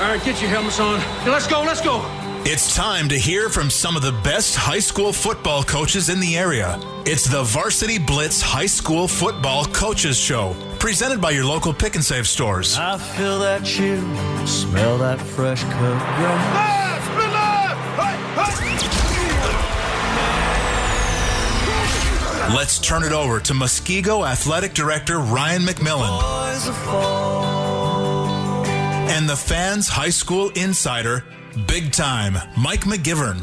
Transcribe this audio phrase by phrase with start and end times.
[0.00, 1.00] All right, get your helmets on.
[1.26, 2.04] Let's go, let's go.
[2.44, 6.38] It's time to hear from some of the best high school football coaches in the
[6.38, 6.78] area.
[7.04, 12.04] It's the Varsity Blitz High School Football Coaches Show, presented by your local pick and
[12.04, 12.78] save stores.
[12.78, 14.00] I feel that chill,
[14.46, 16.64] smell that fresh cut grass.
[22.54, 27.67] Let's turn it over to Muskego Athletic Director Ryan McMillan
[29.08, 31.24] and the fans' high school insider,
[31.66, 33.40] big time, Mike McGivern.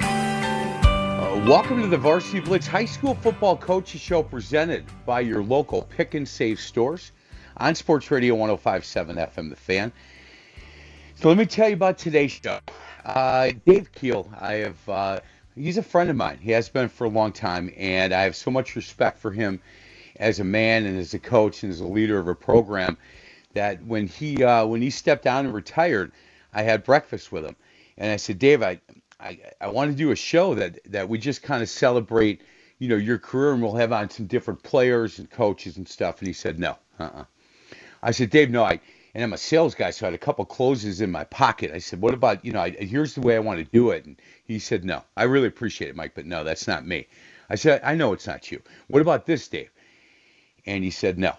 [0.00, 5.82] Uh, welcome to the Varsity Blitz High School Football Coaches Show presented by your local
[5.82, 7.12] pick and save stores
[7.58, 9.92] on Sports Radio 1057 FM The Fan.
[11.16, 12.60] So let me tell you about today's show.
[13.04, 15.20] Uh, Dave Keel, I have, uh,
[15.54, 16.38] he's a friend of mine.
[16.40, 19.60] He has been for a long time, and I have so much respect for him
[20.16, 22.96] as a man and as a coach and as a leader of a program
[23.54, 26.12] that when he uh, when he stepped down and retired,
[26.54, 27.56] I had breakfast with him,
[27.98, 28.80] and I said, Dave, I
[29.20, 32.42] I, I want to do a show that that we just kind of celebrate,
[32.78, 36.18] you know, your career, and we'll have on some different players and coaches and stuff.
[36.20, 37.24] And he said, no, uh-uh.
[38.02, 38.80] I said, Dave, no, I
[39.14, 41.72] and I'm a sales guy, so I had a couple closes in my pocket.
[41.72, 44.06] I said, what about, you know, I, here's the way I want to do it.
[44.06, 47.08] And he said, no, I really appreciate it, Mike, but no, that's not me.
[47.50, 48.62] I said, I know it's not you.
[48.88, 49.70] What about this, Dave?
[50.66, 51.36] And he said, no.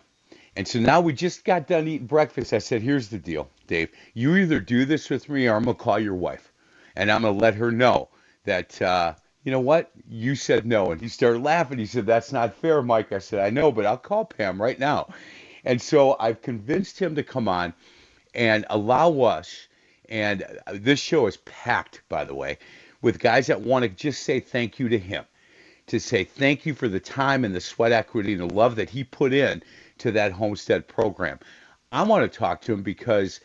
[0.56, 2.53] And so now we just got done eating breakfast.
[2.53, 3.90] I said, here's the deal, Dave.
[4.14, 6.53] You either do this with me or I'm going to call your wife.
[6.96, 8.09] And I'm going to let her know
[8.46, 9.91] that, uh, you know what?
[10.08, 10.91] You said no.
[10.91, 11.80] And he started laughing.
[11.80, 13.12] He said, that's not fair, Mike.
[13.12, 15.09] I said, I know, but I'll call Pam right now.
[15.66, 17.74] And so I've convinced him to come on
[18.35, 19.68] and allow us.
[20.09, 22.59] And this show is packed, by the way,
[23.02, 25.25] with guys that want to just say thank you to him,
[25.88, 28.90] to say thank you for the time and the sweat equity and the love that
[28.90, 29.64] he put in
[30.00, 31.40] to that Homestead program.
[31.92, 33.40] I want to talk to him because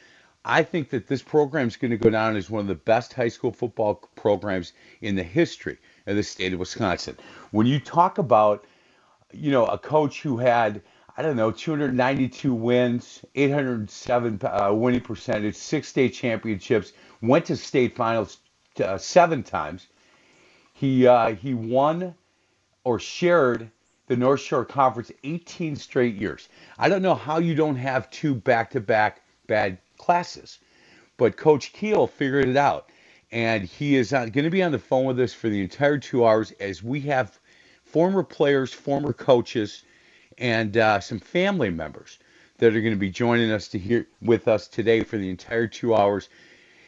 [0.45, 3.13] I think that this program is going to go down as one of the best
[3.13, 7.17] high school football programs in the history of the state of Wisconsin.
[7.51, 8.65] When you talk about,
[9.33, 10.83] you know, a coach who had–
[11.19, 17.97] I don't know, 292 wins, 807 uh, winning percentage, six state championships, went to state
[17.97, 18.39] finals
[18.81, 19.89] uh, seven times.
[20.75, 22.15] He uh, he won
[22.89, 23.71] or shared
[24.07, 26.49] the North Shore Conference 18 straight years.
[26.79, 30.59] I don't know how you don't have two back-to-back bad classes,
[31.19, 32.89] but Coach Keel figured it out,
[33.31, 36.27] and he is going to be on the phone with us for the entire two
[36.27, 37.39] hours as we have
[37.85, 39.85] former players, former coaches
[40.39, 42.19] and uh, some family members
[42.57, 45.67] that are going to be joining us to hear with us today for the entire
[45.67, 46.31] two hours.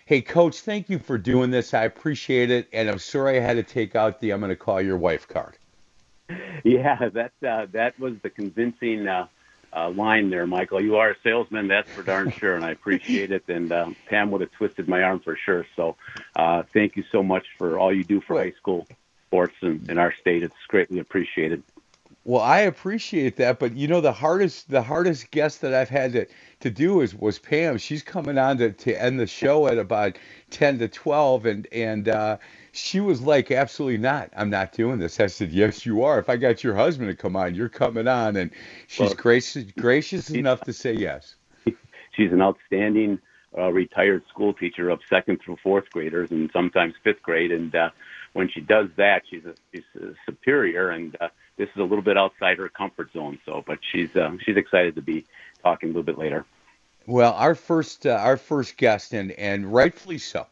[0.06, 1.74] Hey, Coach, thank you for doing this.
[1.74, 4.56] I appreciate it, and I'm sorry I had to take out the "I'm going to
[4.56, 5.58] call your wife" card.
[6.64, 9.28] Yeah, that uh, that was the convincing uh,
[9.74, 10.80] uh, line there, Michael.
[10.80, 13.48] You are a salesman, that's for darn sure, and I appreciate it.
[13.48, 15.66] And uh, Pam would have twisted my arm for sure.
[15.76, 15.96] So,
[16.36, 18.86] uh, thank you so much for all you do for high school
[19.28, 20.42] sports in, in our state.
[20.42, 21.62] It's greatly appreciated.
[22.24, 26.12] Well, I appreciate that, but you know the hardest the hardest guest that I've had
[26.12, 26.26] to,
[26.60, 27.78] to do is was Pam.
[27.78, 30.18] She's coming on to, to end the show at about
[30.50, 32.36] ten to twelve, and and uh,
[32.72, 34.30] she was like, absolutely not.
[34.36, 35.20] I'm not doing this.
[35.20, 36.18] I said, yes, you are.
[36.18, 38.50] If I got your husband to come on, you're coming on, and
[38.86, 41.34] she's well, gracious gracious enough to say yes.
[42.16, 43.18] She's an outstanding
[43.56, 47.74] uh, retired school teacher of second through fourth graders, and sometimes fifth grade, and.
[47.74, 47.90] Uh,
[48.32, 52.02] when she does that, she's a, she's a superior, and uh, this is a little
[52.02, 53.38] bit outside her comfort zone.
[53.44, 55.26] So, but she's uh, she's excited to be
[55.62, 56.44] talking a little bit later.
[57.06, 60.46] Well, our first uh, our first guest, and and rightfully so.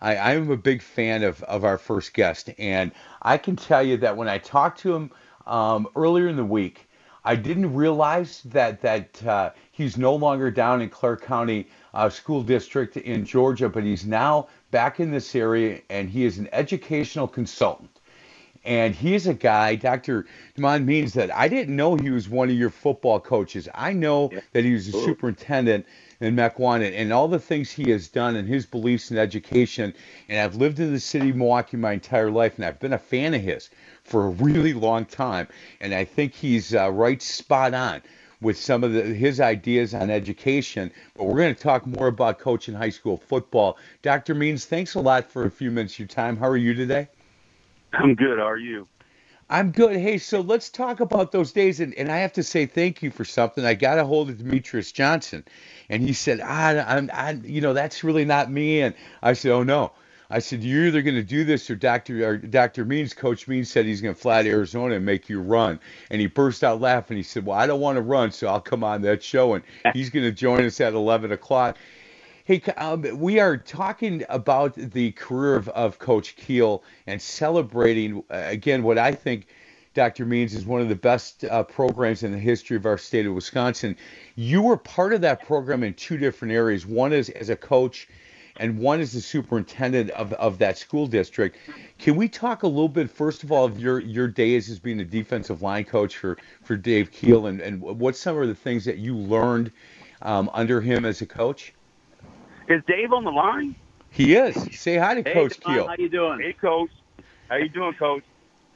[0.00, 2.92] I, I am a big fan of, of our first guest, and
[3.22, 5.10] I can tell you that when I talked to him
[5.46, 6.88] um, earlier in the week,
[7.24, 12.42] I didn't realize that that uh, he's no longer down in Clarke County uh, School
[12.42, 17.28] District in Georgia, but he's now back in this area, and he is an educational
[17.28, 17.90] consultant.
[18.64, 20.26] And he is a guy, Dr.
[20.56, 23.68] Demond Means that I didn't know he was one of your football coaches.
[23.74, 24.40] I know yeah.
[24.52, 25.86] that he was a superintendent
[26.20, 29.94] in Mequon and all the things he has done and his beliefs in education.
[30.28, 32.98] And I've lived in the city of Milwaukee my entire life, and I've been a
[32.98, 33.70] fan of his
[34.04, 35.48] for a really long time.
[35.80, 38.02] And I think he's uh, right spot on
[38.40, 40.90] with some of the, his ideas on education.
[41.16, 43.78] But we're going to talk more about coaching high school football.
[44.02, 44.34] Dr.
[44.34, 46.36] Means, thanks a lot for a few minutes of your time.
[46.36, 47.08] How are you today?
[47.92, 48.38] I'm good.
[48.38, 48.86] How are you?
[49.50, 49.96] I'm good.
[49.96, 51.80] Hey, so let's talk about those days.
[51.80, 53.64] And, and I have to say thank you for something.
[53.64, 55.44] I got a hold of Demetrius Johnson,
[55.88, 58.82] and he said, ah, I'm, I, you know, that's really not me.
[58.82, 59.92] And I said, oh, no.
[60.30, 62.28] I said, you're either going to do this or Dr.
[62.28, 62.84] Or Dr.
[62.84, 65.80] Means, Coach Means said he's going to fly to Arizona and make you run.
[66.10, 67.16] And he burst out laughing.
[67.16, 69.54] He said, well, I don't want to run, so I'll come on that show.
[69.54, 71.78] And he's going to join us at 11 o'clock.
[72.48, 78.42] Hey, um, we are talking about the career of, of Coach Keel and celebrating, uh,
[78.46, 79.48] again, what I think
[79.92, 80.24] Dr.
[80.24, 83.34] Means is one of the best uh, programs in the history of our state of
[83.34, 83.98] Wisconsin.
[84.34, 86.86] You were part of that program in two different areas.
[86.86, 88.08] One is as a coach,
[88.56, 91.58] and one is the superintendent of, of that school district.
[91.98, 95.00] Can we talk a little bit, first of all, of your, your days as being
[95.00, 98.86] a defensive line coach for, for Dave Keel and, and what's some of the things
[98.86, 99.70] that you learned
[100.22, 101.74] um, under him as a coach?
[102.68, 103.74] Is Dave on the line?
[104.10, 104.54] He is.
[104.78, 105.86] Say hi to hey, Coach Keel.
[105.86, 106.40] How you doing?
[106.40, 106.90] Hey, Coach.
[107.48, 108.24] How you doing, Coach?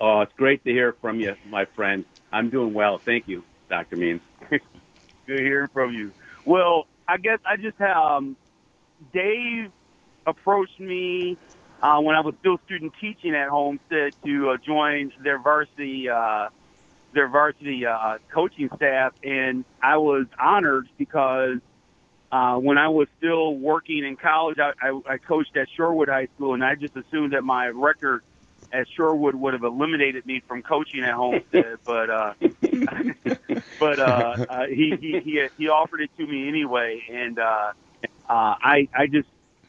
[0.00, 2.06] Oh, it's great to hear from you, my friend.
[2.33, 2.97] I'm doing well.
[2.97, 3.97] Thank you, Dr.
[3.97, 4.23] Means.
[4.50, 6.11] Good hearing from you.
[6.47, 8.37] Well, I guess I just have um,
[9.12, 9.71] Dave
[10.27, 11.37] approached me
[11.83, 16.49] uh, when I was still student teaching at Homestead to uh, join their varsity uh,
[17.12, 21.59] their varsity uh, coaching staff, and I was honored because
[22.32, 26.29] uh, when I was still working in college, I, I, I coached at Shorewood High
[26.34, 28.23] School, and I just assumed that my record
[28.73, 31.76] at Shorewood would have eliminated me from coaching at Homestead.
[31.84, 32.32] but uh,
[33.79, 38.55] but uh, uh, he, he he he offered it to me anyway, and uh, uh,
[38.62, 39.29] I I just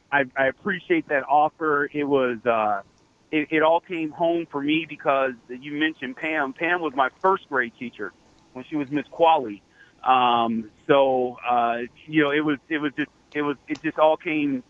[0.10, 1.90] I, I appreciate that offer.
[1.92, 2.82] It was uh,
[3.30, 6.54] it, it all came home for me because you mentioned Pam.
[6.54, 8.14] Pam was my first grade teacher
[8.54, 9.62] when she was Miss Qualley
[10.04, 14.18] um, so uh, you know, it was it was just it was it just all
[14.18, 14.64] came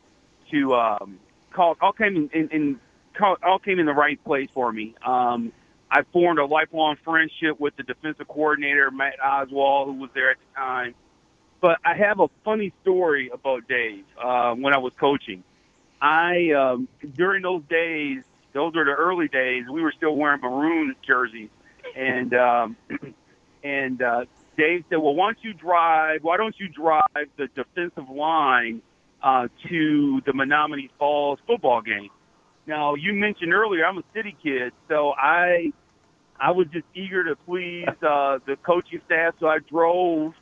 [0.52, 1.20] to um,
[1.52, 2.80] call all came in, in, in
[3.14, 4.96] call, all came in the right place for me.
[5.06, 5.52] Um,
[5.90, 10.38] I formed a lifelong friendship with the defensive coordinator Matt Oswald, who was there at
[10.38, 10.96] the time.
[11.62, 15.44] But I have a funny story about Dave uh, when I was coaching.
[16.02, 19.66] I um, during those days, those were the early days.
[19.70, 21.50] We were still wearing maroon jerseys,
[21.96, 22.76] and um,
[23.64, 24.26] and uh,
[24.58, 26.24] Dave said, "Well, why don't you drive?
[26.24, 28.82] Why don't you drive the defensive line
[29.22, 32.10] uh, to the Menomonee Falls football game?"
[32.66, 35.74] Now, you mentioned earlier I'm a city kid, so I
[36.40, 40.34] I was just eager to please uh, the coaching staff, so I drove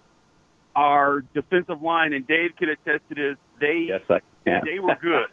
[0.75, 3.37] our defensive line, and Dave could attest to this.
[3.59, 4.61] They yes, I can.
[4.65, 5.27] they were good.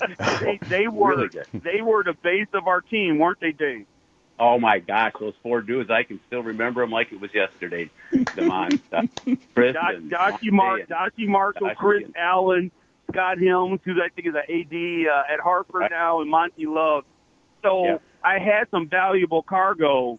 [0.40, 1.46] they, they were really good.
[1.52, 3.86] they were the base of our team, weren't they, Dave?
[4.38, 5.90] Oh my gosh, those four dudes!
[5.90, 7.88] I can still remember them like it was yesterday.
[8.12, 8.80] Demond,
[9.54, 12.72] Chris, Dottie, Mar- Dottie Marshall, Chris and, Allen,
[13.12, 15.90] Scott Helms, who I think is an AD uh, at Hartford right.
[15.90, 17.04] now, and Monty Love.
[17.62, 17.98] So yeah.
[18.24, 20.18] I had some valuable cargo.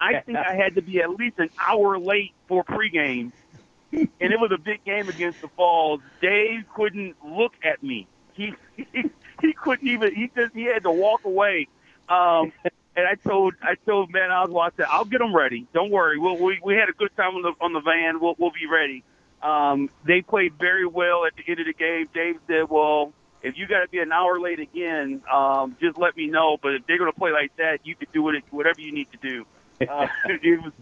[0.00, 3.32] I think I had to be at least an hour late for pregame,
[3.92, 6.00] and it was a big game against the Falls.
[6.20, 8.06] Dave couldn't look at me.
[8.34, 9.10] He he,
[9.40, 10.14] he couldn't even.
[10.14, 11.66] He just he had to walk away.
[12.08, 12.52] Um,
[12.98, 15.68] and I told I told Matt Oswald, I said, I'll get them ready.
[15.72, 16.18] Don't worry.
[16.18, 18.18] We'll, we we had a good time on the on the van.
[18.20, 19.04] We'll we'll be ready.
[19.40, 22.08] Um, they played very well at the end of the game.
[22.12, 26.16] Dave said, well, if you got to be an hour late again, um, just let
[26.16, 26.56] me know.
[26.60, 29.06] But if they're going to play like that, you could do it whatever you need
[29.12, 29.46] to do.
[29.88, 30.72] Uh, it was,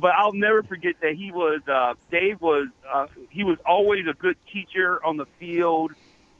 [0.00, 4.14] but I'll never forget that he was uh, Dave was uh, he was always a
[4.14, 5.92] good teacher on the field.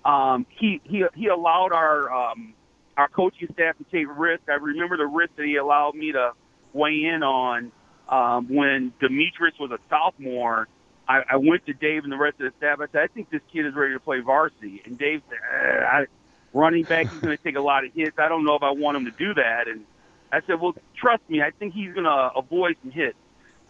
[0.05, 2.55] Um, he he he allowed our um,
[3.03, 4.45] our coaching staff to take risks.
[4.49, 6.33] I remember the risk that he allowed me to
[6.73, 7.73] weigh in on
[8.09, 10.69] um, when Demetrius was a sophomore.
[11.09, 12.79] I, I went to Dave and the rest of the staff.
[12.81, 14.83] I said, I think this kid is ready to play varsity.
[14.85, 16.07] And Dave said, eh, I,
[16.53, 18.17] running back, he's going to take a lot of hits.
[18.19, 19.67] I don't know if I want him to do that.
[19.67, 19.85] And
[20.31, 23.19] I said, well, trust me, I think he's going to avoid some hits.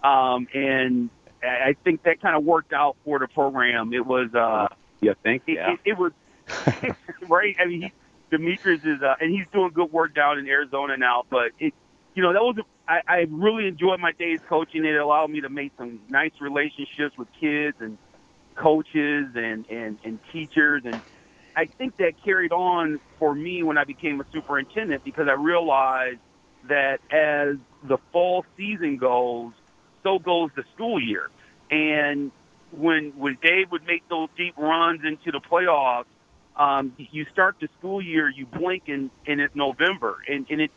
[0.05, 1.09] Um, and
[1.43, 3.95] I think that kind of worked out for the program.
[3.95, 4.69] It was, uh,
[5.01, 5.59] yeah, thank you.
[5.59, 6.12] It, it, it was
[7.29, 7.57] right.
[7.59, 7.93] I mean, he,
[8.33, 11.25] Demetrius is, uh, and he's doing good work down in Arizona now.
[11.31, 11.75] But it,
[12.17, 12.57] you know, that was
[12.89, 14.85] I, I really enjoyed my days coaching.
[14.85, 17.99] It allowed me to make some nice relationships with kids and
[18.57, 20.83] coaches and, and, and teachers.
[20.87, 21.03] And
[21.57, 26.21] I think that carried on for me when I became a superintendent because I realized
[26.69, 29.53] that as the fall season goes,
[30.03, 31.31] so goes the school year.
[31.71, 32.33] And
[32.71, 36.07] when when Dave would make those deep runs into the playoffs,
[36.56, 40.71] um, you start the school year, you blink and, and it's November, and, and it,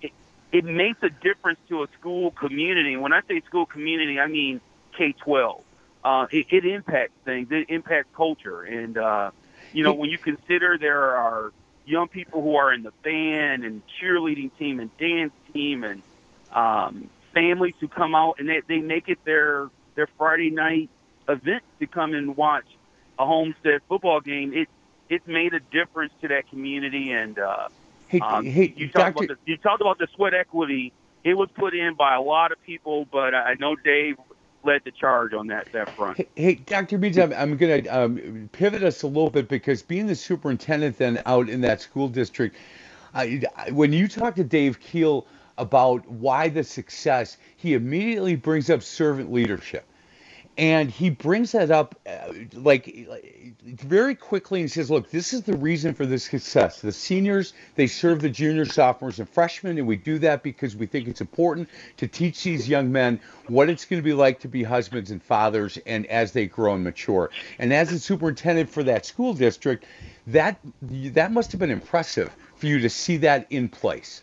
[0.00, 0.12] it
[0.52, 2.96] it makes a difference to a school community.
[2.96, 4.60] When I say school community, I mean
[4.96, 5.62] K twelve.
[6.04, 7.48] Uh, it, it impacts things.
[7.50, 9.30] It impacts culture, and uh,
[9.72, 11.52] you know when you consider there are
[11.84, 16.02] young people who are in the band and cheerleading team and dance team and
[16.52, 20.90] um, families who come out and they, they make it their their Friday night
[21.28, 22.66] event to come and watch
[23.18, 24.52] a Homestead football game.
[24.54, 24.68] It
[25.08, 27.12] it's made a difference to that community.
[27.12, 27.68] And uh,
[28.08, 30.92] hey, um, hey, you talked about the, you talked about the sweat equity.
[31.24, 34.16] It was put in by a lot of people, but I know Dave
[34.64, 36.16] led the charge on that that front.
[36.16, 36.98] Hey, hey Dr.
[36.98, 40.98] Means, I'm, I'm going to um, pivot us a little bit because being the superintendent
[40.98, 42.56] then out in that school district,
[43.14, 43.40] I,
[43.72, 49.32] when you talk to Dave Keel about why the success, he immediately brings up servant
[49.32, 49.87] leadership
[50.58, 55.42] and he brings that up uh, like, like very quickly and says look this is
[55.42, 56.80] the reason for the success.
[56.80, 60.86] The seniors they serve the juniors sophomores and freshmen and we do that because we
[60.86, 64.48] think it's important to teach these young men what it's going to be like to
[64.48, 67.30] be husbands and fathers and as they grow and mature.
[67.60, 69.86] And as a superintendent for that school district
[70.26, 74.22] that that must have been impressive for you to see that in place.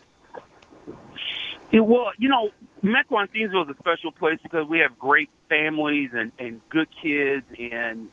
[1.72, 2.50] Yeah, well, you know,
[2.86, 7.44] Thiensville is a special place because we have great families and, and good kids.
[7.58, 8.08] And,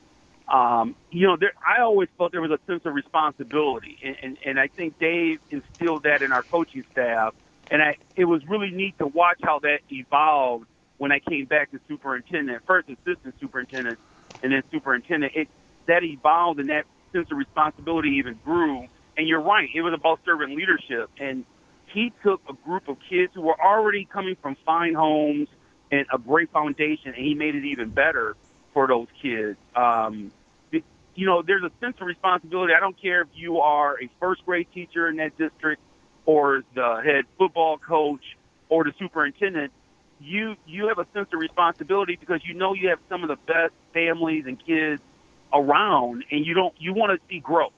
[0.52, 3.98] um, you know, there, I always felt there was a sense of responsibility.
[4.04, 7.34] And, and, and I think Dave instilled that in our coaching staff.
[7.70, 10.66] And I, it was really neat to watch how that evolved
[10.98, 14.00] when I came back to superintendent, first assistant superintendent,
[14.42, 15.34] and then superintendent.
[15.36, 15.48] It,
[15.88, 18.88] that evolved and that sense of responsibility even grew.
[19.18, 21.10] And you're right, it was about servant leadership.
[21.20, 21.46] And
[21.94, 25.48] he took a group of kids who were already coming from fine homes
[25.92, 28.36] and a great foundation, and he made it even better
[28.74, 29.58] for those kids.
[29.76, 30.32] Um,
[31.16, 32.74] you know, there's a sense of responsibility.
[32.76, 35.82] I don't care if you are a first grade teacher in that district
[36.26, 38.24] or the head football coach
[38.70, 39.72] or the superintendent.
[40.20, 43.36] You you have a sense of responsibility because you know you have some of the
[43.36, 45.02] best families and kids
[45.54, 47.74] around, and you don't you want to see growth,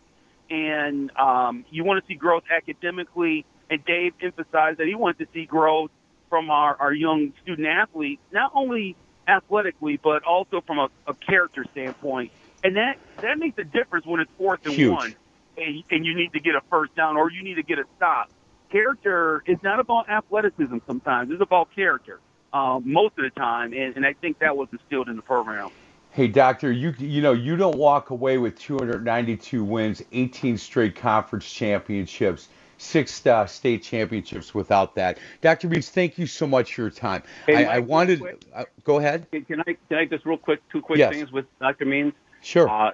[0.49, 5.27] and um, you want to see growth academically and Dave emphasized that he wanted to
[5.33, 5.91] see growth
[6.29, 8.95] from our, our young student athletes, not only
[9.27, 12.31] athletically, but also from a, a character standpoint.
[12.63, 14.91] And that, that makes a difference when it's fourth and Huge.
[14.91, 15.15] one
[15.57, 17.85] and, and you need to get a first down or you need to get a
[17.97, 18.29] stop.
[18.71, 21.31] Character is not about athleticism sometimes.
[21.31, 22.19] It's about character
[22.53, 23.73] um, most of the time.
[23.73, 25.69] And, and I think that was instilled in the program.
[26.11, 31.51] Hey, doctor, you you know you don't walk away with 292 wins, 18 straight conference
[31.51, 35.17] championships six uh, state championships without that.
[35.41, 35.67] Dr.
[35.69, 37.23] Means, thank you so much for your time.
[37.45, 38.21] Hey, I, I wanted.
[38.53, 39.27] Uh, go ahead.
[39.31, 41.13] Can I can I just real quick two quick Yes.
[41.13, 41.85] things with Dr.
[41.85, 42.13] Means?
[42.41, 42.69] Sure.
[42.69, 42.91] Uh,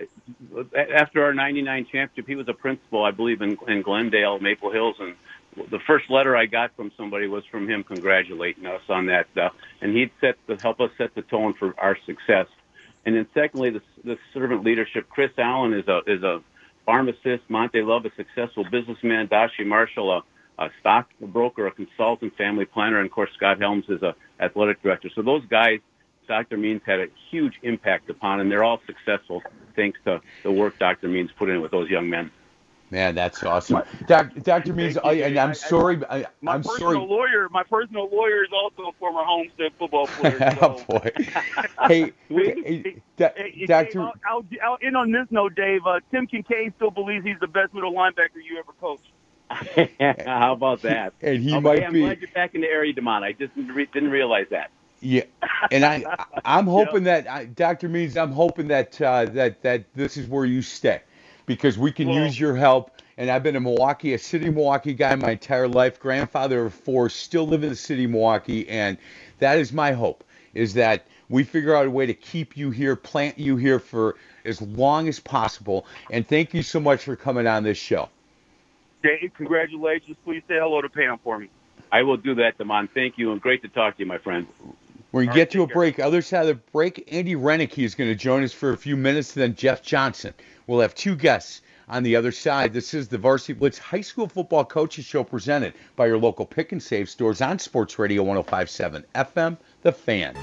[0.96, 4.96] after our '99 championship, he was a principal, I believe, in, in Glendale, Maple Hills,
[5.00, 5.16] and
[5.70, 9.50] the first letter I got from somebody was from him congratulating us on that, uh,
[9.82, 12.48] and he'd set the help us set the tone for our success.
[13.06, 15.10] And then secondly, the, the servant leadership.
[15.10, 16.42] Chris Allen is a is a
[16.92, 17.44] pharmacist.
[17.48, 19.28] Monte Love, a successful businessman.
[19.30, 20.24] Dashi Marshall, a,
[20.64, 25.10] a stockbroker, a consultant, family planner, and of course Scott Helms is a athletic director.
[25.16, 25.80] So those guys,
[26.28, 26.58] Dr.
[26.58, 29.42] Means had a huge impact upon, and they're all successful
[29.76, 31.08] thanks to the work Dr.
[31.08, 32.30] Means put in with those young men.
[32.92, 33.84] Man, that's awesome.
[34.08, 34.74] Doc, Dr.
[34.74, 36.02] Means, I, and I'm sorry.
[36.10, 37.08] I, My I'm personal sorry.
[37.08, 40.44] lawyer, my personal lawyer is also a former Homestead football player.
[40.62, 41.12] oh boy.
[41.88, 43.02] Hey, hey, Hey,
[43.36, 43.68] hey, Doctor.
[43.68, 45.82] Dave, I'll, I'll, I'll end on this note, Dave.
[45.88, 49.12] Uh, Tim Kincaid still believes he's the best middle linebacker you ever coached.
[50.26, 51.14] How about that?
[51.22, 53.24] And he Oh, might hey, I'm be- glad you're back in the area, Demond.
[53.24, 54.72] I just didn't, re- didn't realize that.
[55.02, 55.24] Yeah,
[55.72, 57.90] and I, I- I'm hoping that I, Dr.
[57.90, 61.02] Means, I'm hoping that uh, that that this is where you stay,
[61.56, 62.92] because we can Well- use your help.
[63.18, 66.00] And I've been a Milwaukee, a city Milwaukee guy my entire life.
[66.00, 68.98] Grandfather of four, still live in the city of Milwaukee, and
[69.40, 70.24] that is my hope.
[70.54, 74.16] Is that we figure out a way to keep you here, plant you here for
[74.44, 75.86] as long as possible.
[76.10, 78.10] And thank you so much for coming on this show.
[79.04, 80.18] Dave, congratulations.
[80.24, 81.50] Please say hello to Pam for me.
[81.92, 82.90] I will do that, Demond.
[82.92, 84.48] Thank you, and great to talk to you, my friend.
[85.12, 86.00] We're going to get to a break.
[86.00, 88.96] Other side of the break, Andy Renicky is going to join us for a few
[88.96, 90.34] minutes, and then Jeff Johnson.
[90.68, 92.72] We'll have two guests on the other side.
[92.72, 96.72] This is the Varsity Blitz High School Football Coaches Show presented by your local pick
[96.72, 100.38] and save stores on Sports Radio 1057 FM, The Fan.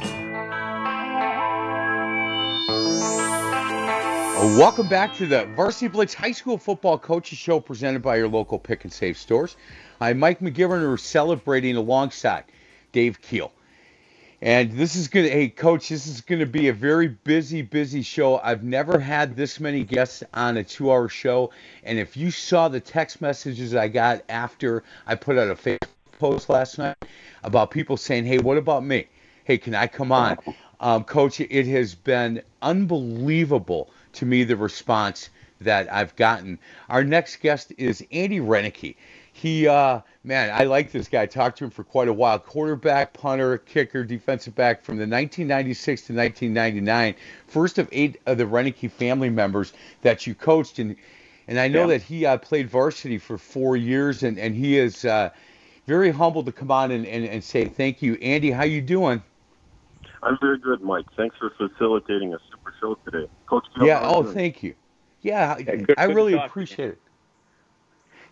[4.36, 8.28] Uh, welcome back to the Varsity Blitz High School Football Coaches Show presented by your
[8.28, 9.56] local pick and save stores.
[9.98, 12.44] I'm Mike McGivern, we're celebrating alongside
[12.92, 13.50] Dave Keel.
[14.40, 17.62] And this is going to, hey, coach, this is going to be a very busy,
[17.62, 18.38] busy show.
[18.38, 21.50] I've never had this many guests on a two hour show.
[21.82, 25.88] And if you saw the text messages I got after I put out a Facebook
[26.20, 26.96] post last night
[27.42, 29.06] about people saying, hey, what about me?
[29.42, 30.38] Hey, can I come on?
[30.78, 35.30] Um, coach, it has been unbelievable to me the response
[35.60, 36.60] that I've gotten.
[36.88, 38.94] Our next guest is Andy Renicky.
[39.32, 41.24] He, uh, man, I like this guy.
[41.24, 42.38] Talked to him for quite a while.
[42.38, 47.14] Quarterback, punter, kicker, defensive back from the 1996 to 1999.
[47.46, 50.94] First of eight of the Renicky family members that you coached, and
[51.48, 51.96] and I know yeah.
[51.96, 55.30] that he uh, played varsity for four years, and and he is uh,
[55.86, 58.50] very humble to come on and, and, and say thank you, Andy.
[58.50, 59.22] How you doing?
[60.22, 61.06] I'm very good, Mike.
[61.16, 63.64] Thanks for facilitating a super show today, Coach.
[63.80, 64.00] yeah.
[64.02, 64.74] Oh, thank you.
[65.22, 67.00] Yeah, yeah good, I really appreciate it.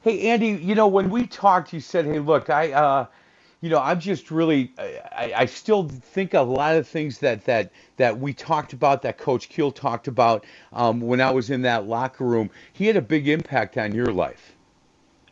[0.07, 3.07] Hey, Andy, you know, when we talked, you said, hey, look, I, uh,
[3.61, 7.73] you know, I'm just really, I, I still think a lot of things that, that,
[7.97, 11.89] that we talked about, that Coach Keel talked about um, when I was in that
[11.89, 12.51] locker room.
[12.73, 14.55] He had a big impact on your life.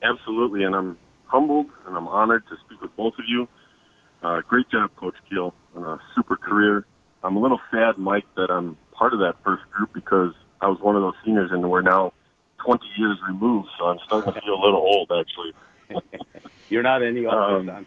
[0.02, 3.47] Absolutely, and I'm humbled and I'm honored to speak with both of you.
[4.25, 6.85] Uh, great job, Coach Keel, on a super career.
[7.23, 10.81] I'm a little sad, Mike, that I'm part of that first group because I was
[10.81, 12.12] one of those seniors, and we're now
[12.64, 15.52] 20 years removed, so I'm starting to feel a little old, actually.
[16.68, 17.71] You're not any older.
[17.71, 17.87] Um,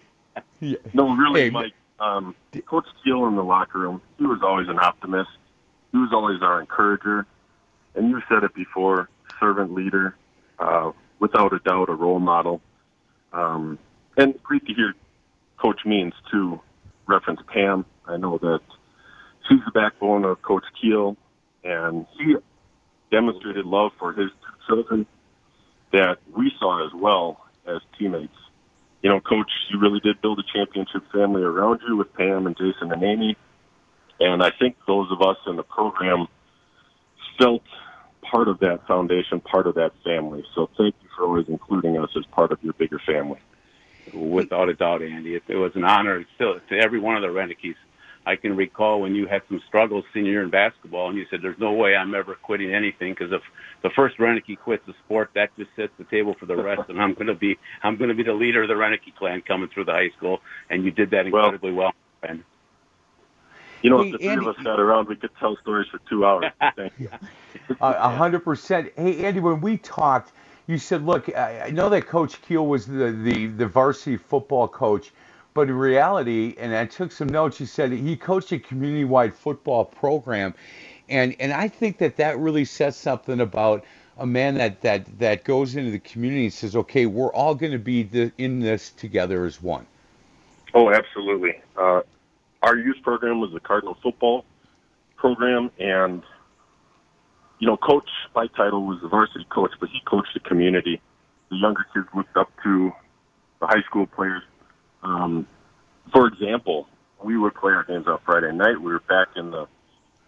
[0.94, 1.74] no, really, hey, Mike.
[2.00, 2.36] Um,
[2.68, 5.32] Coach Keel in the locker room, he was always an optimist.
[5.92, 7.26] He was always our encourager.
[7.96, 10.16] And you said it before, servant leader,
[10.60, 12.62] uh, without a doubt, a role model.
[13.34, 13.80] Um,
[14.16, 14.94] and great to hear
[15.58, 16.62] Coach Means, too,
[17.08, 17.86] reference Pam.
[18.06, 18.62] I know that
[19.48, 21.18] she's the backbone of Coach Keel,
[21.64, 22.36] and he
[23.12, 24.32] demonstrated love for his
[24.68, 25.06] children
[25.92, 28.36] that we saw as well as teammates.
[29.02, 32.58] You know, Coach, you really did build a championship family around you with Pam and
[32.58, 33.38] Jason and Amy.
[34.20, 36.28] And I think those of us in the program
[37.38, 37.64] felt
[38.22, 40.44] part of that foundation, part of that family.
[40.56, 43.40] So thank you for always including us as part of your bigger family.
[44.14, 45.36] Without a doubt, Andy.
[45.36, 47.76] It, was an honor still to every one of the Renekes
[48.28, 51.42] I can recall when you had some struggles senior year in basketball, and you said,
[51.44, 53.42] "There's no way I'm ever quitting anything because if
[53.84, 57.02] the first Reneke quits the sport, that just sets the table for the rest, and
[57.02, 59.70] I'm going to be I'm going to be the leader of the Reneke clan coming
[59.74, 62.40] through the high school." And you did that incredibly well, well
[63.84, 65.88] You know, hey, if the three Andy, of us sat around, we could tell stories
[65.92, 66.48] for two hours.
[66.78, 67.10] Thank you.
[67.82, 68.92] A hundred percent.
[68.98, 70.34] Hey, Andy, when we talked,
[70.68, 75.00] you said, "Look, I know that Coach Keel was the the, the varsity football co."
[75.58, 79.34] But in reality, and I took some notes, he said he coached a community wide
[79.34, 80.54] football program.
[81.10, 83.84] And, and I think that that really says something about
[84.20, 87.72] a man that, that, that goes into the community and says, okay, we're all going
[87.72, 89.88] to be the, in this together as one.
[90.76, 91.60] Oh, absolutely.
[91.76, 92.02] Uh,
[92.62, 94.46] our youth program was the Cardinal football
[95.16, 96.22] program, and
[97.58, 101.02] you know, coach by title was the varsity coach, but he coached the community.
[101.50, 102.94] The younger kids looked up to
[103.60, 104.44] the high school players
[105.04, 105.48] um,
[106.12, 106.88] for example,
[107.24, 108.80] we would play our games on Friday night.
[108.80, 109.68] We were back in the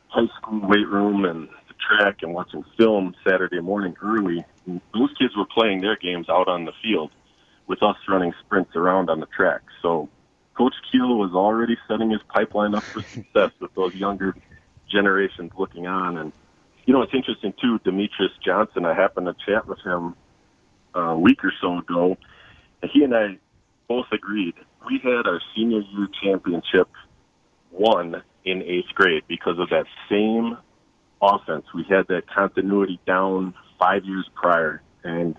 [0.07, 4.43] high school weight room and the track and watching film Saturday morning early.
[4.65, 7.11] Those kids were playing their games out on the field
[7.67, 9.61] with us running sprints around on the track.
[9.81, 10.09] So
[10.55, 14.35] Coach Keel was already setting his pipeline up for success with those younger
[14.89, 16.17] generations looking on.
[16.17, 16.33] And,
[16.85, 20.15] you know, it's interesting, too, Demetrius Johnson, I happened to chat with him
[20.95, 22.17] a week or so ago.
[22.81, 23.37] And he and I
[23.89, 24.53] both agreed.
[24.87, 26.87] We had our senior year championship
[27.71, 30.57] won in eighth grade because of that same
[31.21, 31.65] offense.
[31.73, 35.35] We had that continuity down five years prior, and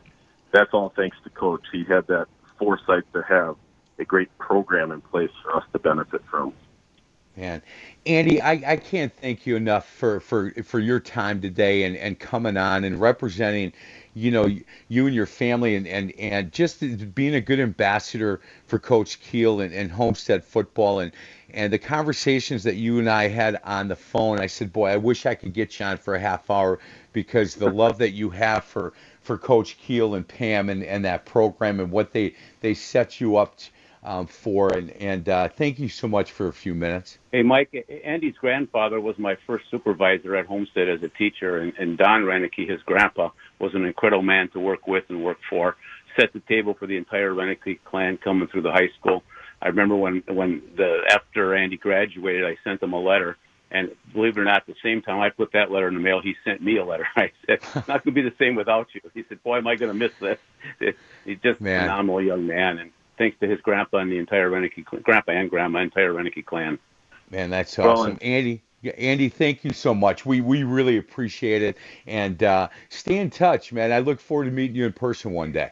[0.52, 1.62] that's all thanks to coach.
[1.72, 2.26] He had that
[2.58, 3.56] foresight to have
[3.98, 6.52] a great program in place for us to benefit from.
[7.36, 7.62] Man,
[8.06, 12.18] Andy, I, I can't thank you enough for, for, for your time today and, and
[12.18, 13.72] coming on and representing
[14.14, 14.48] you know
[14.88, 16.80] you and your family and and and just
[17.14, 21.12] being a good ambassador for coach keel and, and homestead football and
[21.50, 24.96] and the conversations that you and i had on the phone i said boy i
[24.96, 26.78] wish i could get you on for a half hour
[27.12, 31.24] because the love that you have for for coach keel and pam and and that
[31.24, 33.54] program and what they they set you up
[34.02, 34.72] um, for.
[34.72, 37.18] And, and uh, thank you so much for a few minutes.
[37.32, 41.98] Hey, Mike, Andy's grandfather was my first supervisor at Homestead as a teacher, and, and
[41.98, 45.76] Don Renicky, his grandpa, was an incredible man to work with and work for.
[46.18, 49.22] Set the table for the entire Renicky clan coming through the high school.
[49.62, 53.36] I remember when when the after Andy graduated, I sent him a letter,
[53.70, 56.20] and believe it or not, the same time I put that letter in the mail,
[56.20, 57.06] he sent me a letter.
[57.16, 59.66] I said, "It's not going to be the same without you." He said, "Boy, am
[59.66, 60.38] I going to miss this."
[61.24, 61.80] He's just man.
[61.80, 65.50] a phenomenal young man, and thanks to his grandpa and the entire Renicky grandpa and
[65.50, 66.78] grandma, entire Renicky clan.
[67.30, 68.62] Man, that's awesome, well, Andy.
[68.96, 70.24] Andy, thank you so much.
[70.24, 73.92] We we really appreciate it, and uh, stay in touch, man.
[73.92, 75.70] I look forward to meeting you in person one day.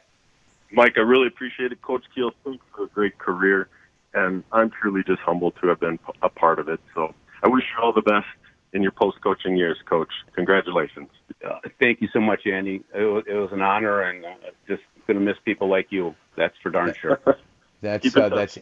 [0.71, 2.33] Mike, I really appreciate it, Coach Keel.
[2.45, 3.69] Thanks for a great career,
[4.13, 6.81] and I'm truly just humbled to have been a part of it.
[6.95, 8.27] So I wish you all the best
[8.75, 10.11] in your post coaching years, Coach.
[10.35, 11.09] Congratulations.
[11.43, 12.83] Uh, thank you so much, Andy.
[12.95, 14.29] It was, it was an honor, and uh,
[14.67, 16.15] just going to miss people like you.
[16.37, 17.21] That's for darn sure.
[17.81, 18.59] that's uh, that's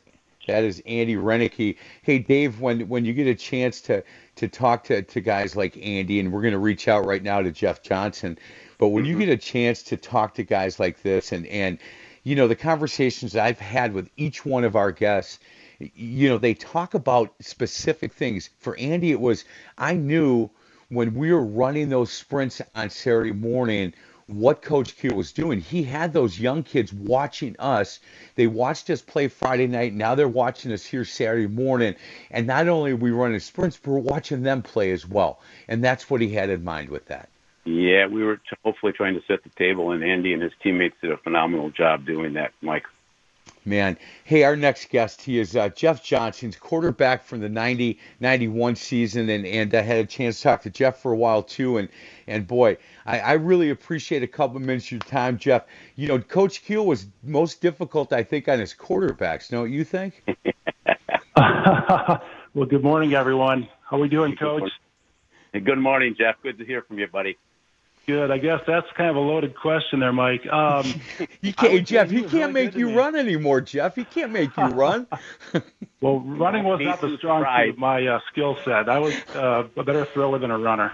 [0.46, 1.76] that is Andy Renicky.
[2.02, 4.02] Hey, Dave, when when you get a chance to
[4.36, 7.42] to talk to, to guys like Andy, and we're going to reach out right now
[7.42, 8.38] to Jeff Johnson,
[8.78, 9.20] but when mm-hmm.
[9.20, 11.78] you get a chance to talk to guys like this, and and
[12.22, 15.38] you know the conversations I've had with each one of our guests,
[15.78, 18.50] you know they talk about specific things.
[18.58, 19.44] For Andy, it was
[19.78, 20.50] I knew
[20.88, 23.92] when we were running those sprints on Saturday morning
[24.26, 25.60] what Coach Q was doing.
[25.60, 28.00] He had those young kids watching us.
[28.34, 29.94] They watched us play Friday night.
[29.94, 31.94] Now they're watching us here Saturday morning.
[32.30, 35.40] And not only are we running sprints, but we're watching them play as well.
[35.68, 37.28] And that's what he had in mind with that.
[37.64, 41.10] Yeah, we were hopefully trying to set the table, and Andy and his teammates did
[41.10, 42.84] a phenomenal job doing that, Mike
[43.66, 43.98] man.
[44.24, 49.28] Hey, our next guest, he is uh, Jeff Johnson's quarterback from the 90 91 season.
[49.28, 51.78] And, and I had a chance to talk to Jeff for a while, too.
[51.78, 51.88] And,
[52.26, 55.64] and boy, I, I really appreciate a couple of minutes of your time, Jeff.
[55.96, 60.22] You know, Coach Q was most difficult, I think, on his quarterbacks, don't you think?
[61.36, 63.68] well, good morning, everyone.
[63.88, 64.70] How are we doing, Coach?
[65.52, 66.36] Good morning, Jeff.
[66.42, 67.38] Good to hear from you, buddy.
[68.06, 68.30] Good.
[68.30, 70.46] I guess that's kind of a loaded question there, Mike.
[70.46, 70.84] Um,
[71.42, 72.08] he can't, Jeff.
[72.08, 73.96] He can't make you run anymore, Jeff.
[73.96, 75.08] He can't make you run.
[76.00, 78.88] well, running was not the strong suit of my uh, skill set.
[78.88, 80.92] I was uh, a better thrower than a runner.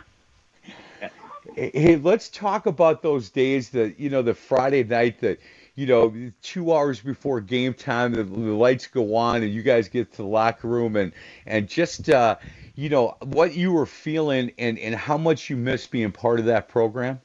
[1.54, 5.38] Hey, let's talk about those days that you know the Friday night that
[5.74, 9.88] you know two hours before game time the, the lights go on and you guys
[9.88, 11.12] get to the locker room and
[11.46, 12.36] and just uh,
[12.74, 16.46] you know, what you were feeling and, and how much you missed being part of
[16.46, 17.20] that program?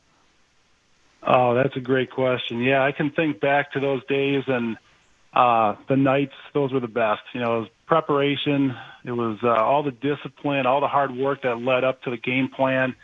[1.24, 2.62] Oh, that's a great question.
[2.62, 4.78] Yeah, I can think back to those days and
[5.34, 6.34] uh, the nights.
[6.54, 7.22] Those were the best.
[7.34, 8.76] You know, it was preparation.
[9.04, 12.18] It was uh, all the discipline, all the hard work that led up to the
[12.18, 12.96] game plan.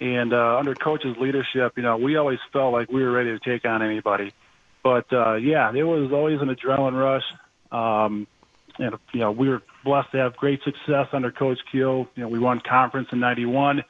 [0.00, 3.38] And uh, under coach's leadership, you know, we always felt like we were ready to
[3.38, 4.32] take on anybody.
[4.82, 7.24] But uh, yeah, it was always an adrenaline rush.
[7.70, 8.26] Um,
[8.80, 12.08] and you know we were blessed to have great success under Coach Keel.
[12.16, 13.84] You know we won conference in '91,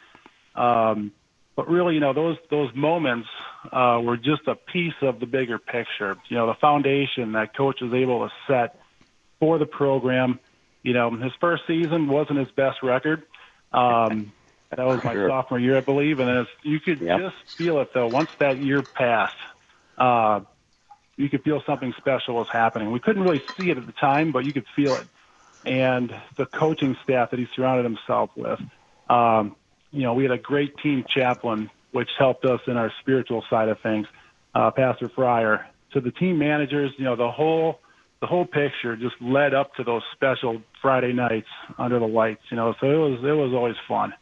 [0.54, 1.12] um,
[1.56, 3.28] but really you know those those moments
[3.72, 6.16] uh, were just a piece of the bigger picture.
[6.28, 8.80] You know the foundation that Coach was able to set
[9.38, 10.40] for the program.
[10.82, 13.22] You know his first season wasn't his best record.
[13.72, 14.32] Um,
[14.70, 15.28] that was my sure.
[15.28, 17.20] sophomore year, I believe, and you could yep.
[17.20, 18.08] just feel it though.
[18.08, 19.36] Once that year passed,
[19.98, 20.40] uh,
[21.20, 22.90] you could feel something special was happening.
[22.90, 25.06] We couldn't really see it at the time, but you could feel it.
[25.64, 28.58] And the coaching staff that he surrounded himself with,
[29.10, 29.54] um,
[29.90, 33.68] you know, we had a great team chaplain, which helped us in our spiritual side
[33.68, 34.06] of things,
[34.54, 35.66] uh, Pastor Fryer.
[35.92, 37.80] To the team managers, you know, the whole
[38.20, 42.42] the whole picture just led up to those special Friday nights under the lights.
[42.50, 44.14] You know, so it was it was always fun.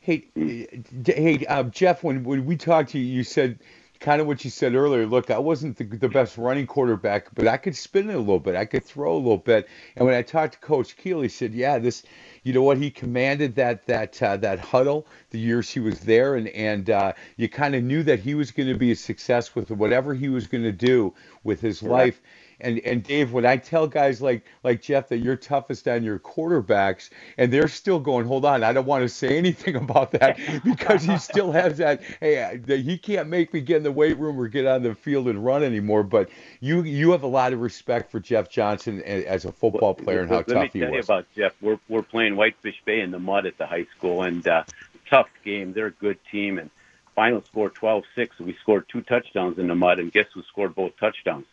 [0.00, 3.58] Hey, hey, uh, Jeff, when when we talked to you, you said
[4.02, 5.06] kind of what you said earlier.
[5.06, 8.40] Look, I wasn't the, the, best running quarterback, but I could spin it a little
[8.40, 8.56] bit.
[8.56, 9.68] I could throw a little bit.
[9.96, 12.02] And when I talked to Coach Keel, he said, "Yeah, this,
[12.42, 12.76] you know what?
[12.78, 17.12] He commanded that that uh, that huddle the years he was there, and and uh,
[17.36, 20.28] you kind of knew that he was going to be a success with whatever he
[20.28, 22.20] was going to do with his life."
[22.62, 26.18] And and Dave, when I tell guys like like Jeff that you're toughest on your
[26.18, 30.38] quarterbacks, and they're still going, hold on, I don't want to say anything about that
[30.64, 32.02] because he still has that.
[32.20, 35.28] Hey, he can't make me get in the weight room or get on the field
[35.28, 36.02] and run anymore.
[36.02, 40.20] But you you have a lot of respect for Jeff Johnson as a football player
[40.20, 40.74] and how Let tough he was.
[40.74, 41.54] Let me tell you about Jeff.
[41.60, 44.64] We're we're playing Whitefish Bay in the mud at the high school, and uh,
[45.10, 45.72] tough game.
[45.72, 46.70] They're a good team, and
[47.14, 48.38] final score 12-6.
[48.40, 51.46] We scored two touchdowns in the mud, and guess who scored both touchdowns?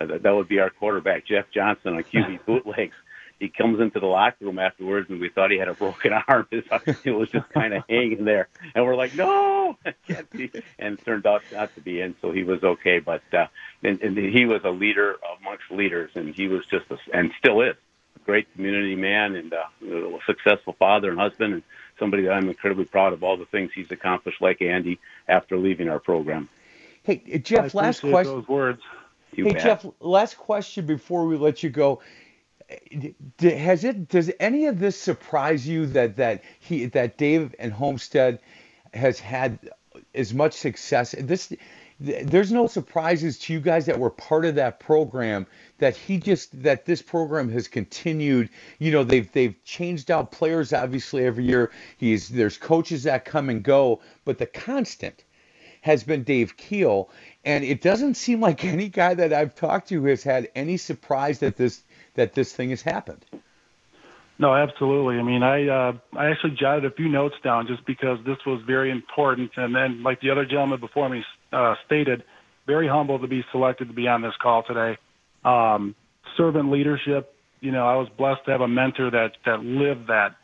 [0.00, 2.94] Uh, that would be our quarterback, Jeff Johnson, on QB bootlegs.
[3.38, 6.46] he comes into the locker room afterwards, and we thought he had a broken arm.
[6.50, 10.50] it was just kind of hanging there, and we're like, no, it can't be.
[10.78, 12.98] And it turned out not to be, and so he was okay.
[12.98, 13.46] But uh,
[13.82, 17.60] and, and he was a leader amongst leaders, and he was just a, and still
[17.62, 17.76] is
[18.16, 21.62] a great community man and uh, a successful father and husband, and
[21.98, 25.88] somebody that I'm incredibly proud of all the things he's accomplished, like Andy, after leaving
[25.88, 26.48] our program.
[27.04, 28.36] Hey, Jeff, last question.
[28.36, 28.80] Those words.
[29.36, 29.62] You hey, bet.
[29.62, 32.00] Jeff, last question before we let you go.
[33.40, 34.08] Has it?
[34.08, 38.40] Does any of this surprise you that that he that Dave and Homestead
[38.94, 39.58] has had
[40.14, 41.14] as much success?
[41.18, 41.52] This
[42.00, 45.46] there's no surprises to you guys that were part of that program
[45.78, 48.48] that he just that this program has continued
[48.80, 53.48] you know they've they've changed out players obviously every year he's there's coaches that come
[53.48, 55.22] and go but the constant
[55.84, 57.10] has been Dave Keel
[57.44, 61.40] and it doesn't seem like any guy that I've talked to has had any surprise
[61.40, 61.82] that this
[62.14, 63.24] that this thing has happened
[64.38, 65.18] No, absolutely.
[65.18, 68.60] I mean, I uh, I actually jotted a few notes down just because this was
[68.66, 69.52] very important.
[69.56, 72.24] And then, like the other gentleman before me uh, stated,
[72.66, 74.98] very humble to be selected to be on this call today.
[75.44, 75.94] Um,
[76.36, 77.32] servant leadership.
[77.60, 80.34] You know, I was blessed to have a mentor that that lived that.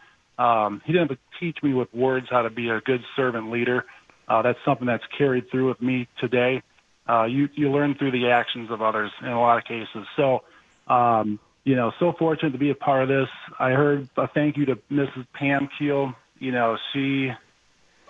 [0.41, 3.85] Um, he didn't teach me with words how to be a good servant leader.
[4.31, 6.63] Uh, that's something that's carried through with me today.
[7.07, 10.07] Uh, you you learn through the actions of others in a lot of cases.
[10.17, 10.43] So.
[10.89, 13.29] Um, you know, so fortunate to be a part of this.
[13.59, 15.27] I heard a thank you to Mrs.
[15.35, 16.15] Pam Keel.
[16.39, 17.31] You know, she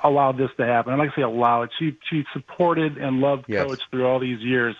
[0.02, 0.92] allowed this to happen.
[0.92, 1.70] I like to say allowed.
[1.78, 3.66] She she supported and loved Yes.
[3.66, 4.76] Coach through all these years,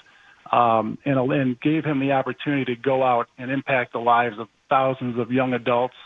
[0.53, 4.48] um, and and gave him the opportunity to go out and impact the lives of
[4.68, 5.96] thousands of young adults,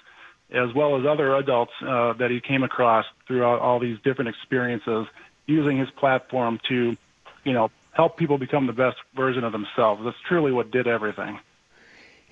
[0.50, 5.06] as well as other adults uh, that he came across throughout all these different experiences,
[5.46, 6.96] using his platform to,
[7.44, 10.02] you know, help people become the best version of themselves.
[10.04, 11.38] That's truly what did everything.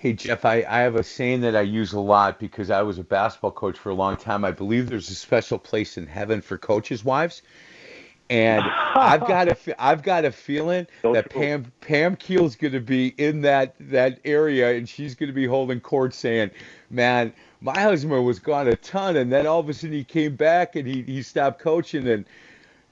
[0.02, 2.98] Hey Jeff, I, I have a saying that I use a lot because I was
[2.98, 4.44] a basketball coach for a long time.
[4.44, 7.42] I believe there's a special place in heaven for coaches' wives,
[8.28, 8.64] and
[8.96, 11.40] I've got a I've got a feeling So that true.
[11.40, 15.46] Pam Pam Keel's going to be in that that area, and she's going to be
[15.46, 16.50] holding court, saying,
[16.90, 20.34] "Man, my husband was gone a ton, and then all of a sudden he came
[20.34, 22.24] back and he he stopped coaching and."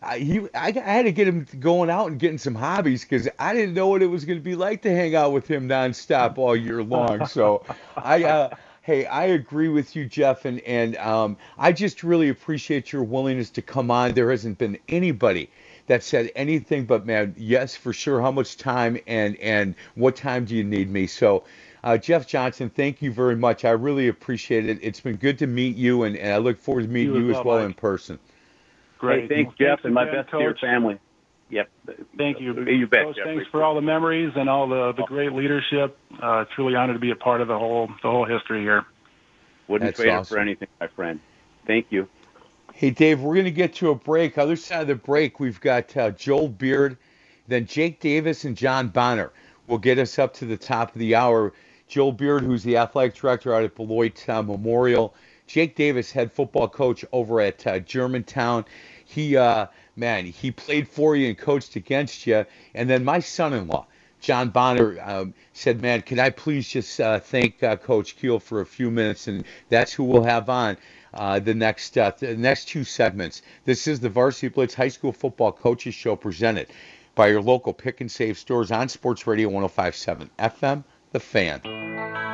[0.03, 3.29] I, he, I, I had to get him going out and getting some hobbies because
[3.39, 5.69] I didn't know what it was going to be like to hang out with him
[5.69, 7.27] nonstop all year long.
[7.27, 7.65] So,
[7.97, 8.51] I, uh,
[8.83, 13.51] hey, I agree with you, Jeff, and and um, I just really appreciate your willingness
[13.51, 14.13] to come on.
[14.13, 15.51] There hasn't been anybody
[15.87, 18.23] that said anything but man, yes, for sure.
[18.23, 21.07] How much time and and what time do you need me?
[21.07, 21.45] So.
[21.83, 23.65] Uh, Jeff Johnson, thank you very much.
[23.65, 24.79] I really appreciate it.
[24.83, 27.31] It's been good to meet you, and, and I look forward to meeting You you,
[27.31, 28.19] as well, well in person.
[29.01, 29.23] Great.
[29.23, 30.99] Hey, thanks, Well, Jeff, and my again, best to your family.
[31.49, 31.69] Yep.
[32.17, 32.55] Thank you.
[32.65, 33.37] You bet, Coach, Jeffrey.
[33.37, 35.99] thanks for all the memories and all the, the great leadership.
[36.23, 38.85] Uh, truly honored to be a part of the whole the whole history here.
[39.67, 41.19] Wouldn't That's trade it for anything, my friend.
[41.67, 42.09] Thank you.
[42.75, 44.39] Hey, Dave, we're going to get to a break.
[44.39, 46.97] Other side of the break, we've got uh, Joel Beard,
[47.49, 49.33] then Jake Davis and John Bonner
[49.67, 51.53] will get us up to the top of the hour.
[51.89, 55.15] Joel Beard, who's the athletic director out at Beloit uh, Memorial.
[55.47, 58.65] Jake Davis, head football coach over at uh, Germantown.
[59.11, 62.47] He, uh, man, he played for you and coached against you.
[62.75, 63.87] And then my son-in-law,
[64.21, 68.61] John Bonner, um, said, "Man, can I please just uh, thank uh, Coach Keel for
[68.61, 70.77] a few minutes?" And that's who we'll have on
[71.13, 73.43] uh, the next uh, the next two segments.
[73.65, 76.69] This is the Varsity Blitz High School Football Coaches Show presented
[77.17, 82.30] by your local pick and save stores on Sports Radio 105.7 FM, The Fan.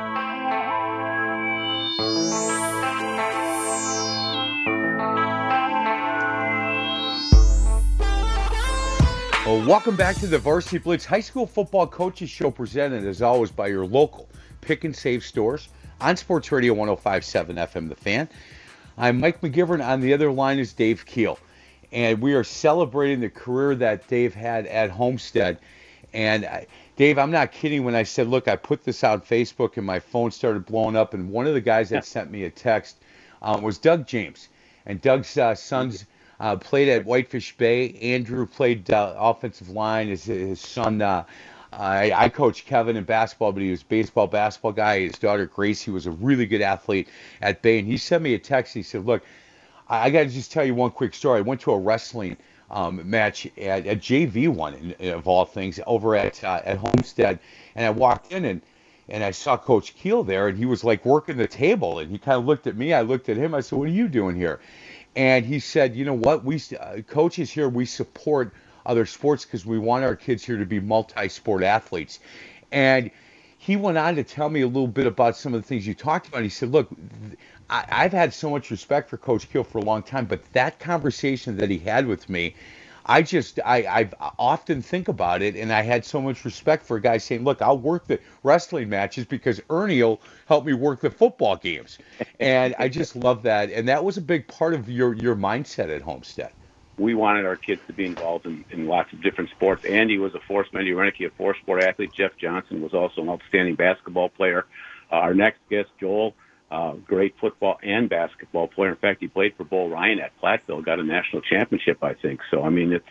[9.47, 13.49] Well, welcome back to the Varsity Blitz High School Football Coaches Show, presented as always
[13.49, 14.27] by your local
[14.59, 15.69] pick and save stores
[16.01, 18.27] on Sports Radio 105.7 FM The Fan.
[18.97, 19.81] I'm Mike McGivern.
[19.81, 21.39] On the other line is Dave Keel.
[21.93, 25.59] And we are celebrating the career that Dave had at Homestead.
[26.11, 29.77] And I, Dave, I'm not kidding when I said, look, I put this on Facebook
[29.77, 31.13] and my phone started blowing up.
[31.13, 32.97] And one of the guys that sent me a text
[33.41, 34.49] um, was Doug James.
[34.85, 36.05] And Doug's uh, sons
[36.39, 37.93] uh, played at Whitefish Bay.
[38.01, 40.07] Andrew played uh, offensive line.
[40.07, 41.23] His, his son, uh,
[41.73, 45.01] I, I coached Kevin in basketball, but he was baseball, basketball guy.
[45.01, 47.09] His daughter, Gracie, was a really good athlete
[47.41, 47.79] at Bay.
[47.79, 48.73] And he sent me a text.
[48.73, 49.23] He said, look,
[49.87, 51.39] I, I got to just tell you one quick story.
[51.39, 52.37] I went to a wrestling
[52.69, 57.39] um, match at a JV one, in, of all things, over at uh, at Homestead.
[57.75, 58.61] And I walked in and
[59.09, 62.17] and I saw Coach Keel there, and he was like working the table, and he
[62.17, 62.93] kind of looked at me.
[62.93, 63.53] I looked at him.
[63.53, 64.59] I said, "What are you doing here?"
[65.17, 66.45] And he said, "You know what?
[66.45, 68.53] We uh, coaches here, we support
[68.85, 72.19] other sports because we want our kids here to be multi-sport athletes."
[72.71, 73.09] And
[73.57, 75.95] he went on to tell me a little bit about some of the things you
[75.95, 76.43] talked about.
[76.43, 76.89] He said, "Look,
[77.67, 80.77] I, I've had so much respect for Coach Keel for a long time, but that
[80.77, 82.53] conversation that he had with me."
[83.07, 86.97] I just I I often think about it, and I had so much respect for
[86.97, 91.01] a guy saying, "Look, I'll work the wrestling matches because Ernie will help me work
[91.01, 91.99] the football games,"
[92.39, 95.95] and I just love that, and that was a big part of your your mindset
[95.95, 96.53] at Homestead.
[96.99, 99.83] We wanted our kids to be involved in, in lots of different sports.
[99.89, 102.13] Andy was a force, Andy Renicky, a four sport athlete.
[102.15, 104.65] Jeff Johnson was also an outstanding basketball player.
[105.11, 106.35] Uh, our next guest, Joel,
[106.69, 108.89] uh, great football and basketball player.
[108.89, 112.41] In fact, he played for Bo Ryan at Platteville, got a national championship, I think.
[112.51, 113.05] So, I mean, it's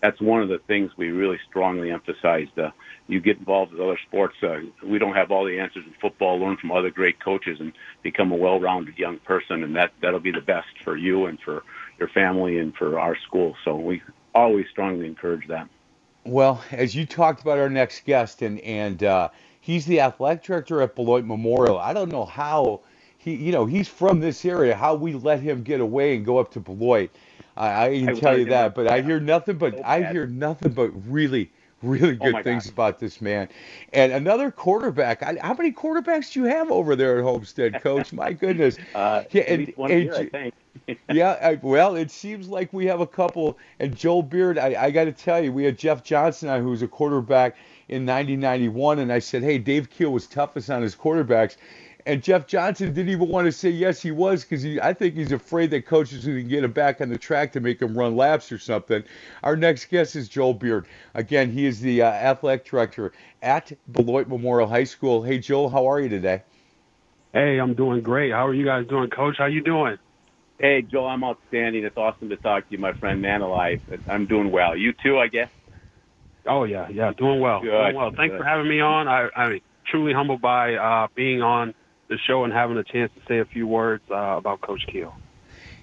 [0.00, 2.58] that's one of the things we really strongly emphasized.
[2.58, 2.70] Uh,
[3.06, 4.34] you get involved with other sports.
[4.42, 6.40] Uh, we don't have all the answers in football.
[6.40, 10.30] Learn from other great coaches and become a well-rounded young person, and that that'll be
[10.30, 11.64] the best for you and for
[11.98, 13.56] your family and for our school.
[13.64, 14.02] So we
[14.34, 15.68] always strongly encourage that.
[16.24, 19.28] Well, as you talked about our next guest, and and uh,
[19.60, 21.78] he's the athletic director at Beloit Memorial.
[21.78, 22.80] I don't know how
[23.22, 24.74] he, you know, he's from this area.
[24.74, 27.10] How we let him get away and go up to Beloit,
[27.54, 28.74] I, I can I tell you that.
[28.74, 31.50] But I hear nothing but so I hear nothing but really,
[31.82, 32.72] really oh good oh things God.
[32.72, 33.50] about this man.
[33.92, 35.22] And another quarterback.
[35.22, 38.10] I, how many quarterbacks do you have over there at Homestead, Coach?
[38.14, 38.78] My goodness.
[38.94, 40.54] uh, yeah, and, one and, year, I think.
[41.12, 43.58] yeah, I, well, it seems like we have a couple.
[43.80, 46.70] And Joel Beard, I, I got to tell you, we had Jeff Johnson on, who
[46.70, 47.56] was a quarterback
[47.88, 51.56] in 1991, and I said, hey, Dave Keel was toughest on his quarterbacks.
[52.06, 55.14] And Jeff Johnson didn't even want to say yes, he was, because he, I think
[55.14, 58.16] he's afraid that coaches can get him back on the track to make him run
[58.16, 59.02] laps or something.
[59.42, 60.86] Our next guest is Joel Beard.
[61.14, 65.22] Again, he is the uh, athletic director at Beloit Memorial High School.
[65.22, 66.42] Hey, Joel, how are you today?
[67.32, 68.32] Hey, I'm doing great.
[68.32, 69.36] How are you guys doing, Coach?
[69.38, 69.98] How you doing?
[70.58, 71.84] Hey, Joel, I'm outstanding.
[71.84, 73.80] It's awesome to talk to you, my friend, man alive.
[74.08, 74.76] I'm doing well.
[74.76, 75.50] You too, I guess.
[76.46, 77.60] Oh yeah, yeah, doing well.
[77.60, 77.70] Good.
[77.70, 78.10] Doing well.
[78.16, 78.38] Thanks Good.
[78.38, 79.08] for having me on.
[79.08, 79.60] I, I'm
[79.90, 81.74] truly humbled by uh, being on
[82.10, 85.14] the show and having a chance to say a few words uh, about Coach Keel.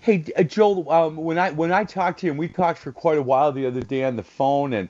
[0.01, 3.17] Hey, uh, Joel, um, when I when I talked to him, we talked for quite
[3.17, 4.89] a while the other day on the phone, and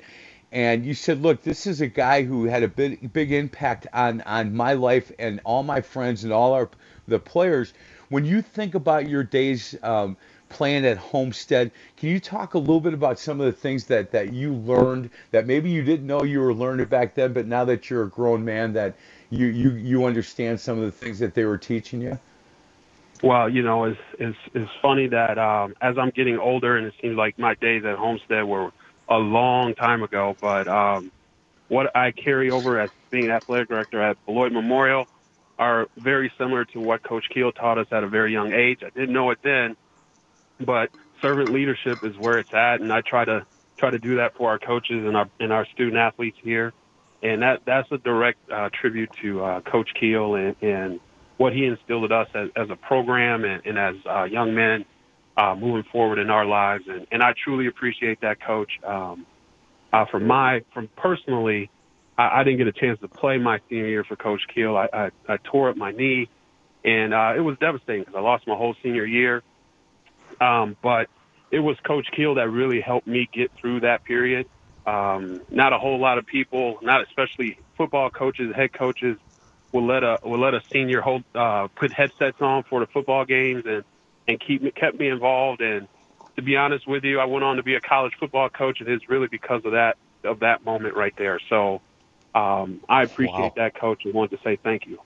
[0.52, 4.22] and you said, look, this is a guy who had a big big impact on
[4.22, 6.70] on my life and all my friends and all our
[7.08, 7.74] the players.
[8.10, 10.18] When you think about your days um,
[10.50, 14.12] playing at Homestead, can you talk a little bit about some of the things that
[14.12, 17.66] that you learned that maybe you didn't know you were learning back then, but now
[17.66, 18.96] that you're a grown man, that
[19.30, 22.20] you you you understand some of the things that they were teaching you?
[23.24, 26.94] Well, you know, it's it's it's funny that um, as I'm getting older, and it
[27.02, 28.72] seems like my days at Homestead were
[29.10, 31.12] a long time ago, but um,
[31.70, 35.06] what I carry over as being athletic director at Beloit Memorial
[35.60, 38.80] are very similar to what Coach Keel taught us at a very young age.
[38.86, 39.76] I didn't know it then,
[40.66, 40.90] but
[41.22, 43.46] servant leadership is where it's at, and I try to
[43.80, 46.74] try to do that for our coaches and our and our student athletes here
[47.24, 51.00] and that that's a direct uh, tribute to uh, Coach Keel and, and
[51.38, 54.86] what he instilled in us as, as a program and, and as uh, young men
[55.38, 56.86] uh, moving forward in our lives.
[56.88, 58.72] And, and I truly appreciate that, Coach.
[58.84, 59.26] Um,
[59.94, 61.70] uh, from my from personally,
[62.18, 64.76] I, I didn't get a chance to play my senior year for Coach Keel.
[64.76, 66.30] I, I, I tore up my knee,
[66.84, 69.44] and uh, it was devastating because I lost my whole senior year.
[70.42, 71.08] Um, but
[71.52, 74.48] it was Coach Keel that really helped me get through that period.
[74.88, 79.18] Um, not a whole lot of people, not especially football coaches, head coaches,
[79.74, 83.26] will let a will let a senior hold uh, put headsets on for the football
[83.26, 83.84] games and
[84.30, 85.62] and keep me, kept me involved.
[85.62, 85.88] And
[86.38, 88.88] to be honest with you, I went on to be a college football coach, and
[88.88, 91.40] it's really because of that of that moment right there.
[91.50, 91.82] So
[92.34, 93.54] um, I appreciate wow.
[93.58, 95.00] that, coach, and wanted to say thank you.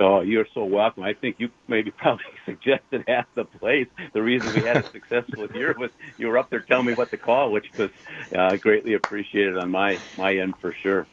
[0.00, 1.04] Oh, you're so welcome.
[1.04, 3.86] I think you maybe probably suggested half the place.
[4.12, 7.10] The reason we had a successful year was you were up there telling me what
[7.12, 7.90] to call, which was
[8.36, 11.06] uh, greatly appreciated on my my end for sure.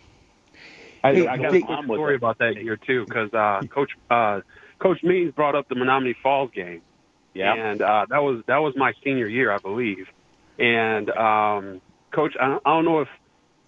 [1.03, 4.41] I, I got a quick story about that year too, because uh, Coach uh,
[4.81, 6.81] Coach Means brought up the Menomonee Falls game.
[7.33, 10.05] Yeah, and uh, that was that was my senior year, I believe.
[10.59, 11.81] And um,
[12.13, 13.07] Coach, I don't, I don't know if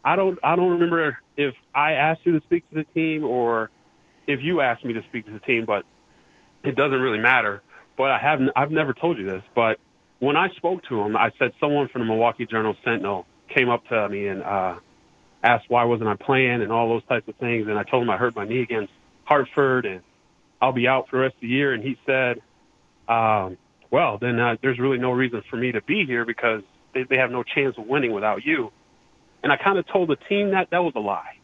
[0.04, 3.72] I don't I don't remember if I asked you to speak to the team or
[4.28, 5.86] if you asked me to speak to the team, but
[6.64, 7.62] it doesn't really matter.
[7.98, 8.52] But I haven't.
[8.56, 9.80] I've never told you this, but
[10.20, 13.86] when I spoke to him, I said someone from the Milwaukee Journal Sentinel came up
[13.88, 14.76] to me and uh,
[15.44, 17.68] asked why wasn't I playing and all those types of things.
[17.68, 18.94] And I told him I hurt my knee against
[19.26, 20.02] Hartford and
[20.62, 21.74] I'll be out for the rest of the year.
[21.74, 22.42] And he said,
[23.08, 23.58] um,
[23.92, 26.62] "Well, then uh, there's really no reason for me to be here because
[26.94, 28.72] they, they have no chance of winning without you."
[29.44, 31.38] And I kind of told the team that that was a lie.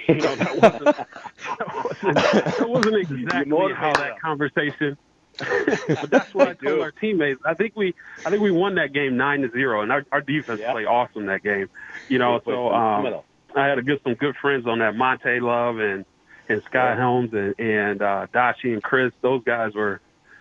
[0.08, 0.84] You know, that wasn't,
[1.58, 4.96] that wasn't, that wasn't exactly how that conversation.
[5.38, 7.40] but that's what I, I told our teammates.
[7.44, 7.94] I think we,
[8.24, 10.72] I think we won that game nine to zero, and our, our defense yeah.
[10.72, 11.68] played awesome that game.
[12.08, 13.20] You know, so um,
[13.54, 16.04] I had a good some good friends on that Monte Love and
[16.48, 19.12] and Sky Helms and, and uh, Dashi and Chris.
[19.20, 20.00] Those guys were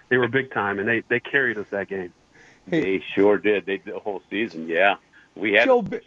[0.09, 2.13] they were big time, and they they carried us that game.
[2.67, 3.65] They sure did.
[3.65, 4.67] They did the whole season.
[4.67, 4.95] Yeah,
[5.35, 6.01] we had Joe, to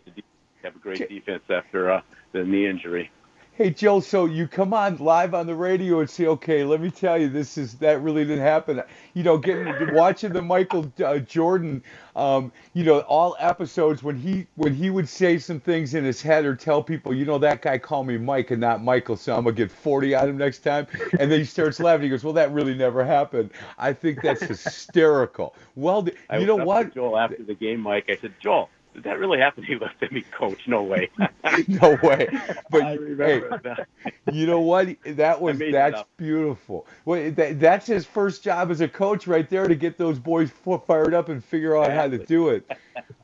[0.63, 2.01] have a great defense after uh,
[2.33, 3.11] the knee injury.
[3.59, 6.93] Hey Joe, so you come on live on the radio and say, "Okay, let me
[6.93, 8.81] tell you, this is that really didn't happen."
[9.15, 11.83] You know, getting watching the Michael uh, Jordan,
[12.15, 16.23] um, you know, all episodes when he when he would say some things in his
[16.23, 19.35] head or tell people, you know, that guy called me Mike and not Michael, so
[19.35, 20.87] I'm gonna get 40 on him next time.
[21.19, 22.05] And then he starts laughing.
[22.05, 25.57] He goes, "Well, that really never happened." I think that's hysterical.
[25.75, 26.95] Well, you know what?
[26.95, 28.05] Joel after the game, Mike.
[28.09, 29.63] I said, Joel, did that really happen?
[29.69, 30.67] He looked at me, Coach.
[30.67, 31.11] No way.
[31.69, 32.29] no way.
[32.71, 33.87] But I hey, that.
[34.33, 34.89] you know what?
[35.05, 36.87] That was that's beautiful.
[37.05, 40.51] Well, that, that's his first job as a coach, right there, to get those boys
[40.87, 42.71] fired up and figure out how to do it.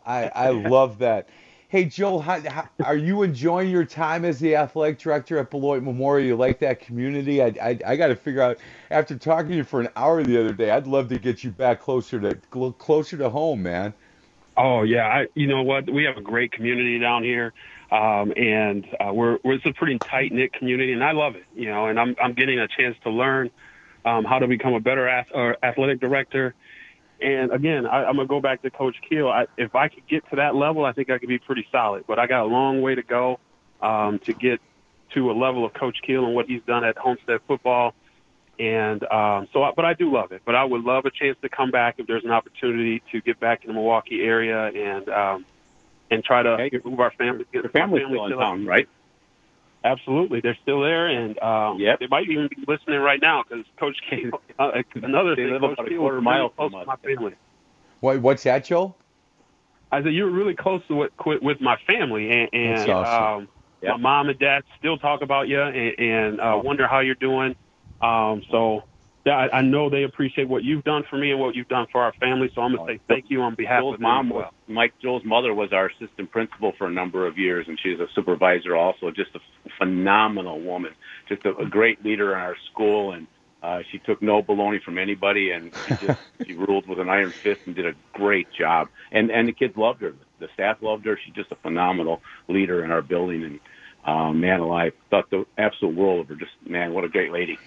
[0.05, 1.29] I I love that.
[1.68, 5.83] Hey Joel, how, how, are you enjoying your time as the athletic director at Beloit
[5.83, 6.27] Memorial?
[6.27, 7.43] You like that community?
[7.43, 8.59] I I, I got to figure out.
[8.91, 11.51] After talking to you for an hour the other day, I'd love to get you
[11.51, 12.35] back closer to
[12.72, 13.95] closer to home, man.
[14.57, 15.90] Oh yeah, I you know what?
[15.90, 17.52] We have a great community down here,
[17.90, 21.44] um, and uh, we're, we're it's a pretty tight knit community, and I love it.
[21.55, 23.50] You know, and I'm I'm getting a chance to learn
[24.05, 26.55] um, how to become a better ath- or athletic director.
[27.20, 29.28] And again, I, I'm gonna go back to Coach Keel.
[29.28, 32.05] I, if I could get to that level, I think I could be pretty solid.
[32.07, 33.40] But I got a long way to go
[33.80, 34.61] um, to get
[35.14, 37.94] to a level of Coach Keel and what he's done at Homestead football.
[38.59, 40.42] And um, so, I, but I do love it.
[40.44, 43.40] But I would love a chance to come back if there's an opportunity to get
[43.40, 45.44] back in the Milwaukee area and um,
[46.11, 47.44] and try to move our family.
[47.52, 48.88] Get Your family's family still in town, right?
[49.84, 51.98] Absolutely, they're still there, and um, Yep.
[52.00, 54.24] they might even be listening right now because Coach K.
[54.57, 56.80] Uh, another They thing, live Coach about a K quarter mile really from close us.
[56.82, 57.34] to my family.
[58.00, 58.94] What what's that, Joe?
[59.90, 63.24] I said you were really close to what with, with my family, and, and awesome.
[63.24, 63.48] um,
[63.82, 67.55] my mom and dad still talk about you and, and uh, wonder how you're doing.
[68.05, 68.82] Um, so
[69.24, 71.86] yeah, I, I know they appreciate what you've done for me and what you've done
[71.90, 72.50] for our family.
[72.55, 74.52] So I'm gonna say thank you on behalf Joel's of mom was.
[74.68, 74.92] Mike.
[75.00, 78.76] Joel's mother was our assistant principal for a number of years, and she's a supervisor
[78.76, 79.11] also.
[79.11, 79.40] Just a
[79.78, 80.92] phenomenal woman,
[81.28, 83.26] just a, a great leader in our school, and
[83.62, 87.30] uh, she took no baloney from anybody, and she just she ruled with an iron
[87.30, 88.88] fist and did a great job.
[89.11, 90.14] And and the kids loved her.
[90.38, 91.18] The staff loved her.
[91.24, 93.61] She's just a phenomenal leader in our building, and
[94.05, 96.34] um, man alive, thought the absolute world of her.
[96.34, 97.59] Just man, what a great lady.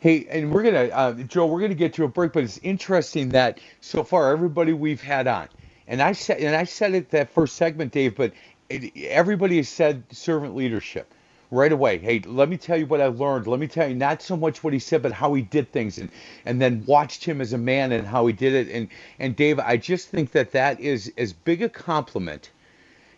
[0.00, 3.30] Hey, and we're gonna, uh, Joe, we're gonna get to a break, but it's interesting
[3.30, 5.48] that so far everybody we've had on,
[5.88, 8.32] and I said, and I said it that first segment, Dave, but
[8.70, 11.12] it, everybody has said servant leadership
[11.50, 11.98] right away.
[11.98, 13.48] Hey, let me tell you what I learned.
[13.48, 15.98] Let me tell you not so much what he said, but how he did things,
[15.98, 16.10] and
[16.46, 18.68] and then watched him as a man and how he did it.
[18.74, 18.88] And
[19.18, 22.52] and Dave, I just think that that is as big a compliment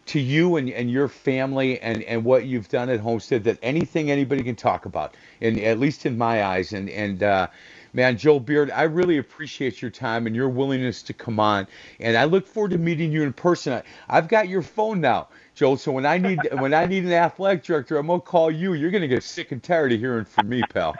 [0.07, 4.11] to you and, and your family and, and what you've done at Homestead that anything
[4.11, 6.73] anybody can talk about, and at least in my eyes.
[6.73, 7.47] And and uh,
[7.93, 11.67] man, Joel Beard, I really appreciate your time and your willingness to come on.
[12.01, 13.75] And I look forward to meeting you in person.
[13.75, 15.77] I, I've got your phone now, Joel.
[15.77, 18.75] So when I need when I need an athletic director, I'm gonna call you.
[18.75, 20.95] You're gonna get sick and tired of hearing from me, pal.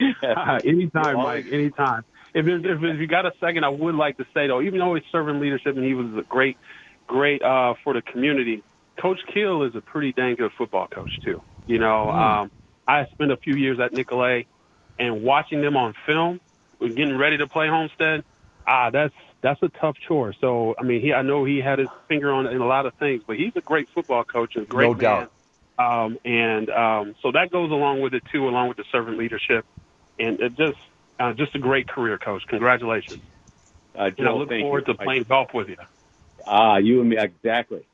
[0.64, 1.46] anytime, Mike.
[1.52, 2.04] Anytime.
[2.32, 4.94] If, if if you got a second, I would like to say though, even though
[4.94, 6.56] he's serving leadership and he was a great,
[7.10, 8.62] great uh, for the community,
[9.02, 11.42] Coach Keel is a pretty dang good football coach too.
[11.66, 12.42] You know, Mm.
[12.44, 12.52] um,
[12.88, 14.46] I spent a few years at Nicolet,
[14.98, 16.40] and watching them on film,
[16.80, 18.24] with getting ready to play Homestead,
[18.66, 20.34] ah, that's that's a tough chore.
[20.40, 22.86] So I mean, he I know he had his finger on it in a lot
[22.86, 25.28] of things, but he's a great football coach and a great No man.
[25.28, 25.32] doubt.
[25.78, 29.64] Um, and um, so that goes along with it too, along with the servant leadership,
[30.18, 30.78] and it just
[31.20, 32.42] uh, just a great career, coach.
[32.48, 33.22] Congratulations.
[33.98, 34.94] Uh, and I look forward you.
[34.94, 35.76] to playing golf with you.
[36.46, 37.84] Ah, you and me exactly.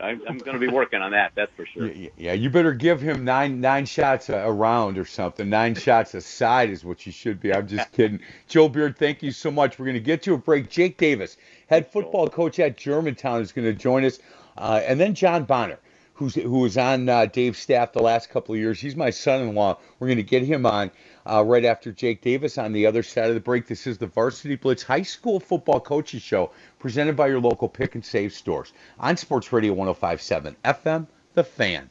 [0.00, 1.32] I'm, I'm going to be working on that.
[1.34, 1.86] That's for sure.
[1.86, 5.48] Yeah, yeah, you better give him nine nine shots a, a round or something.
[5.48, 7.52] Nine shots a side is what you should be.
[7.52, 8.20] I'm just kidding.
[8.46, 9.78] Joe Beard, thank you so much.
[9.78, 10.70] We're going to get to a break.
[10.70, 11.36] Jake Davis,
[11.68, 14.18] head football coach at Germantown, is going to join us,
[14.56, 15.78] uh, and then John Bonner,
[16.14, 18.80] who's who was on uh, Dave's staff the last couple of years.
[18.80, 19.78] He's my son-in-law.
[19.98, 20.90] We're going to get him on
[21.28, 23.66] uh, right after Jake Davis on the other side of the break.
[23.66, 27.94] This is the Varsity Blitz High School Football Coaches Show, presented by your local pick
[27.94, 31.06] and save stores on Sports Radio 105.7 FM.
[31.34, 31.90] The Fan.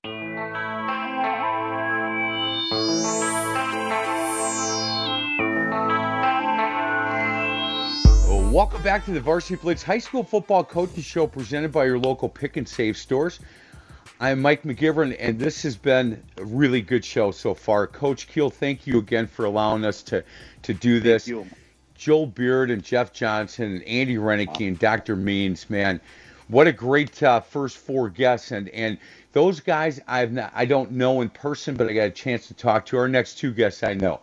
[8.51, 12.27] Welcome back to the Varsity Blitz High School Football Coaches Show presented by your local
[12.27, 13.39] pick and save stores.
[14.19, 17.85] I'm Mike McGivern, and this has been a really good show so far.
[17.85, 20.23] Coach Keel, thank you again for allowing us to,
[20.63, 21.27] to do this.
[21.27, 21.45] you.
[21.95, 25.15] Joel Beard and Jeff Johnson and Andy Renicky and Dr.
[25.15, 26.01] Means, man,
[26.47, 28.97] what a great uh, first four guests, and and
[29.33, 32.55] those guys I've not, I don't know in person, but I got a chance to
[32.55, 32.97] talk to.
[32.97, 34.19] Our next two guests I know.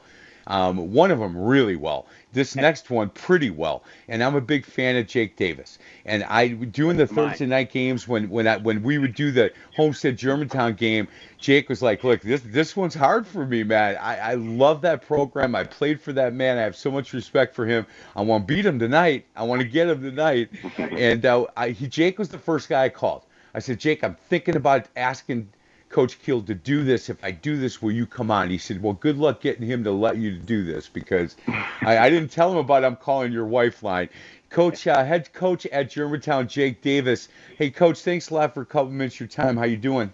[0.49, 2.07] Um, one of them really well.
[2.35, 3.85] This next one pretty well.
[4.09, 5.79] And I'm a big fan of Jake Davis.
[6.05, 9.53] And I doing the Thursday night games when when I, when we would do the
[9.77, 11.09] Homestead Germantown game.
[11.39, 13.97] Jake was like, "Look, this this one's hard for me, man.
[13.97, 15.55] I, I love that program.
[15.55, 16.59] I played for that man.
[16.59, 17.87] I have so much respect for him.
[18.17, 19.27] I want to beat him tonight.
[19.37, 20.51] I want to get him tonight."
[20.95, 23.23] And uh, I, he, Jake was the first guy I called.
[23.55, 25.49] I said, "Jake, I'm thinking about asking."
[25.95, 27.09] Coach Keel to do this.
[27.09, 28.51] If I do this, will you come on?
[28.51, 31.37] He said, Well, good luck getting him to let you do this because
[31.83, 34.09] I, I didn't tell him about I'm calling your wife line.
[34.51, 37.29] Coach, uh, head coach at Germantown, Jake Davis.
[37.57, 39.57] Hey, Coach, thanks a lot for a couple minutes of your time.
[39.57, 40.13] How you doing?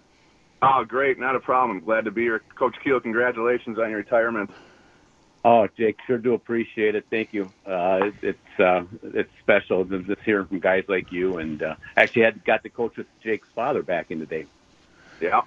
[0.61, 1.17] Oh, great.
[1.17, 1.79] Not a problem.
[1.79, 2.43] Glad to be here.
[2.53, 4.51] Coach Keel, congratulations on your retirement.
[5.43, 7.07] Oh, Jake, sure do appreciate it.
[7.09, 7.51] Thank you.
[7.65, 12.21] Uh, it's uh, it's special to just hearing from guys like you, and uh, actually
[12.21, 14.45] had got to coach with Jake's father back in the day.
[15.19, 15.41] Yeah,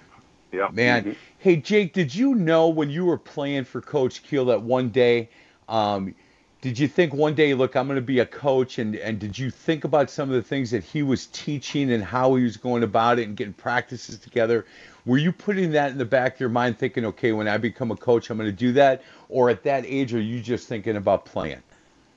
[0.55, 0.69] yeah.
[0.71, 1.11] Man, mm-hmm.
[1.39, 5.29] hey Jake, did you know when you were playing for Coach Keel that one day,
[5.67, 6.15] um,
[6.61, 9.37] did you think one day, look, I'm going to be a coach, and and did
[9.37, 12.57] you think about some of the things that he was teaching and how he was
[12.57, 14.65] going about it and getting practices together?
[15.05, 17.91] Were you putting that in the back of your mind, thinking, okay, when I become
[17.91, 20.95] a coach, I'm going to do that, or at that age, are you just thinking
[20.95, 21.61] about playing?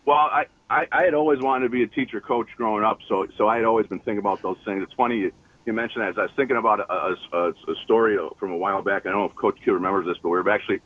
[0.06, 3.26] Well, I, I, I had always wanted to be a teacher coach growing up, so
[3.36, 4.82] so I had always been thinking about those things.
[4.82, 5.30] It's funny
[5.68, 6.08] you mentioned that.
[6.08, 9.06] As I was thinking about a, a, a story from a while back.
[9.06, 10.80] I don't know if Coach Q remembers this, but we were actually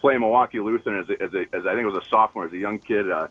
[0.00, 2.52] playing Milwaukee Lutheran as, a, as, a, as I think it was a sophomore, as
[2.52, 3.10] a young kid.
[3.10, 3.26] Uh,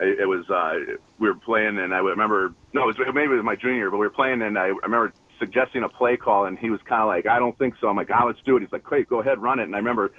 [0.00, 3.44] it, was uh, we were playing, and I remember no, it was maybe it was
[3.44, 6.70] my junior, but we were playing, and I remember suggesting a play call, and he
[6.70, 8.72] was kind of like, "I don't think so." I'm like, "Ah, let's do it." He's
[8.72, 10.12] like, "Great, go ahead, run it." And I remember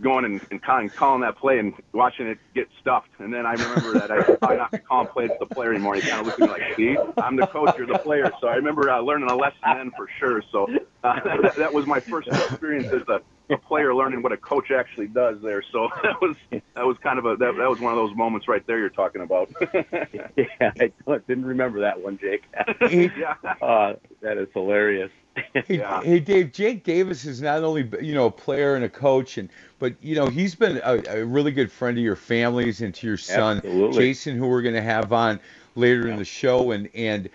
[0.00, 3.10] going and, and calling, calling that play and watching it get stuffed.
[3.18, 5.94] And then I remember that I probably not calling plays to the player anymore.
[5.96, 8.48] He kind of looked at me like, "See, I'm the coach, you're the player." So
[8.48, 10.42] I remember uh, learning a lesson then for sure.
[10.50, 10.68] So
[11.04, 13.20] uh, that, that was my first experience as a,
[13.52, 15.62] a player learning what a coach actually does there.
[15.72, 18.48] So that was that was kind of a that, that was one of those moments
[18.48, 19.50] right there you're talking about.
[19.72, 20.92] yeah, I
[21.28, 22.44] didn't remember that one, Jake.
[22.90, 25.10] yeah, uh, that is hilarious.
[25.64, 26.02] Hey, Yeah.
[26.02, 26.52] hey, Dave.
[26.52, 30.14] Jake Davis is not only you know a player and a coach, and but you
[30.16, 33.62] know he's been a, a really good friend to your families and to your son,
[33.64, 33.92] Absolutely.
[33.92, 35.40] Jason, who we're going to have on
[35.76, 36.72] later in the show.
[36.72, 37.30] And and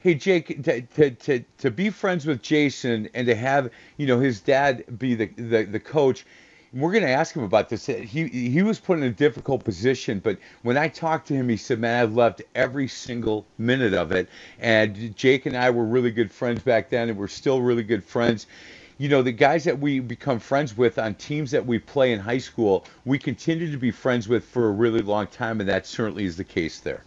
[0.00, 4.20] hey, Jake, to, to to to be friends with Jason and to have you know
[4.20, 6.26] his dad be the the, the coach.
[6.74, 7.84] We're going to ask him about this.
[7.84, 11.58] He he was put in a difficult position, but when I talked to him, he
[11.58, 16.10] said, "Man, I've loved every single minute of it." And Jake and I were really
[16.10, 18.46] good friends back then, and we're still really good friends.
[18.96, 22.20] You know, the guys that we become friends with on teams that we play in
[22.20, 25.86] high school, we continue to be friends with for a really long time, and that
[25.86, 27.02] certainly is the case there.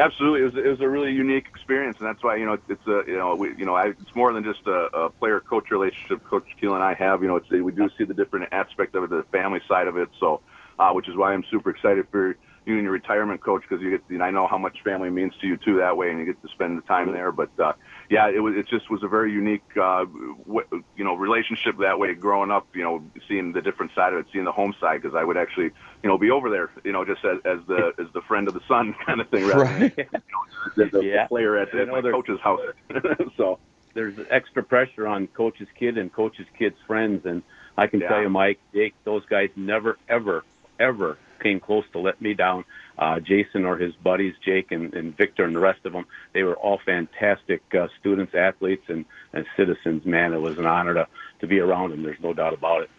[0.00, 2.86] Absolutely, it was, it was a really unique experience, and that's why you know it's,
[2.86, 5.70] a you know we you know I, it's more than just a, a player coach
[5.70, 6.24] relationship.
[6.24, 9.04] Coach Keel and I have you know it's we do see the different aspect of
[9.04, 10.08] it, the family side of it.
[10.18, 10.40] So,
[10.78, 12.34] uh, which is why I'm super excited for
[12.66, 15.10] you and your retirement coach because you get you know, I know how much family
[15.10, 17.32] means to you too that way, and you get to spend the time there.
[17.32, 17.72] But uh,
[18.10, 20.04] yeah, it was it just was a very unique uh,
[20.46, 22.68] w- you know relationship that way growing up.
[22.74, 25.36] You know, seeing the different side of it, seeing the home side because I would
[25.36, 25.70] actually
[26.02, 28.54] you know be over there you know just as, as the as the friend of
[28.54, 29.96] the son kind of thing rather Right.
[29.96, 31.26] than you know, the, the Yeah.
[31.28, 32.60] player at, I at my coach's house.
[33.36, 33.58] so
[33.94, 37.42] There's extra pressure on coach's kid and coach's kid's friends, and
[37.76, 38.08] I can Yeah.
[38.08, 40.44] tell you, Mike, Jake, those guys never, ever,
[40.78, 42.64] ever came close to let me down.
[42.98, 46.42] Uh, Jason or his buddies, Jake and, and Victor and the rest of them, they
[46.42, 50.04] were all fantastic uh, students, athletes, and, and citizens.
[50.04, 51.08] Man, it was an honor to,
[51.40, 52.02] to be around them.
[52.02, 52.90] There's no doubt about it.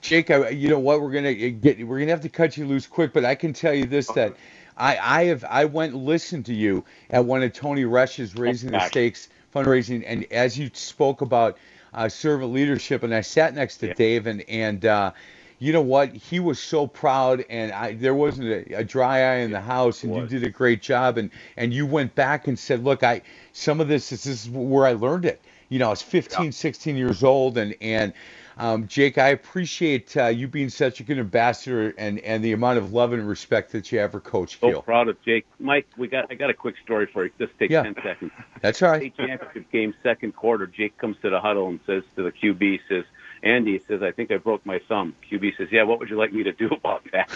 [0.00, 1.00] Jake, I, you know what?
[1.00, 1.86] We're gonna get.
[1.86, 4.36] We're gonna have to cut you loose quick, but I can tell you this: that
[4.76, 8.70] I, I have, I went and listened to you at one of Tony Rush's Raising
[8.70, 8.86] the.
[8.86, 11.58] Stakes fundraising, and as you spoke about
[11.94, 15.12] uh, servant leadership, and I sat next to Dave, and and uh,
[15.58, 16.12] you know what?
[16.14, 20.04] He was so proud, and I there wasn't a, a dry eye in the house,
[20.04, 23.22] and you did a great job, and and you went back and said, look, I
[23.52, 25.42] some of this, this is where I learned it.
[25.68, 28.12] You know, I was 15, 16 years old, and and
[28.58, 32.78] um, Jake, I appreciate uh, you being such a good ambassador and, and the amount
[32.78, 34.82] of love and respect that you have for Coach So Keel.
[34.82, 35.46] proud of Jake.
[35.58, 37.32] Mike, we got I got a quick story for you.
[37.38, 37.82] Just take Yeah.
[37.82, 38.32] ten seconds.
[38.62, 39.00] That's all right.
[39.02, 40.66] State championship game, second quarter.
[40.66, 43.04] Jake comes to the huddle and says to the QB, says,
[43.42, 46.32] "Andy says, I think I broke my thumb." QB says, "Yeah, what would you like
[46.32, 47.28] me to do about that?"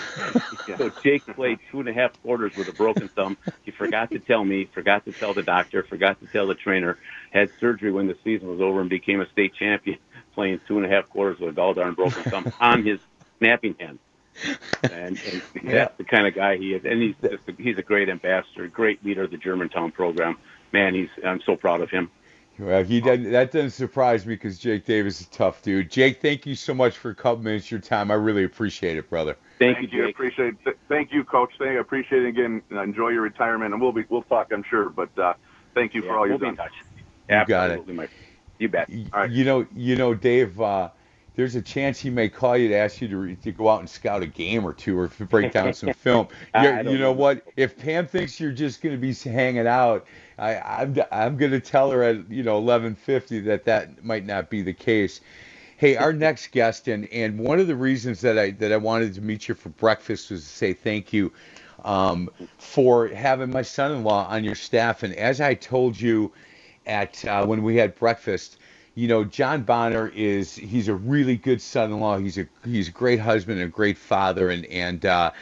[0.78, 3.36] so Jake played two and a half quarters with a broken thumb.
[3.62, 6.98] He forgot to tell me, forgot to tell the doctor, forgot to tell the trainer.
[7.32, 9.98] Had surgery when the season was over and became a state champion,
[10.34, 12.98] playing two and a half quarters with a gall darn broken thumb on his
[13.38, 13.98] snapping hand.
[14.82, 15.72] And, and Yeah.
[15.72, 16.84] that's the kind of guy he is.
[16.84, 20.38] And he's just a, he's a great ambassador, great leader of the Germantown program.
[20.72, 22.10] man, he's I'm so proud of him.
[22.60, 25.90] Well, he doesn't, that doesn't surprise me because Jake Davis is a tough dude.
[25.90, 28.10] Jake, thank you so much for a couple minutes of your time.
[28.10, 29.36] I really appreciate it, brother.
[29.58, 30.06] Thank, Thank you, you.
[30.06, 30.14] Jake.
[30.14, 30.64] Appreciate.
[30.64, 31.52] Th- thank you, Coach.
[31.58, 31.80] Thank you.
[31.80, 32.62] Appreciate it again.
[32.70, 34.88] Enjoy your retirement, and we'll be we'll talk, I'm sure.
[34.90, 35.34] But uh,
[35.74, 36.66] thank you Yeah, for all we'll you've be in done.
[36.66, 36.72] touch.
[37.30, 37.72] You got it.
[37.80, 38.08] Absolutely, my-
[38.58, 38.88] You bet.
[38.90, 40.60] Y- You know, you know, Dave.
[40.60, 40.90] Uh,
[41.36, 43.80] there's a chance he may call you to ask you to, re- to go out
[43.80, 46.28] and scout a game or two, or to break down some film.
[46.54, 47.12] You're- you know know.
[47.12, 47.46] what?
[47.56, 50.06] If Pam thinks you're just going to be hanging out,
[50.40, 54.48] I, I'm I'm going to tell her at you know 11:50 that that might not
[54.50, 55.20] be the case.
[55.76, 59.14] Hey, our next guest, and and one of the reasons that I that I wanted
[59.14, 61.30] to meet you for breakfast was to say thank you
[61.84, 65.02] um, for having my son-in-law on your staff.
[65.02, 66.32] And as I told you
[66.86, 68.58] at uh, when we had breakfast,
[68.94, 72.18] you know, John Bonner is he's a really good son-in-law.
[72.18, 75.32] He's a he's a great husband and a great father, and and uh,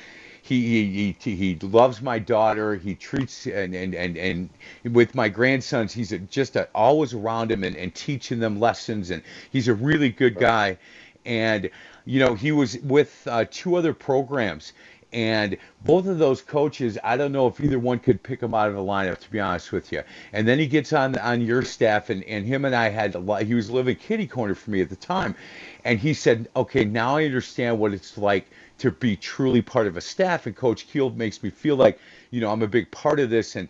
[0.48, 2.74] he, he he he loves my daughter.
[2.74, 4.48] He treats and and and, and
[4.94, 9.10] with my grandsons, he's a, just a, always around him and, and teaching them lessons.
[9.10, 10.78] And he's a really good guy.
[11.26, 11.68] And
[12.06, 14.72] you know, he was with uh, two other programs.
[15.10, 18.68] And both of those coaches, I don't know if either one could pick him out
[18.68, 20.02] of the lineup, to be honest with you.
[20.34, 23.18] And then he gets on on your staff, and, and him and I had a
[23.18, 23.42] lot.
[23.42, 25.34] He was living kitty corner for me at the time,
[25.84, 28.46] and he said, "Okay, now I understand what it's like
[28.78, 31.98] to be truly part of a staff." And Coach Keel makes me feel like,
[32.30, 33.56] you know, I'm a big part of this.
[33.56, 33.68] And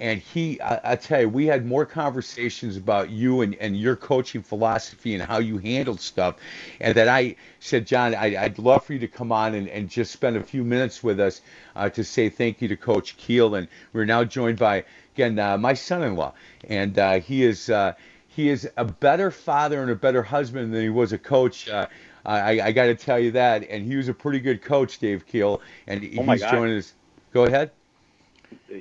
[0.00, 3.96] and he, I, I tell you, we had more conversations about you and, and your
[3.96, 6.36] coaching philosophy and how you handled stuff.
[6.80, 9.90] And that I said, John, I, I'd love for you to come on and, and
[9.90, 11.42] just spend a few minutes with us
[11.76, 13.54] uh, to say thank you to Coach Keel.
[13.56, 14.84] And we're now joined by,
[15.14, 16.32] again, uh, my son-in-law.
[16.68, 17.92] And uh, he is uh,
[18.28, 21.68] he is a better father and a better husband than he was a coach.
[21.68, 21.88] Uh,
[22.24, 23.68] I, I got to tell you that.
[23.68, 25.60] And he was a pretty good coach, Dave Keel.
[25.86, 26.94] And Oh, he's joining us.
[27.32, 27.70] Go ahead.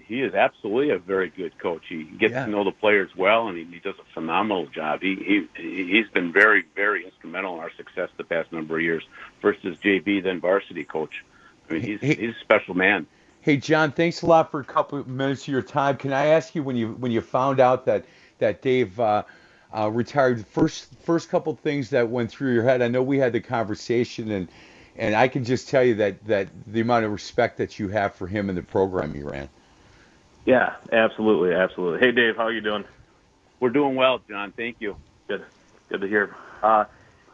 [0.07, 1.83] he is absolutely a very good coach.
[1.87, 2.45] He gets Yeah.
[2.45, 5.01] to know the players well, and he, he does a phenomenal job.
[5.01, 9.03] He he he's been very very instrumental in our success the past number of years.
[9.41, 11.23] First as JV, then varsity coach.
[11.69, 13.05] I mean, he's Hey- he's a special man.
[13.41, 15.95] Hey John, thanks a lot for a couple of minutes of your time.
[15.97, 18.05] Can I ask you when you when you found out that
[18.39, 19.23] that Dave uh,
[19.75, 22.81] uh, retired, first first couple things that went through your head?
[22.81, 24.47] I know we had the conversation, and
[24.95, 28.15] and I can just tell you that that the amount of respect that you have
[28.15, 29.49] for him and the program you ran.
[30.45, 31.99] Yeah, absolutely, absolutely.
[31.99, 32.83] Hey, Dave, how are you doing?
[33.59, 34.53] We're doing well, John.
[34.55, 34.95] Thank you.
[35.27, 35.45] Good,
[35.89, 36.35] good to hear.
[36.63, 36.85] Uh,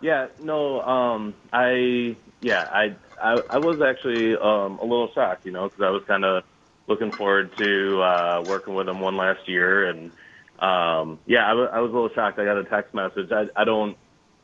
[0.02, 5.52] yeah, no, um, I, yeah, I, I, I was actually um, a little shocked, you
[5.52, 6.44] know, because I was kind of
[6.88, 10.12] looking forward to uh, working with him one last year, and
[10.60, 12.40] um, yeah, I was a little shocked.
[12.40, 13.32] I got a text message.
[13.32, 13.98] I, I don't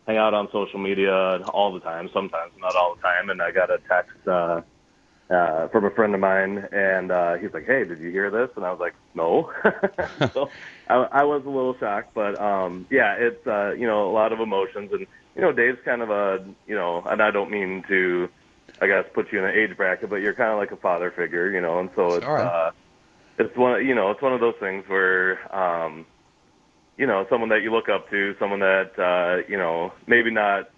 [0.07, 2.09] hang out on social media all the time.
[2.14, 4.28] Sometimes, not all the time, and I got a text.
[4.28, 4.62] Uh,
[5.32, 8.49] uh, from a friend of mine, and uh, he's like, "Hey, did you hear this?"
[8.57, 9.51] And I was like, "No."
[10.34, 10.49] so
[10.89, 14.34] I, I was a little shocked, but um, yeah, it's uh, you know a lot
[14.34, 17.84] of emotions, and you know Dave's kind of a you know, and I don't mean
[17.88, 18.28] to,
[18.82, 21.12] I guess, put you in an age bracket, but you're kind of like a father
[21.12, 22.45] figure, you know, and so it's all right.
[22.45, 22.72] uh,
[23.38, 26.05] it's one you know it's one of those things where um,
[26.97, 30.69] you know someone that you look up to, someone that uh, you know maybe not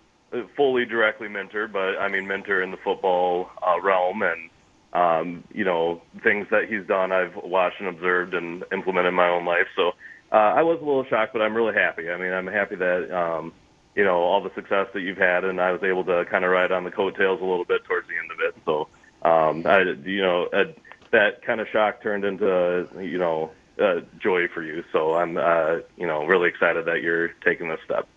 [0.56, 4.50] fully directly mentor, but I mean mentor in the football uh, realm and
[4.94, 7.12] um, you know things that he's done.
[7.12, 9.68] I've watched and observed and implemented in my own life.
[9.76, 9.94] So
[10.32, 12.10] uh, I was a little shocked, but I'm really happy.
[12.10, 13.54] I mean, I'm happy that um,
[13.96, 16.52] you know all the success that you've had, and I was able to kind of
[16.52, 18.56] ride on the coattails a little bit towards the end of it.
[18.66, 18.88] So
[19.24, 20.66] um, I, you know, uh,
[21.14, 23.52] that kind of shock turned into you know
[23.82, 24.84] uh, joy for you.
[24.92, 28.08] So I'm uh, you know really excited that you're taking this step.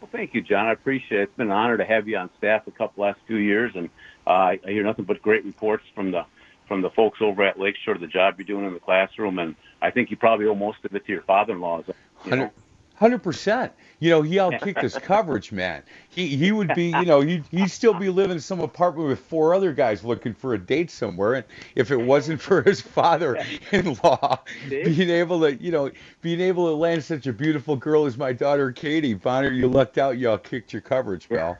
[0.00, 0.66] Well, thank you, John.
[0.66, 1.22] I appreciate it.
[1.22, 3.88] It's been an honor to have you on staff the couple last few years, and
[4.26, 6.26] uh, I I hear nothing but great reports from the
[6.68, 9.90] from the folks over at Lakeshore, the job you're doing in the classroom, and I
[9.90, 11.84] think you probably owe most of it to your father-in-law.
[12.24, 12.50] You know?
[12.96, 13.72] Hundred percent.
[13.98, 15.82] You know, he outkicked his coverage, man.
[16.10, 19.18] He he would be, you know, he he'd still be living in some apartment with
[19.20, 21.34] four other guys looking for a date somewhere.
[21.34, 24.38] And if it wasn't for his father-in-law
[24.68, 25.90] being able to, you know,
[26.22, 29.98] being able to land such a beautiful girl as my daughter Katie, Bonner, you lucked
[29.98, 30.18] out.
[30.18, 31.58] You all kicked your coverage, pal.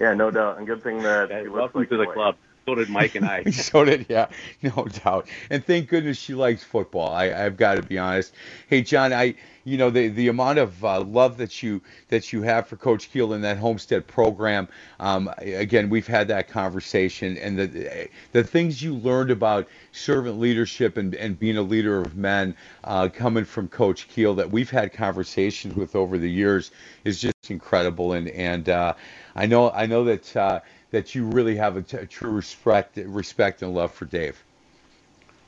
[0.00, 2.12] Yeah, no doubt, and good thing that he looks Welcome like to the boy.
[2.14, 2.36] club.
[2.68, 3.44] So did Mike and I.
[3.50, 4.28] so did yeah,
[4.62, 5.28] no doubt.
[5.50, 7.12] And thank goodness she likes football.
[7.12, 8.34] I, I've got to be honest.
[8.68, 12.42] Hey John, I you know the the amount of uh, love that you that you
[12.42, 14.68] have for Coach Keel in that Homestead program.
[14.98, 20.96] Um, again, we've had that conversation, and the the things you learned about servant leadership
[20.96, 24.92] and, and being a leader of men uh, coming from Coach Keel that we've had
[24.92, 26.72] conversations with over the years
[27.04, 28.14] is just incredible.
[28.14, 28.94] And and uh,
[29.36, 30.64] I know I know that.
[30.96, 34.42] That you really have a, t- a true respect, respect and love for Dave.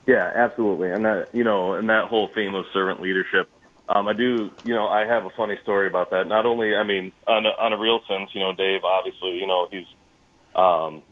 [0.06, 0.90] Yeah, absolutely.
[0.90, 3.48] And that, you know, and that whole theme of servant leadership.
[3.88, 6.26] Um, I do, you know, I have a funny story about that.
[6.26, 9.46] Not only, I mean, on a, on a real sense, you know, Dave, obviously, you
[9.46, 9.86] know, he's,
[10.54, 11.02] um,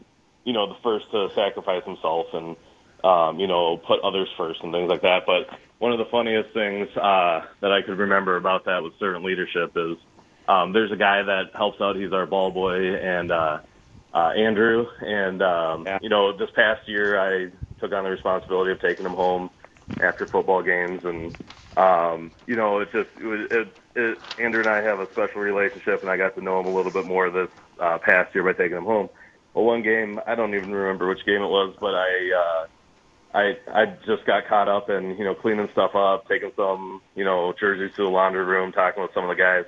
[0.43, 2.55] you know, the first to sacrifice himself and,
[3.03, 5.23] um, you know, put others first and things like that.
[5.25, 9.25] But one of the funniest things uh, that I could remember about that with servant
[9.25, 9.97] leadership is
[10.47, 11.95] um, there's a guy that helps out.
[11.95, 13.57] He's our ball boy and uh,
[14.13, 14.87] uh, Andrew.
[15.01, 15.99] And um, yeah.
[16.01, 19.49] you know, this past year I took on the responsibility of taking him home
[20.01, 21.35] after football games, and
[21.77, 25.41] um, you know, it just it was it, it, Andrew and I have a special
[25.41, 27.49] relationship, and I got to know him a little bit more this
[27.79, 29.09] uh, past year by taking him home.
[29.53, 32.63] Well, one game I don't even remember which game it was, but I.
[32.63, 32.67] Uh,
[33.33, 37.23] I I just got caught up in you know cleaning stuff up, taking some you
[37.23, 39.65] know jerseys to the laundry room, talking with some of the guys,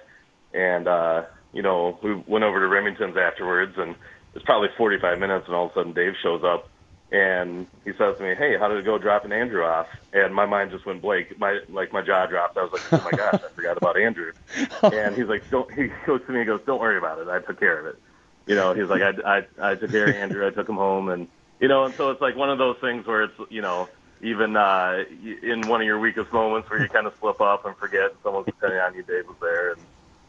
[0.54, 3.96] and uh, you know we went over to Remington's afterwards, and
[4.36, 6.70] it's probably 45 minutes, and all of a sudden Dave shows up,
[7.12, 10.46] and he says to me, "Hey, how did it go dropping Andrew off?" And my
[10.46, 11.38] mind just went blank.
[11.40, 12.58] My like my jaw dropped.
[12.58, 14.32] I was like, "Oh my gosh, I forgot about Andrew."
[14.84, 17.28] And he's like, "Don't." He goes to me, and goes, "Don't worry about it.
[17.28, 18.00] I took care of it."
[18.46, 20.46] You know, he's like, "I I I took care of Andrew.
[20.46, 21.28] I took him home, and."
[21.60, 23.90] you know, and so it's like one of those things where it's, you know,
[24.22, 25.04] even uh,
[25.42, 28.46] in one of your weakest moments where you kind of slip up and forget someone's
[28.46, 29.82] depending on you, Dave was there, and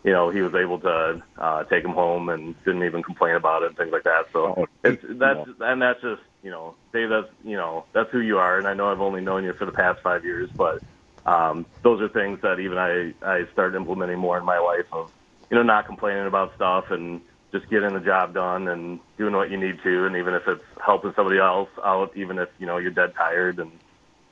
[0.05, 3.63] you know he was able to uh, take him home and didn't even complain about
[3.63, 4.25] it and things like that.
[4.33, 8.21] So oh, it's that's and that's just you know, Dave, that's you know that's who
[8.21, 10.83] you are, and I know I've only known you for the past five years, but
[11.27, 15.11] um, those are things that even I I started implementing more in my life of
[15.51, 17.21] you know not complaining about stuff and
[17.53, 20.63] just getting the job done and doing what you need to, and even if it's
[20.85, 23.73] helping somebody else out, even if you know you're dead tired and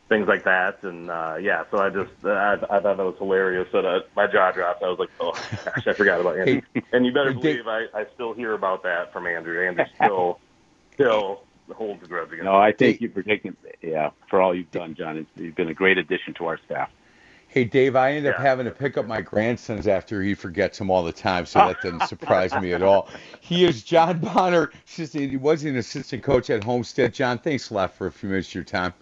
[0.09, 0.83] things like that.
[0.83, 3.69] And uh, yeah, so I just I, I thought that was hilarious.
[3.71, 4.83] So that my jaw dropped.
[4.83, 5.33] I was like, oh
[5.65, 6.63] gosh, I forgot about Andrew.
[6.93, 9.67] and you better believe I, I still hear about that from Andrew.
[9.67, 10.41] Andrew still
[10.95, 11.43] still
[11.75, 12.45] holds a grudge against.
[12.45, 15.27] No, I thank you for taking yeah for all you've done, John.
[15.37, 16.91] You've been a great addition to our staff.
[17.51, 18.43] Hey, Dave, I end up yeah.
[18.43, 21.81] having to pick up my grandsons after he forgets them all the time, so that
[21.81, 23.09] doesn't surprise me at all.
[23.41, 24.71] He is John Bonner.
[24.85, 27.15] He was an assistant coach at Homestead.
[27.15, 28.93] John, thanks a lot for a few minutes of your time.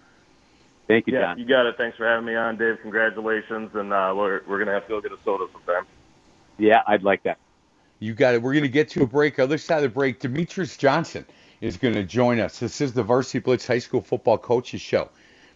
[0.89, 1.39] Thank you, yeah, John.
[1.39, 1.77] You got it.
[1.77, 2.79] Thanks for having me on, Dave.
[2.83, 5.85] Congratulations, and uh, we're we're gonna have to go get a soda sometime.
[6.59, 7.39] Yeah, I'd like that.
[7.99, 8.43] You got it.
[8.43, 9.39] We're gonna get to a break.
[9.39, 11.27] Other side of the break, Demetrius Johnson
[11.61, 12.59] is going to join us.
[12.59, 15.09] This is the Varsity Blitz High School Football Coaches Show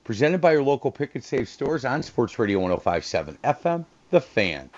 [0.05, 4.71] presented by your local pick and save stores on Sports Radio 1057 FM, The Fan.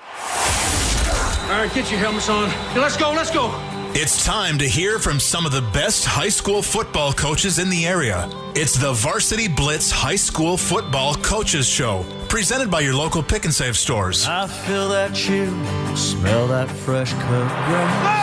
[1.44, 2.48] All right, get your helmets on.
[2.76, 3.82] let's go, let's go.
[3.95, 7.86] It's time to hear from some of the best high school football coaches in the
[7.86, 8.26] area.
[8.55, 13.53] It's the Varsity Blitz High School Football Coaches Show, presented by your local pick and
[13.53, 14.26] save stores.
[14.26, 15.55] I feel that chill,
[15.95, 18.18] smell that fresh cut grass.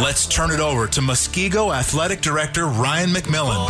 [0.00, 3.68] Let's turn it over to Muskego Athletic Director Ryan McMillan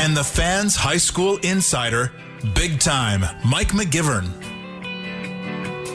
[0.00, 2.10] and the fans' high school insider,
[2.54, 4.28] big time, Mike McGivern.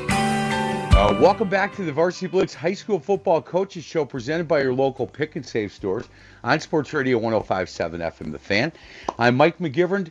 [0.10, 4.74] Uh, welcome back to the Varsity Blitz High School Football Coaches Show presented by your
[4.74, 6.06] local pick and save stores
[6.44, 8.72] on Sports Radio 1057 FM The Fan.
[9.20, 10.10] I'm Mike McGivern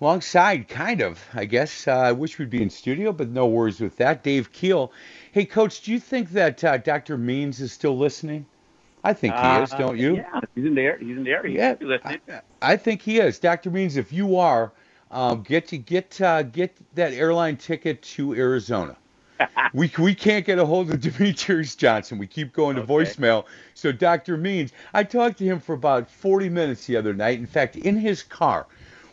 [0.00, 1.86] alongside, kind of, I guess.
[1.86, 4.22] Uh, I wish we'd be in studio, but no worries with that.
[4.22, 4.92] Dave Keel
[5.32, 7.16] Hey, Coach, do you think that uh, Dr.
[7.16, 8.44] Means is still listening?
[9.02, 10.16] I think he uh, is, don't you?
[10.16, 10.98] Yeah, he's in there.
[10.98, 11.42] He's in there.
[11.42, 12.20] He's yeah, listening.
[12.28, 13.38] I, I, think he is.
[13.38, 13.70] Dr.
[13.70, 14.72] Means, if you are,
[15.12, 18.96] um, get to get uh, get that airline ticket to Arizona.
[19.74, 22.18] we we can't get a hold of Demetrius Johnson.
[22.18, 22.92] We keep going to okay.
[22.92, 23.44] voicemail.
[23.74, 24.36] So Dr.
[24.36, 27.38] Means, I talked to him for about 40 minutes the other night.
[27.38, 28.66] In fact, in his car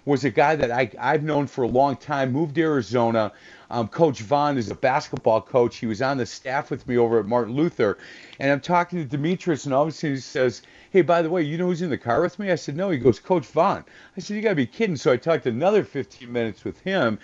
[0.09, 2.31] was a guy that I I've known for a long time.
[2.31, 3.31] Moved to Arizona.
[3.69, 5.77] Um, coach Vaughn is a basketball coach.
[5.77, 7.99] He was on the staff with me over at Martin Luther.
[8.39, 11.29] And I'm talking to Demetrius, and all of a sudden he says, Hey, by the
[11.29, 12.51] way, you know who's in the car with me?
[12.51, 12.89] I said, No.
[12.89, 13.85] He goes, Coach Vaughn.
[14.17, 14.95] I said, You got to be kidding.
[14.95, 17.19] So I talked another 15 minutes with him.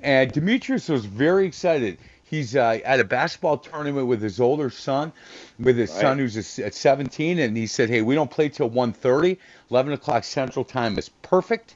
[0.00, 1.98] And Demetrius was very excited.
[2.22, 5.12] He's uh, at a basketball tournament with his older son,
[5.58, 6.00] with his right.
[6.00, 9.38] son who's at 17, and he said, "Hey, we don't play till 1:30.
[9.70, 11.74] 11 o'clock Central Time is perfect,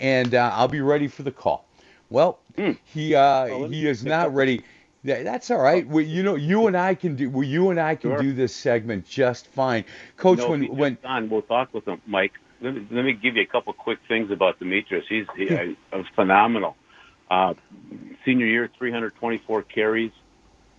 [0.00, 1.66] and uh, I'll be ready for the call."
[2.10, 2.78] Well, mm.
[2.84, 4.62] he uh, well, he is not ready.
[5.04, 5.86] That's all right.
[5.86, 7.30] We, you know, you and I can do.
[7.30, 8.18] Well, you and I can sure.
[8.18, 9.84] do this segment just fine,
[10.16, 10.38] Coach.
[10.38, 12.32] No, when when on, we'll talk with him, Mike.
[12.60, 15.04] Let me, let me give you a couple quick things about Demetrius.
[15.08, 16.76] He's he, uh, phenomenal.
[17.30, 17.54] Uh,
[18.24, 20.12] senior year, 324 carries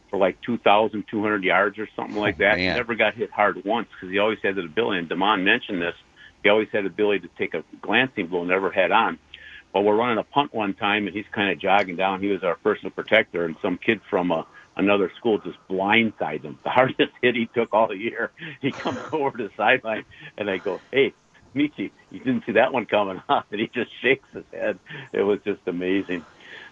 [0.09, 2.57] for like 2,200 yards or something like oh, that.
[2.57, 4.99] He never got hit hard once because he always had the ability.
[4.99, 5.95] And Demond mentioned this.
[6.47, 9.19] He always had the ability to take a glancing blow, never head on.
[9.73, 12.21] Well, we're running a punt one time, and he's kind of jogging down.
[12.21, 14.43] He was our personal protector, and some kid from uh,
[14.77, 16.57] another school just blindsides him.
[16.63, 18.31] The hardest hit he took all year.
[18.61, 20.05] He comes over to the sideline,
[20.37, 21.13] and I go, "Hey,
[21.53, 24.79] Michi, you didn't see that one coming, huh?" And he just shakes his head.
[25.11, 26.23] It was just amazing.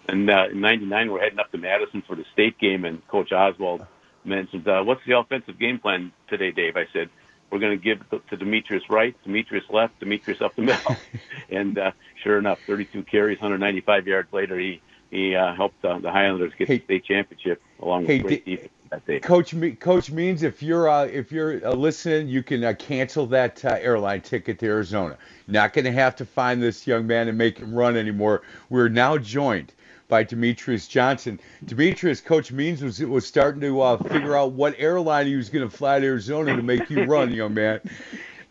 [0.08, 3.34] And uh, in '99, we're heading up to Madison for the state game, and Coach
[3.34, 3.86] Oswald
[4.24, 7.10] mentioned, uh, "What's the offensive game plan today, Dave?" I said,
[7.52, 10.96] "We're going to give to Demetrius right, Demetrius left, Demetrius up the middle."
[11.50, 11.92] and uh,
[12.24, 14.82] sure enough, 32 carries, 195 yards later, he
[15.12, 18.56] he uh, helped uh, the Highlanders get the state championship along with Hey, great di-
[18.56, 19.20] defense that day.
[19.20, 23.26] Coach Me- Coach Means, if you're uh, if you're uh, listening, you can uh, cancel
[23.28, 25.18] that uh, airline ticket to Arizona.
[25.48, 28.42] Not going to have to find this young man and make him run anymore.
[28.70, 29.74] We're now joined
[30.08, 31.40] by Demetrius Johnson.
[31.66, 35.68] Demetrius, Coach Means was was starting to uh, figure out what airline he was going
[35.68, 37.80] to fly to Arizona to make you run, young man.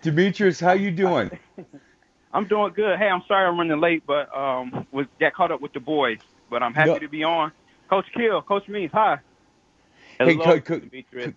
[0.02, 1.30] Demetrius, how you doing?
[2.32, 2.98] I'm doing good.
[2.98, 6.18] Hey, I'm sorry I'm running late, but um, was got caught up with the boys.
[6.50, 6.98] But I'm happy No.
[6.98, 7.52] to be on.
[7.88, 9.18] Coach Kill, Coach Means, hi.
[10.18, 11.34] Hey, Hello, Co- Co- Demetrius.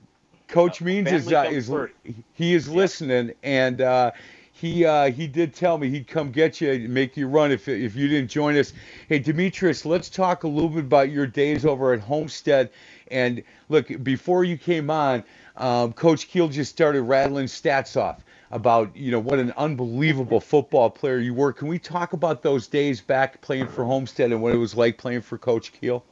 [0.48, 1.94] Coach Means is uh, is first.
[2.34, 4.12] he is listening, and uh,
[4.60, 7.68] he uh, he did tell me he'd come get you and make you run if
[7.68, 8.74] if you didn't join us.
[9.08, 12.72] Hey, Demetrius, let's talk a little bit about your days over at Homestead.
[13.12, 15.24] And look, before you came on,
[15.58, 20.90] um, Coach Keel just started rattling stats off about you know what an unbelievable football
[20.90, 21.54] player you were.
[21.54, 24.98] Can we talk about those days back playing for Homestead and what it was like
[24.98, 26.04] playing for Coach Keel?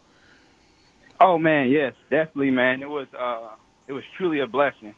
[1.20, 2.84] Oh man, yes, definitely, man.
[2.84, 3.56] It was uh,
[3.88, 4.93] it was truly a blessing.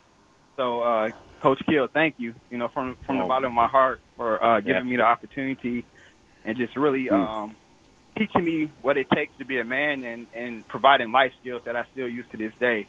[0.57, 1.09] So, uh,
[1.41, 2.33] Coach Kill, thank you.
[2.49, 3.27] You know, from from the Oh.
[3.27, 4.89] bottom of my heart for uh, giving Yeah.
[4.91, 5.85] me the opportunity
[6.45, 7.15] and just really Hmm.
[7.15, 7.55] um,
[8.17, 11.75] teaching me what it takes to be a man and and providing life skills that
[11.75, 12.87] I still use to this day.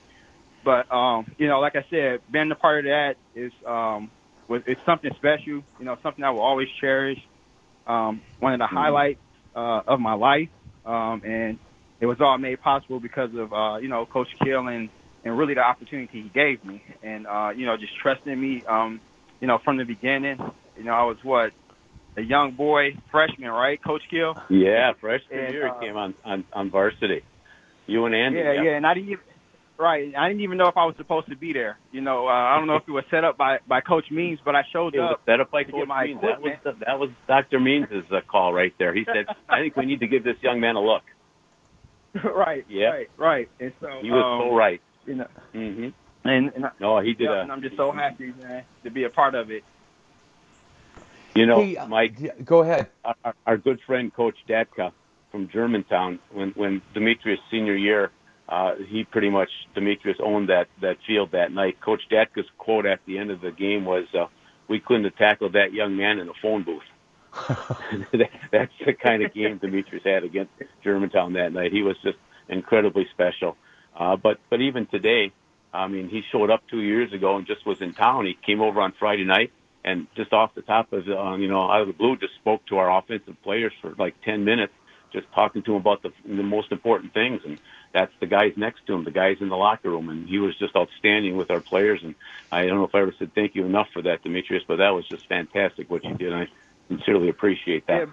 [0.64, 4.10] But um, you know, like I said, being a part of that is um,
[4.48, 5.62] was it's something special.
[5.78, 7.18] You know, something I will always cherish.
[7.86, 9.20] Um, one of the highlights
[9.54, 10.48] uh, of my life,
[10.84, 11.58] um, and
[12.00, 14.90] it was all made possible because of uh, you know Coach Kill and
[15.24, 18.64] and really the opportunity he gave me, and uh, you know just trusting me.
[18.66, 19.00] Um,
[19.40, 20.38] you know from the beginning.
[20.76, 21.52] You know I was what
[22.16, 24.34] a young boy, freshman, right, Coach Kill?
[24.50, 27.22] Yeah, freshman And, year uh, he came on, on on varsity.
[27.86, 28.38] You and Andy.
[28.38, 29.24] Yeah, yeah, and I didn't even
[29.78, 30.12] right.
[30.16, 31.78] I didn't even know if I was supposed to be there.
[31.92, 34.40] You know, uh, I don't know if it was set up by by Coach Means,
[34.44, 35.22] but I showed It was up.
[35.26, 36.20] set up by Coach my Means.
[36.20, 37.60] That was the, that was Dr.
[37.60, 38.92] Means' uh, call right there.
[38.94, 41.02] He said, "I think we need to give this young man a look."
[42.24, 42.88] right, Yeah.
[42.88, 43.48] right, right.
[43.60, 44.80] And so He was um, so right.
[45.08, 45.88] You know, hmm
[46.24, 47.24] and, and I, No, he did.
[47.24, 49.64] yeah, a, and I'm just so happy, man, to be a part of it.
[51.34, 52.44] You know, Hey, uh, Mike.
[52.44, 52.88] Go ahead.
[53.04, 54.92] Our, our good friend Coach Datka
[55.32, 58.10] from Germantown, when when Demetrius senior year,
[58.48, 61.80] uh, he pretty much Demetrius owned that that field that night.
[61.80, 64.26] Coach Datka's quote at the end of the game was, uh,
[64.68, 66.82] "We couldn't have tackled that young man in a phone booth."
[68.12, 70.52] That- That's the kind of game Demetrius had against
[70.84, 71.72] Germantown that night.
[71.72, 73.56] He was just incredibly special.
[73.98, 75.32] Uh, but but even today,
[75.72, 78.26] I mean, he showed up two years ago and just was in town.
[78.26, 79.52] He came over on Friday night
[79.84, 82.64] and just off the top of uh, you know out of the blue, just spoke
[82.66, 84.72] to our offensive players for like ten minutes,
[85.12, 87.42] just talking to them about the the most important things.
[87.44, 87.58] And
[87.92, 90.56] that's the guys next to him, the guys in the locker room, and he was
[90.58, 92.00] just outstanding with our players.
[92.02, 92.14] And
[92.52, 94.90] I don't know if I ever said thank you enough for that, Demetrius, but that
[94.90, 96.32] was just fantastic what you did.
[96.32, 96.46] I
[96.86, 98.08] sincerely appreciate that.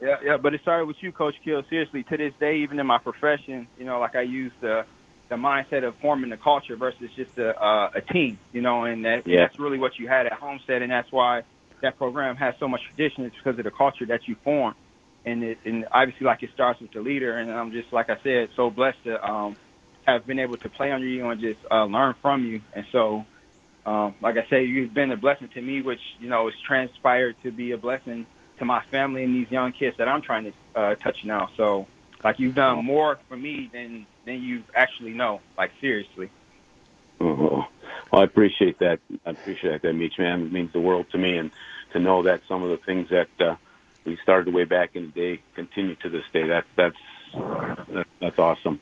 [0.00, 1.62] Yeah, yeah, but it started with you, Coach Kill.
[1.70, 4.84] Seriously, to this day, even in my profession, you know, like I use the
[5.34, 9.04] the mindset of forming the culture versus just a uh, a team, you know, and
[9.04, 9.46] that, Yeah.
[9.46, 11.42] that's really what you had at Homestead, and that's why
[11.82, 13.24] that program has so much tradition.
[13.24, 14.74] It's because of the culture that you form,
[15.24, 17.38] and it, and obviously, like it starts with the leader.
[17.38, 19.56] And I'm just like I said, so blessed to um,
[20.06, 22.60] have been able to play under you and just uh, learn from you.
[22.74, 23.24] And so,
[23.86, 27.34] um, like I say, you've been a blessing to me, which you know has transpired
[27.42, 28.26] to be a blessing
[28.60, 31.48] to my family and these young kids that I'm trying to uh, touch now.
[31.56, 31.86] So,
[32.24, 35.40] like you've done more for me than than you actually know.
[35.56, 36.30] Like seriously.
[37.20, 37.68] Oh,
[38.10, 38.98] well, I appreciate that.
[39.24, 40.46] I appreciate that, Meech, man.
[40.46, 41.50] It means the world to me, and
[41.92, 43.56] to know that some of the things that uh,
[44.04, 46.48] we started way back in the day continue to this day.
[46.48, 46.96] That that's
[47.92, 48.80] that, that's awesome.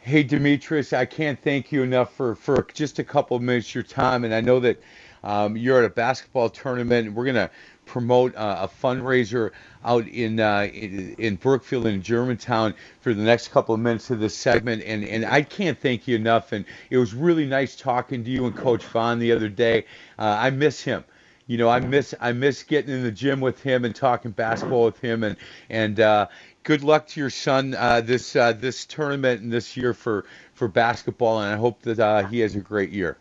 [0.00, 3.74] Hey, Demetrius, I can't thank you enough for, for just a couple of minutes of
[3.74, 4.22] your time.
[4.22, 4.80] And I know that
[5.24, 7.50] um, you're at a basketball tournament, and we're going to
[7.86, 9.52] promote uh, a fundraiser
[9.84, 14.20] out in, uh, in in Brookfield and Germantown for the next couple of minutes of
[14.20, 14.82] this segment.
[14.84, 16.52] And, and I can't thank you enough.
[16.52, 19.86] And it was really nice talking to you and Coach Vaughn the other day.
[20.18, 21.04] Uh, I miss him
[21.46, 24.84] you know, I miss I miss getting in the gym with him and talking basketball
[24.84, 25.36] with him, and
[25.70, 26.26] and uh,
[26.64, 30.24] good luck to your son uh, this uh, this tournament and this year for
[30.54, 33.16] for basketball, and I hope that he has a great year.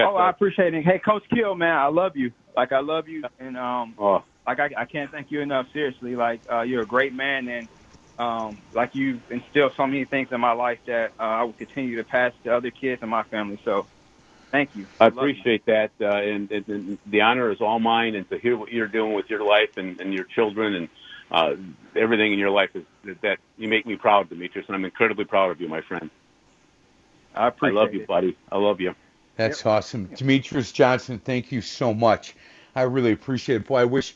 [0.00, 0.84] Oh, I appreciate it.
[0.84, 2.32] Hey, Coach Kill, man, I love you.
[2.56, 5.66] Like I love you, and um, Oh, like I, I can't thank you enough.
[5.72, 7.68] Seriously, like uh, you're a great man, and
[8.18, 11.96] um, like you've instilled so many things in my life that uh, I will continue
[11.96, 13.60] to pass to other kids in my family.
[13.64, 13.86] So,
[14.52, 14.86] thank you.
[15.00, 15.12] I you.
[15.12, 18.14] appreciate that, uh, and, and, and the honor is all mine.
[18.14, 20.88] And to hear what you're doing with your life and, and your children and
[21.30, 24.84] uh, everything in your life is that that you make me proud, Demetrius, and I'm
[24.84, 26.10] incredibly proud of you, my friend.
[27.34, 28.38] I appreciate I love you, buddy.
[28.50, 28.94] I love you.
[29.36, 30.06] That's awesome.
[30.06, 32.34] Demetrius Johnson, thank you so much.
[32.74, 33.66] I really appreciate it.
[33.66, 34.14] Boy, I wish,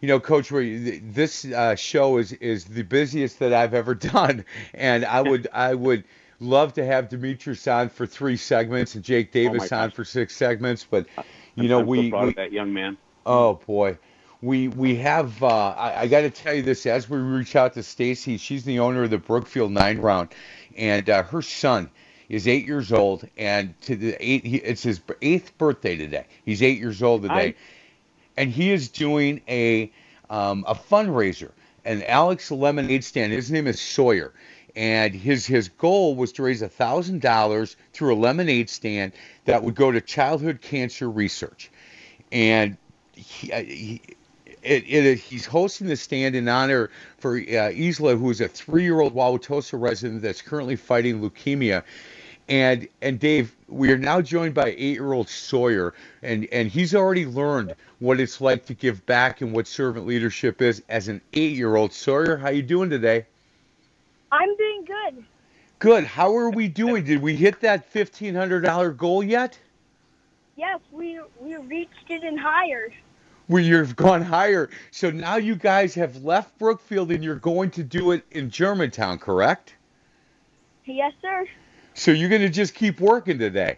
[0.00, 4.44] you know, Coach this uh, show is, is the busiest that I've ever done.
[4.74, 6.04] And I would I would
[6.40, 10.86] love to have Demetrius on for three segments and Jake Davis on for six segments.
[10.88, 11.06] But,
[11.54, 12.96] you know, I'm we, so we of that young man.
[13.24, 13.98] Oh boy,
[14.40, 15.42] we we have.
[15.42, 16.86] Uh, I, I got to tell you this.
[16.86, 20.28] As we reach out to Stacy, she's the owner of the Brookfield Nine Round,
[20.76, 21.90] and uh, her son
[22.28, 26.26] is eight years old, and to the eight, he, it's his eighth birthday today.
[26.44, 27.54] He's eight years old today, Nice.
[28.36, 29.90] and he is doing a
[30.30, 31.50] um, a fundraiser.
[31.84, 33.32] An Alex lemonade stand.
[33.32, 34.32] His name is Sawyer,
[34.76, 39.12] and his his goal was to raise a thousand dollars through a lemonade stand
[39.46, 41.70] that would go to childhood cancer research,
[42.30, 42.76] and
[43.14, 44.02] he, uh, he
[44.62, 49.14] it, it, he's hosting the stand in honor for uh, Isla, who is a three-year-old
[49.14, 51.84] Wauwatosa resident that's currently fighting leukemia.
[52.48, 57.74] And and Dave, we are now joined by eight-year-old Sawyer, and and he's already learned
[57.98, 61.92] what it's like to give back and what servant leadership is as an eight-year-old.
[61.92, 63.26] Sawyer, how you doing today?
[64.32, 65.24] I'm doing good.
[65.78, 66.04] Good.
[66.04, 67.04] How are we doing?
[67.04, 69.58] Did we hit that fifteen hundred dollar goal yet?
[70.56, 72.90] Yes, we we reached it and higher.
[73.48, 74.70] where you've gone higher.
[74.90, 79.18] So now you guys have left Brookfield and you're going to do it in Germantown,
[79.18, 79.74] correct?
[80.84, 81.46] Yes, sir.
[81.98, 83.76] So you're going to just keep working today.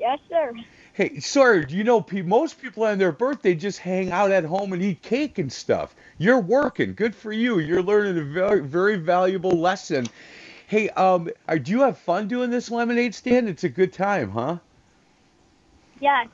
[0.00, 0.54] Yes, sir.
[0.94, 4.44] Hey, sir, do you know, pe- most people on their birthday just hang out at
[4.44, 5.94] home and eat cake and stuff.
[6.16, 6.94] You're working.
[6.94, 7.58] Good for you.
[7.58, 10.06] You're learning a very, very valuable lesson.
[10.66, 13.50] Hey, um, are, do you have fun doing this lemonade stand?
[13.50, 14.56] It's a good time, huh?
[16.00, 16.28] Yes.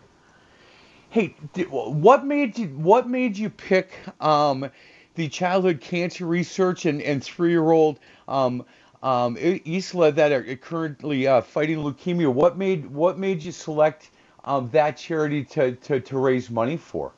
[1.11, 1.35] Hey,
[1.69, 4.71] what made you what made you pick um,
[5.17, 8.65] the childhood cancer research and, and three year old um,
[9.03, 12.33] um, Isla that are currently uh, fighting leukemia?
[12.33, 14.11] What made what made you select
[14.45, 17.13] um, that charity to, to, to raise money for?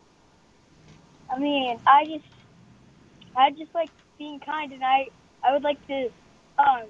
[1.30, 2.24] I mean, I just
[3.36, 5.08] I just like being kind, and I
[5.42, 6.10] I would like to
[6.58, 6.84] um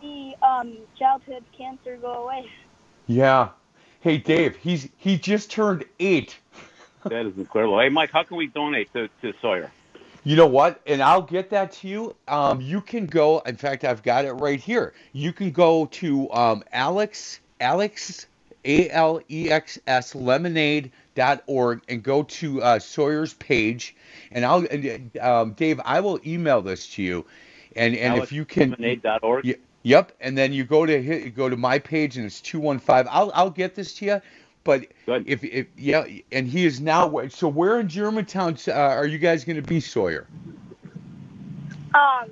[0.00, 2.50] see um childhood cancer go away.
[3.06, 3.50] Yeah.
[4.00, 6.36] Hey, Dave, he's he just turned eight.
[7.08, 7.78] That is incredible.
[7.78, 9.70] Hey, Mike, how can we donate to, to Sawyer?
[10.26, 10.80] You know what?
[10.88, 12.16] And I'll get that to you.
[12.26, 13.38] Um, you can go.
[13.46, 14.92] In fact, I've got it right here.
[15.12, 18.26] You can go to um, Alex Alex
[18.64, 23.94] A L E X S Lemonade dot org and go to uh, Sawyer's page.
[24.32, 27.24] And I'll and, um, Dave, I will email this to you.
[27.76, 29.46] And and if you can AlexLemonade.org?
[29.46, 29.54] Y-
[29.84, 32.80] Yep, and then you go to hit, go to my page and it's two one
[32.80, 33.06] five.
[33.08, 34.20] I'll I'll get this to you,
[34.66, 34.86] but
[35.26, 37.28] if if yeah, and he is now.
[37.28, 40.26] So where in Germantown uh, are you guys going to be, Sawyer?
[41.94, 42.30] Um,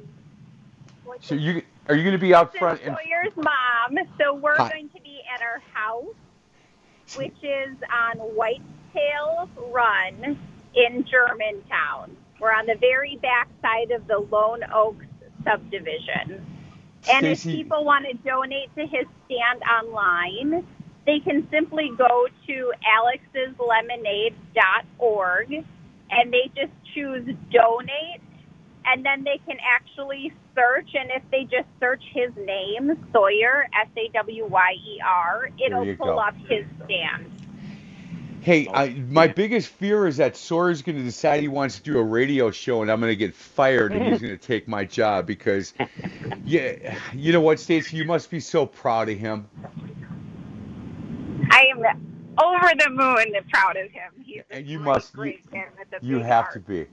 [1.20, 2.80] So you are you going to be out front?
[2.85, 4.05] And, Sawyer's mom.
[4.18, 4.68] So we're Hi.
[4.68, 6.14] going to be at our house,
[7.16, 10.39] which is on Whitetail Run
[10.74, 12.16] in Germantown.
[12.41, 15.07] We're on the very back side of the Lone Oaks
[15.45, 16.45] subdivision.
[17.11, 20.66] And if people want to donate to his stand online,
[21.07, 22.72] they can simply go to
[23.36, 25.64] alexslemonade.org
[26.11, 28.20] and they just choose donate
[28.86, 35.50] and then they can actually search and if they just search his name sawyer s-a-w-y-e-r
[35.64, 36.18] it'll pull go.
[36.18, 37.34] up his stand
[38.44, 41.82] hey, oh, I, my biggest fear is that Sawyer's going to decide he wants to
[41.82, 44.68] do a radio show, and I'm going to get fired, and he's going to take
[44.68, 45.72] my job because,
[46.44, 49.48] yeah, you know what, Stacey, you must be so proud of him.
[51.55, 51.78] I am
[52.42, 56.55] over the moon proud of him he's And you must- great a You have heart.
[56.55, 56.86] to be.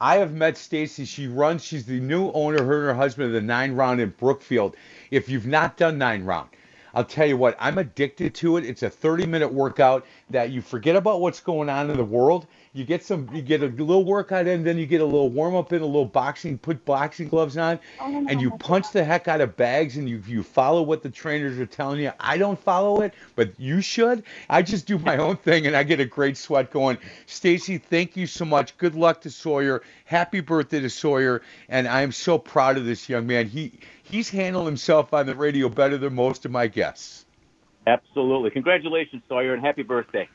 [0.00, 1.04] I have met Stacy.
[1.04, 1.64] She runs.
[1.64, 2.62] She's the new owner.
[2.64, 4.76] Her and her husband of the Nine Round in Brookfield.
[5.10, 6.48] If you've not done Nine Round,
[6.94, 7.56] I'll tell you what.
[7.60, 8.64] I'm addicted to it.
[8.64, 12.46] It's a 30-minute workout that you forget about what's going on in the world.
[12.72, 13.28] You get some.
[13.32, 15.86] You get a little workout in, then you get a little warm up in, a
[15.86, 16.58] little boxing.
[16.58, 20.42] Put boxing gloves on, and you punch the heck out of bags, and you you
[20.42, 22.12] follow what the trainers are telling you.
[22.20, 24.22] I don't follow it, but you should.
[24.48, 26.98] I just do my own thing, and I get a great sweat going.
[27.26, 28.76] Stacy, thank you so much.
[28.76, 29.82] Good luck to Sawyer.
[30.04, 33.48] Happy birthday to Sawyer, and I am so proud of this young man.
[33.48, 37.24] He he's handled himself on the radio better than most of my guests.
[37.86, 38.50] Absolutely.
[38.50, 40.28] Congratulations, Sawyer, and happy birthday.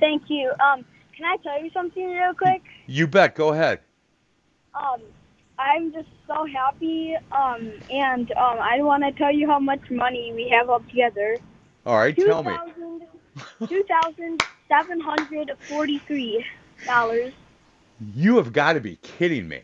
[0.00, 0.50] Thank you.
[0.58, 0.84] Um,
[1.16, 2.62] can I tell you something real quick?
[2.86, 3.34] You bet.
[3.34, 3.80] Go ahead.
[4.74, 5.00] Um,
[5.58, 7.14] I'm just so happy.
[7.32, 11.36] Um, and um, I want to tell you how much money we have up together.
[11.86, 12.52] All right, tell me.
[13.68, 16.44] Two thousand seven hundred forty-three
[16.86, 17.32] dollars.
[18.14, 19.62] You have got to be kidding me.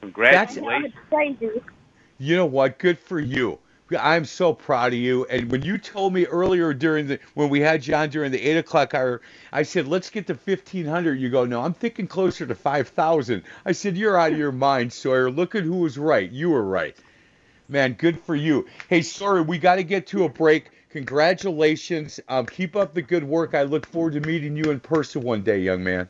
[0.00, 0.92] Congratulations.
[0.94, 1.62] That's crazy.
[2.18, 2.78] You know what?
[2.78, 3.58] Good for you.
[3.96, 5.24] I'm so proud of you.
[5.26, 8.56] And when you told me earlier during the when we had John during the eight
[8.56, 9.22] o'clock hour,
[9.52, 11.20] I said let's get to fifteen hundred.
[11.20, 13.44] You go no, I'm thinking closer to five thousand.
[13.64, 15.30] I said you're out of your mind, Sawyer.
[15.30, 16.30] Look at who was right.
[16.30, 16.96] You were right,
[17.68, 17.94] man.
[17.94, 18.66] Good for you.
[18.88, 20.70] Hey, Sawyer, we got to get to a break.
[20.90, 22.18] Congratulations.
[22.28, 23.54] Um, keep up the good work.
[23.54, 26.08] I look forward to meeting you in person one day, young man.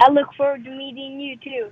[0.00, 1.70] I look forward to meeting you too.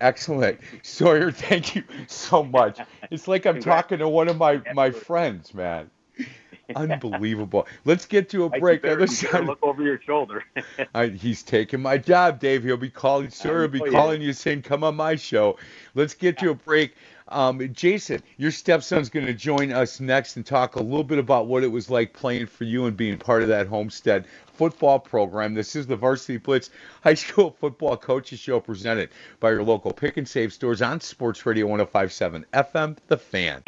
[0.00, 0.60] Excellent.
[0.82, 2.78] Sawyer, thank you so much.
[3.10, 5.90] It's like I'm talking to one of my, my friends, man.
[6.74, 7.68] Unbelievable.
[7.84, 8.82] Let's get to a break.
[8.82, 10.42] Better, Other you side- look over your shoulder.
[10.94, 12.64] I, he's taking my job, Dave.
[12.64, 15.56] He'll be calling, Sawyer will be calling you saying, come on my show.
[15.94, 16.94] Let's get to a break.
[17.28, 21.48] Um, Jason, your stepson's going to join us next and talk a little bit about
[21.48, 25.52] what it was like playing for you and being part of that Homestead football program.
[25.52, 26.70] This is the Varsity Blitz
[27.02, 29.10] High School Football Coaches Show presented
[29.40, 33.62] by your local pick and save stores on Sports Radio 1057 FM, The Fan.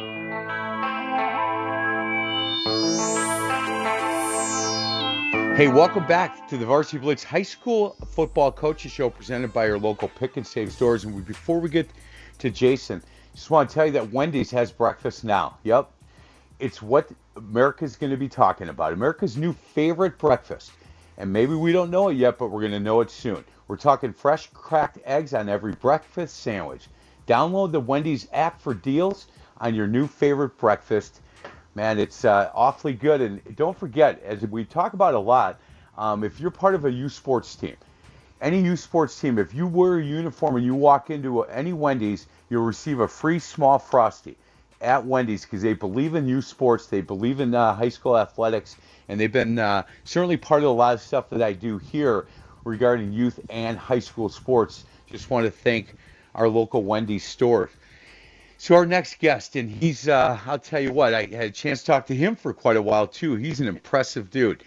[5.56, 9.80] Hey, welcome back to the Varsity Blitz High School Football Coaches Show presented by your
[9.80, 11.02] local pick and save stores.
[11.04, 11.90] And we, before we get
[12.38, 13.02] to Jason,
[13.39, 15.59] just want to tell you that Wendy's has breakfast now.
[15.62, 15.89] Yep.
[16.59, 18.93] It's what America's going to be talking about.
[18.93, 20.72] America's new favorite breakfast.
[21.18, 23.45] And maybe we don't know it yet, but we're going to know it soon.
[23.68, 26.89] We're talking fresh cracked eggs on every breakfast sandwich.
[27.28, 29.26] Download the Wendy's app for deals
[29.59, 31.20] on your new favorite breakfast
[31.78, 33.20] man, it's uh, awfully good.
[33.20, 35.61] And don't forget, as we talk about a lot,
[35.97, 37.76] um, if you're part of a U sports team,
[38.41, 42.26] any U sports team, if you wear a uniform and you walk into any Wendy's,
[42.49, 44.36] you'll receive a free small frosty
[44.80, 48.76] at Wendy's because they believe in youth sports, they believe in uh, high school athletics,
[49.09, 52.26] and they've been uh, certainly part of a lot of stuff that I do here
[52.64, 54.84] regarding youth and high school sports.
[55.11, 55.94] Just want to thank
[56.34, 57.70] our local Wendy's store.
[58.59, 61.80] So our next guest, and he's, uh, I'll tell you what, I had a chance
[61.80, 63.36] to talk to him for quite a while too.
[63.36, 64.64] He's an impressive dude.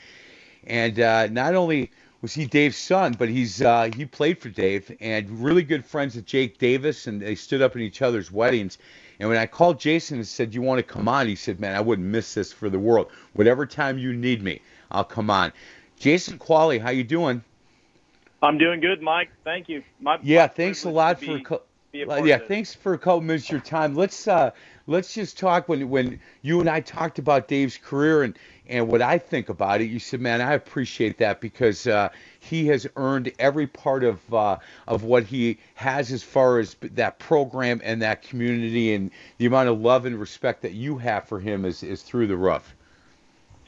[0.66, 1.92] And uh, not only
[2.22, 6.16] was he Dave's son, but he's uh, he played for Dave and really good friends
[6.16, 8.78] with Jake Davis, and they stood up in each other's weddings.
[9.20, 11.76] And when I called Jason and said, "You want to come on?" He said, "Man,
[11.76, 13.12] I wouldn't miss this for the world.
[13.34, 14.62] Whatever time you need me,
[14.92, 15.52] I'll come on."
[16.00, 17.44] Jason Qualley, how you doing?
[18.42, 19.30] I'm doing good, Mike.
[19.44, 19.84] Thank you.
[20.00, 21.62] My, Yeah, my thanks a lot for be- co-
[21.92, 23.96] be a yeah, thanks for a couple minutes of your time.
[23.96, 24.52] Let's uh
[24.92, 28.38] let's just talk when when you and I talked about Dave's career and
[28.68, 29.86] and what I think about it.
[29.86, 34.58] You said, "Man, I appreciate that because uh, he has earned every part of uh,
[34.88, 39.70] of what he has as far as that program and that community and the amount
[39.70, 42.76] of love and respect that you have for him is is through the roof."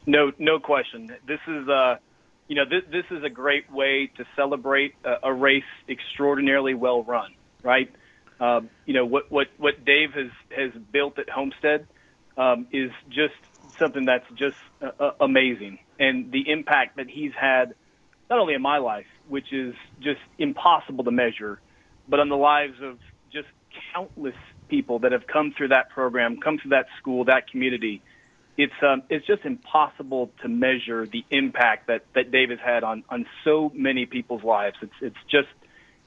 [0.05, 1.15] No, no question.
[1.25, 1.95] This is uh,
[2.47, 7.03] you know, this this is a great way to celebrate a, a race extraordinarily well
[7.03, 7.89] run, right?
[8.43, 11.87] Um, you know what what what Dave has has built at Homestead
[12.35, 13.35] um, is just
[13.79, 17.73] something that's just uh, uh, amazing, and the impact that he's had
[18.29, 21.61] not only in my life, which is just impossible to measure,
[22.09, 22.99] but on the lives of
[23.31, 23.47] just
[23.93, 24.35] countless
[24.67, 28.01] people that have come through that program, come through that school, that community.
[28.57, 33.05] It's um, it's just impossible to measure the impact that that Dave has had on
[33.07, 34.75] on so many people's lives.
[34.81, 35.47] It's it's just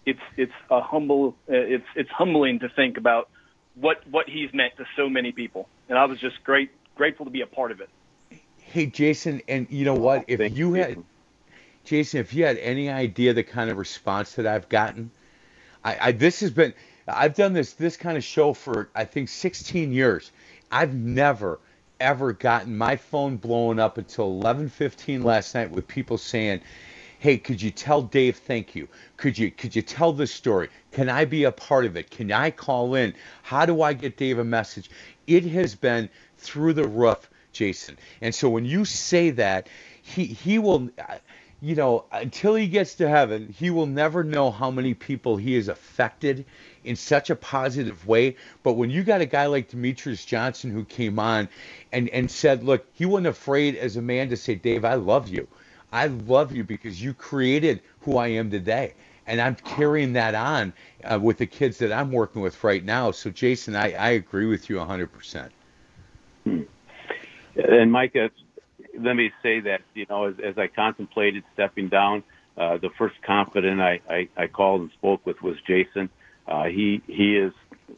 [0.06, 3.28] it's it's a humble uh, it's it's humbling to think about
[3.74, 7.30] what what he's meant to so many people, and I was just great grateful to
[7.30, 7.90] be a part of it.
[8.58, 10.24] Hey, Jason, and you know what?
[10.28, 11.02] If you had,
[11.84, 15.10] Jason, if you had any idea the kind of response that I've gotten,
[15.84, 16.72] I, I this has been,
[17.06, 20.30] I've done this this kind of show for I think 16 years.
[20.70, 21.58] I've never
[21.98, 26.60] ever gotten my phone blown up until 11:15 last night with people saying,
[27.18, 28.88] "Hey, could you tell Dave thank you?
[29.16, 30.68] Could you could you tell this story?
[30.92, 32.10] Can I be a part of it?
[32.10, 33.14] Can I call in?
[33.42, 34.90] How do I get Dave a message?"
[35.26, 37.96] It has been through the roof, Jason.
[38.20, 39.68] And so when you say that,
[40.02, 40.90] he he will
[41.62, 45.54] you know, until he gets to heaven, he will never know how many people he
[45.54, 46.44] has affected
[46.84, 48.36] in such a positive way.
[48.62, 51.48] But when you got a guy like Demetrius Johnson who came on
[51.92, 55.28] and, and said, look, he wasn't afraid as a man to say, Dave, I love
[55.28, 55.48] you.
[55.92, 58.94] I love you because you created who I am today.
[59.26, 60.72] And I'm carrying that on
[61.02, 63.10] uh, with the kids that I'm working with right now.
[63.10, 65.50] So, Jason, I, I agree with you 100%.
[66.44, 68.28] And Mike, uh,
[68.98, 72.22] let me say that you know, as, as I contemplated stepping down,
[72.56, 76.08] uh, the first confidant I, I, I called and spoke with was Jason.
[76.46, 77.52] Uh, he he is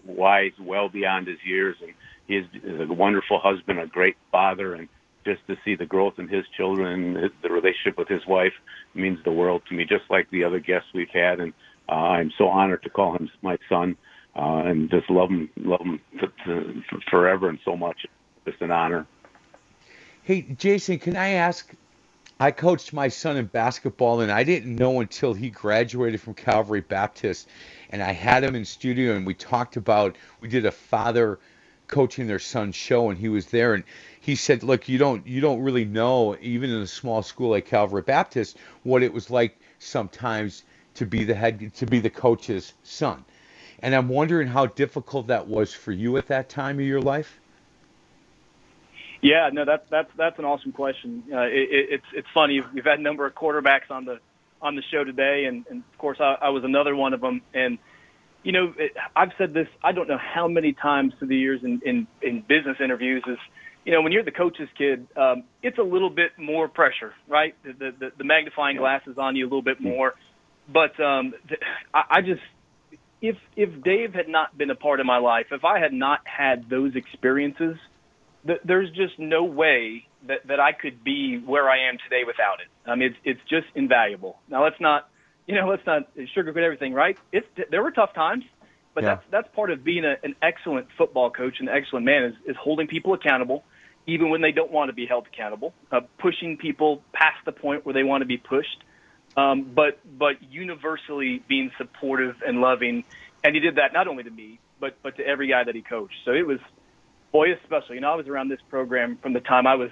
[0.05, 1.93] wise well beyond his years, and
[2.27, 4.89] he is, is a wonderful husband, a great father, and
[5.29, 8.55] just to see the growth in his children the relationship with his wife
[8.95, 9.85] means the world to me.
[9.85, 11.53] Just like the other guests we've had, and
[11.89, 13.97] uh, I'm so honored to call him my son,
[14.35, 18.07] uh, and just love him, love him to, to, forever and so much.
[18.47, 19.07] Just an honor.
[20.23, 21.75] Hey, Jason, can I ask?
[22.41, 26.81] I coached my son in basketball, and I didn't know until he graduated from Calvary
[26.81, 27.49] Baptist,
[27.91, 30.17] and I had him in studio, and we talked about.
[30.41, 31.39] We did a father
[31.89, 33.85] coaching their son's show, and he was there, and
[34.21, 37.67] he said, "Look, you don't you don't really know, even in a small school like
[37.67, 40.63] Calvary Baptist, what it was like sometimes
[40.95, 43.25] to be the head to be the coach's son."
[43.81, 47.41] And I'm wondering how difficult that was for you at that time of your life.
[49.21, 51.25] Yeah, no, that's that's that's an awesome question.
[51.33, 52.61] Uh, it, it's it's funny.
[52.73, 54.21] We've had a number of quarterbacks on the
[54.61, 57.43] on the show today, and, and of course I, I was another one of them.
[57.55, 57.79] And
[58.49, 58.73] you know,
[59.15, 62.41] I've said this I don't know how many times through the years in in, in
[62.41, 63.37] business interviews is,
[63.85, 67.55] you know, when you're the coach's kid, um, it's a little bit more pressure, right?
[67.63, 70.15] The the, the magnifying glass is on you a little bit more.
[70.67, 71.35] But um,
[71.93, 72.41] I, I just
[73.21, 76.21] if if Dave had not been a part of my life, if I had not
[76.25, 77.77] had those experiences
[78.47, 82.61] th- there's just no way that, that I could be where I am today without
[82.61, 82.91] it.
[82.91, 84.39] I mean, it's, it's just invaluable.
[84.49, 85.09] Now let's not,
[85.49, 87.19] you know, let's not sugarcoat everything, right?
[87.33, 88.45] It's, there were tough times,
[88.95, 89.15] but yeah.
[89.15, 92.35] that's, that's part of being a, an excellent football coach and an excellent man is,
[92.47, 93.65] is holding people accountable,
[94.07, 97.87] even when they don't want to be held accountable, uh, pushing people past the point
[97.87, 98.85] where they want to be pushed.
[99.37, 103.05] Um, but, but universally being supportive and loving.
[103.43, 105.83] And he did that not only to me, but, but to every guy that he
[105.83, 106.17] coached.
[106.25, 106.59] So it was,
[107.33, 107.97] boy especially.
[107.97, 109.91] You know, I was around this program from the time I was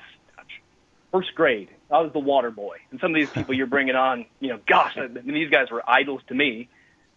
[1.17, 1.69] first grade.
[1.91, 4.61] I was the water boy, and some of these people you're bringing on, you know,
[4.67, 6.69] gosh, I mean, these guys were idols to me.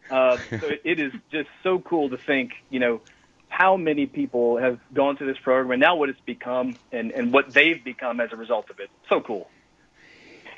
[0.09, 3.01] Uh, so it, it is just so cool to think, you know,
[3.47, 7.33] how many people have gone through this program and now what it's become and, and
[7.33, 8.89] what they've become as a result of it.
[9.09, 9.49] So cool.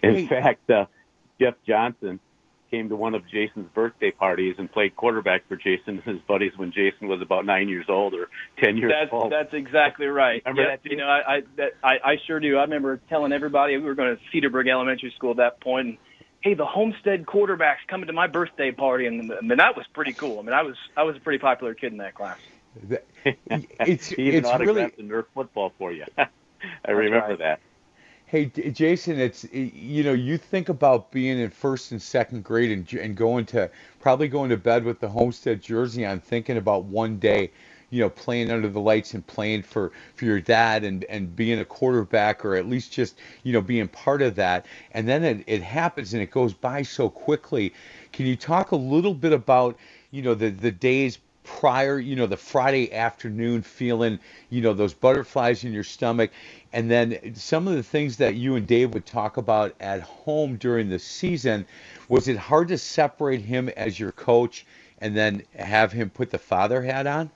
[0.03, 0.85] In fact, uh,
[1.39, 2.19] Jeff Johnson
[2.71, 6.53] came to one of Jason's birthday parties and played quarterback for Jason and his buddies
[6.55, 9.31] when Jason was about nine years old or ten years that's, old.
[9.31, 10.41] That's exactly right.
[10.45, 10.83] Remember yep.
[10.83, 10.89] that?
[10.89, 12.57] You know, I I, that, I I sure do.
[12.57, 15.97] I remember telling everybody we were going to Cedarburg Elementary School at that point, and
[16.41, 20.13] hey, the Homestead quarterback's coming to my birthday party, and I mean that was pretty
[20.13, 20.39] cool.
[20.39, 22.39] I mean, I was I was a pretty popular kid in that class.
[23.25, 26.05] It's he even it's autographed really the Nerf football for you.
[26.17, 27.39] I remember right.
[27.39, 27.59] that.
[28.31, 32.93] Hey, Jason, it's you know you think about being in first and second grade and
[32.93, 37.19] and going to probably going to bed with the Homestead jersey on, thinking about one
[37.19, 37.51] day,
[37.89, 41.59] you know, playing under the lights and playing for for your dad and and being
[41.59, 44.65] a quarterback or at least just you know being part of that.
[44.93, 47.73] And then it, it happens and it goes by so quickly.
[48.13, 49.77] Can you talk a little bit about
[50.11, 54.19] you know the the days prior, you know, the Friday afternoon feeling,
[54.49, 56.31] you know, those butterflies in your stomach,
[56.73, 60.57] and then some of the things that you and Dave would talk about at home
[60.57, 61.65] during the season.
[62.09, 64.65] Was it hard to separate him as your coach
[64.99, 67.31] and then have him put the father hat on?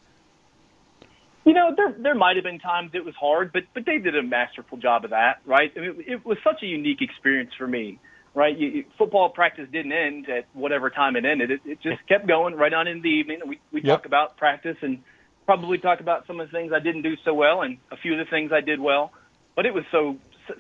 [1.46, 4.16] You know, there there might have been times it was hard, but but Dave did
[4.16, 5.72] a masterful job of that, right?
[5.78, 8.00] I mean, it was such a unique experience for me,
[8.36, 8.56] right?
[8.56, 12.56] You, football practice didn't end at whatever time it ended; it, it just kept going
[12.56, 13.40] right on in the evening.
[13.48, 13.94] We we Yep.
[13.94, 15.02] talked about practice and
[15.46, 18.14] probably talked about some of the things I didn't do so well and a few
[18.14, 19.12] of the things I did well.
[19.56, 20.18] But it was so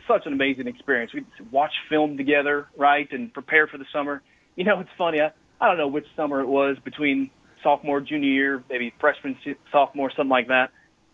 [0.07, 1.13] such an amazing experience.
[1.13, 4.23] We watch film together, right, and prepare for the summer.
[4.55, 5.21] You know, it's funny.
[5.21, 5.31] I
[5.61, 7.29] I don't know which summer it was between
[7.63, 9.37] sophomore, junior year, maybe freshman,
[9.71, 10.71] sophomore, something like that.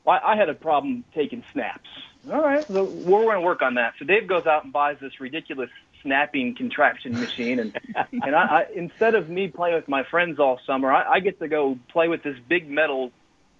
[0.08, 1.88] I, I had a problem taking snaps.
[2.32, 3.94] All right, so we're going to work on that.
[3.98, 5.70] So Dave goes out and buys this ridiculous
[6.02, 7.80] snapping contraption machine, and
[8.12, 11.40] and I, I instead of me playing with my friends all summer, I, I get
[11.40, 13.12] to go play with this big metal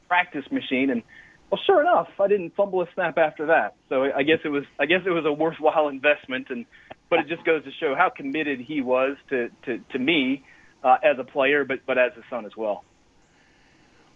[0.08, 0.90] practice machine.
[0.90, 1.04] And
[1.50, 3.76] well, sure enough, I didn't fumble a snap after that.
[3.90, 6.66] So I guess it was I guess it was a worthwhile investment, and
[7.10, 10.44] but it just goes to show how committed he was to to, to me
[10.84, 12.84] uh, as a player, but but as a son as well.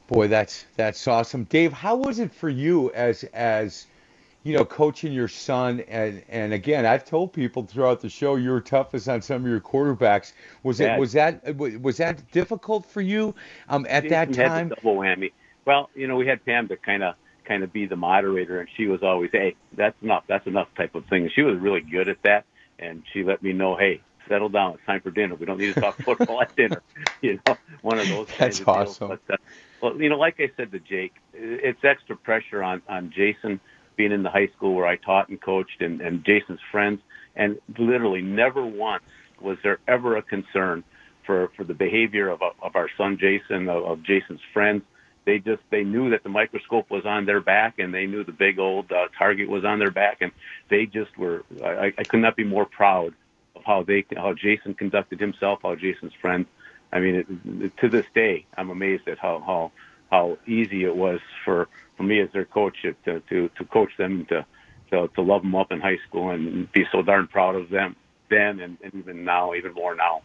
[0.08, 1.74] Boy, that's that's awesome, Dave.
[1.74, 3.88] How was it for you as as
[4.46, 5.82] you know coaching your son?
[5.82, 9.50] And and again, I've told people throughout the show you were toughest on some of
[9.50, 10.32] your quarterbacks.
[10.64, 10.96] Was Yeah.
[10.96, 13.36] it was that was that difficult for you
[13.68, 14.70] um, at that time?
[14.70, 15.34] double whammy.
[15.66, 18.70] Well, you know, we had Pam to kind of kind of be the moderator, and
[18.78, 20.24] she was always, "Hey, that's enough.
[20.28, 21.30] That's enough." type of thing.
[21.34, 22.46] She was really good at that,
[22.80, 24.76] and she let me know, "Hey, settle down.
[24.76, 25.34] It's time for dinner.
[25.36, 26.82] We don't need to talk football at dinner."
[27.22, 28.28] You know, one of those.
[28.38, 29.02] That's kinds of deals.
[29.02, 29.08] awesome.
[29.08, 29.38] But, uh,
[29.82, 33.60] well, you know, like I said to Jake, it's extra pressure on on Jason
[33.96, 37.02] being in the high school where I taught and coached, and and Jason's friends,
[37.36, 39.04] and literally never once
[39.42, 40.84] was there ever a concern
[41.26, 44.84] for for the behavior of of our son Jason, of, of Jason's friends.
[45.26, 48.32] They just they knew that the microscope was on their back, and they knew the
[48.32, 50.32] big old uh, target was on their back, and
[50.70, 51.44] they just were.
[51.64, 53.14] I, I could not be more proud
[53.56, 56.48] of how they how Jason conducted himself, how Jason's friends.
[56.92, 59.72] I mean, it, to this day, I'm amazed at how how
[60.12, 61.68] how easy it was for
[61.98, 64.46] for me as their coach to to to coach them to
[64.92, 67.96] to, to love them up in high school and be so darn proud of them
[68.30, 70.22] then and, and even now, even more now.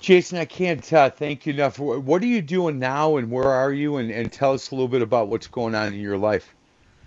[0.00, 1.78] Jason, I can't uh, thank you enough.
[1.78, 3.96] What are you doing now, and where are you?
[3.96, 6.54] And, and tell us a little bit about what's going on in your life.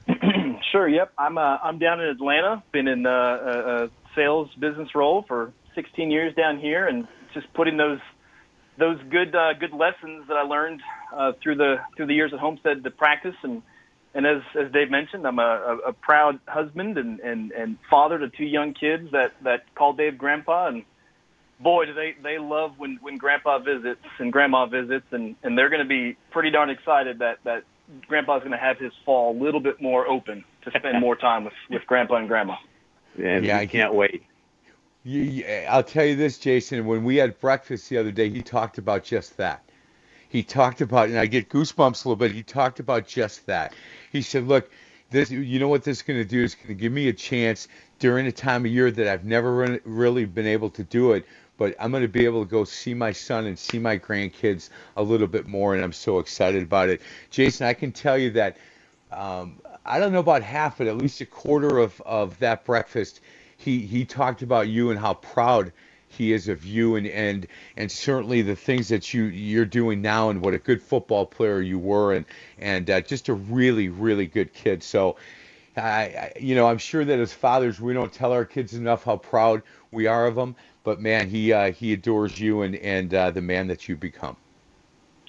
[0.71, 0.87] sure.
[0.87, 1.13] Yep.
[1.17, 2.63] I'm uh, I'm down in Atlanta.
[2.71, 7.53] Been in uh, a, a sales business role for 16 years down here, and just
[7.53, 7.99] putting those
[8.77, 10.81] those good uh, good lessons that I learned
[11.15, 13.61] uh, through the through the years at Homestead to practice and
[14.17, 18.17] and as as Dave mentioned, I'm a, a, a proud husband and, and and father
[18.17, 20.83] to two young kids that that call Dave Grandpa, and
[21.59, 25.69] boy, do they they love when when Grandpa visits and Grandma visits, and and they're
[25.69, 27.63] going to be pretty darn excited that that
[28.07, 31.43] Grandpa's going to have his fall a little bit more open to spend more time
[31.43, 32.55] with with Grandpa and Grandma.
[33.17, 34.23] Yeah, yeah I can't wait.
[35.69, 36.85] I'll tell you this, Jason.
[36.85, 39.63] When we had breakfast the other day, he talked about just that.
[40.27, 42.33] He talked about, and I get goosebumps a little bit.
[42.33, 43.73] He talked about just that.
[44.11, 44.69] He said, "Look,
[45.09, 46.43] this, you know what this is going to do?
[46.43, 47.69] It's going to give me a chance
[47.99, 51.25] during a time of year that I've never really been able to do it."
[51.57, 54.69] But I'm going to be able to go see my son and see my grandkids
[54.97, 57.01] a little bit more, and I'm so excited about it.
[57.31, 58.57] Jason, I can tell you that
[59.11, 63.21] um, I don't know about half, but at least a quarter of, of that breakfast,
[63.57, 65.73] he, he talked about you and how proud
[66.09, 70.29] he is of you and and and certainly the things that you you're doing now
[70.29, 72.25] and what a good football player you were and
[72.59, 74.81] and uh, just a really really good kid.
[74.81, 75.17] So
[75.75, 79.03] I, I you know I'm sure that as fathers we don't tell our kids enough
[79.03, 83.13] how proud we are of them but man he uh, he adores you and and
[83.13, 84.37] uh, the man that you become.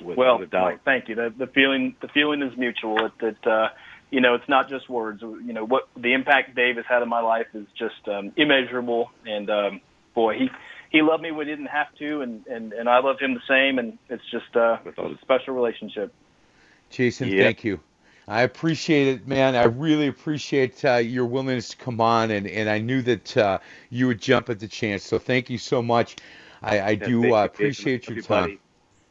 [0.00, 0.40] Well
[0.84, 1.16] thank you.
[1.16, 3.10] The, the feeling the feeling is mutual.
[3.20, 3.68] That uh,
[4.10, 5.22] you know, it's not just words.
[5.22, 9.10] You know, what the impact Dave has had in my life is just um, immeasurable.
[9.26, 9.80] And um,
[10.14, 10.50] boy, he
[10.90, 13.40] he loved me when he didn't have to, and and and I love him the
[13.48, 16.12] same, and it's just uh, it's a special relationship.
[16.90, 17.80] Jason, thank you.
[18.26, 19.56] I appreciate it, man.
[19.56, 23.58] I really appreciate uh, your willingness to come on, and, and I knew that uh,
[23.88, 25.02] you would jump at the chance.
[25.02, 26.16] So thank you so much.
[26.62, 28.58] I, I do uh, appreciate your time.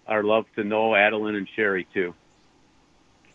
[0.06, 2.14] Our love to know Adeline and Sherry too.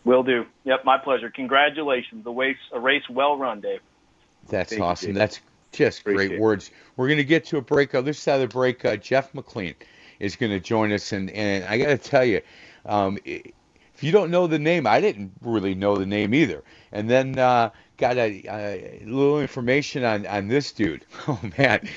[0.05, 0.45] Will do.
[0.65, 1.29] Yep, my pleasure.
[1.29, 2.23] Congratulations.
[2.23, 3.79] The race, a race well run, Dave.
[4.49, 5.09] That's Thank awesome.
[5.09, 5.39] You, That's
[5.71, 6.41] just Appreciate great it.
[6.41, 6.71] words.
[6.97, 7.95] We're going to get to a break.
[7.95, 9.75] On this side of the break, uh, Jeff McLean
[10.19, 12.41] is going to join us, and and I got to tell you,
[12.85, 16.63] um, if you don't know the name, I didn't really know the name either.
[16.91, 21.05] And then uh, got a, a little information on on this dude.
[21.27, 21.87] Oh man.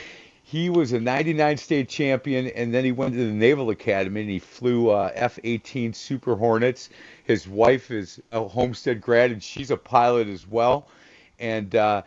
[0.49, 4.31] He was a 99 state champion, and then he went to the Naval Academy and
[4.31, 6.89] he flew uh, F-18 Super Hornets.
[7.25, 10.87] His wife is a Homestead grad, and she's a pilot as well.
[11.41, 12.03] And uh,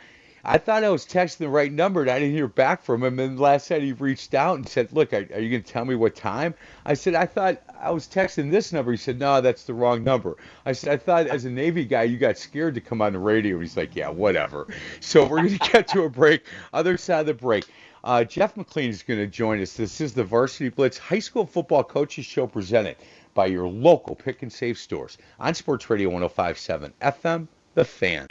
[0.46, 3.20] I thought I was texting the right number, and I didn't hear back from him.
[3.20, 5.84] And last night he reached out and said, "Look, are, are you going to tell
[5.84, 6.54] me what time?"
[6.86, 10.02] I said, "I thought I was texting this number." He said, "No, that's the wrong
[10.02, 13.12] number." I said, "I thought as a Navy guy you got scared to come on
[13.12, 14.68] the radio." He's like, "Yeah, whatever."
[15.02, 16.46] So we're going to get to a break.
[16.72, 17.66] Other side of the break.
[18.04, 19.74] Uh, Jeff McLean is going to join us.
[19.74, 22.96] This is the Varsity Blitz High School Football Coaches Show presented
[23.34, 28.28] by your local pick and save stores on Sports Radio 1057 FM, The Fan.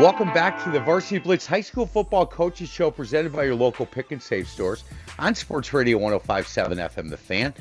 [0.00, 3.86] Welcome back to the Varsity Blitz High School Football Coaches Show presented by your local
[3.86, 4.84] pick and save stores
[5.18, 7.54] on Sports Radio 1057 FM The Fan.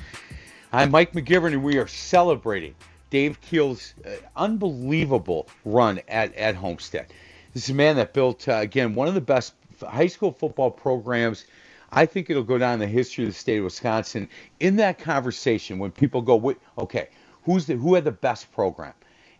[0.71, 2.73] I'm Mike McGivern, and we are celebrating
[3.11, 7.13] Dave Keel's uh, unbelievable run at, at Homestead.
[7.53, 10.71] This is a man that built, uh, again, one of the best high school football
[10.71, 11.45] programs.
[11.91, 14.29] I think it'll go down in the history of the state of Wisconsin.
[14.61, 17.09] In that conversation, when people go, okay,
[17.43, 18.93] who's the who had the best program?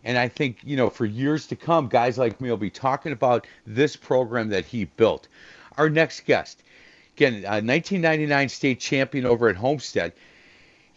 [0.04, 3.12] And I think, you know, for years to come, guys like me will be talking
[3.12, 5.28] about this program that he built.
[5.78, 6.62] Our next guest,
[7.16, 10.12] again, uh, 1999 state champion over at Homestead.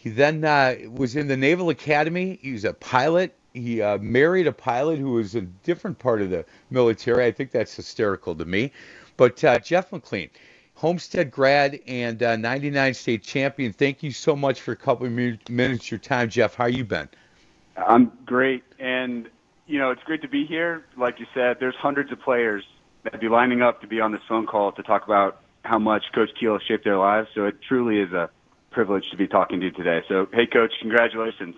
[0.06, 2.38] He then uh, was in the Naval Academy.
[2.40, 3.34] He was a pilot.
[3.54, 7.26] He uh, married a pilot who was a different part of the military.
[7.26, 8.70] I think that's hysterical to me.
[9.16, 10.30] But uh, Jeff McLean,
[10.74, 13.72] Homestead grad and uh, 99 state champion.
[13.72, 16.54] Thank you so much for a couple of minutes of your time, Jeff.
[16.54, 17.08] How you been?
[17.76, 19.28] I'm great, and
[19.66, 20.84] you know it's great to be here.
[20.96, 22.62] Like you said, there's hundreds of players
[23.02, 26.04] that be lining up to be on this phone call to talk about how much
[26.14, 27.26] Coach Keel shaped their lives.
[27.34, 28.30] So it truly is a
[28.76, 30.02] privilege to be talking to you today.
[30.06, 31.56] So hey, Coach, congratulations.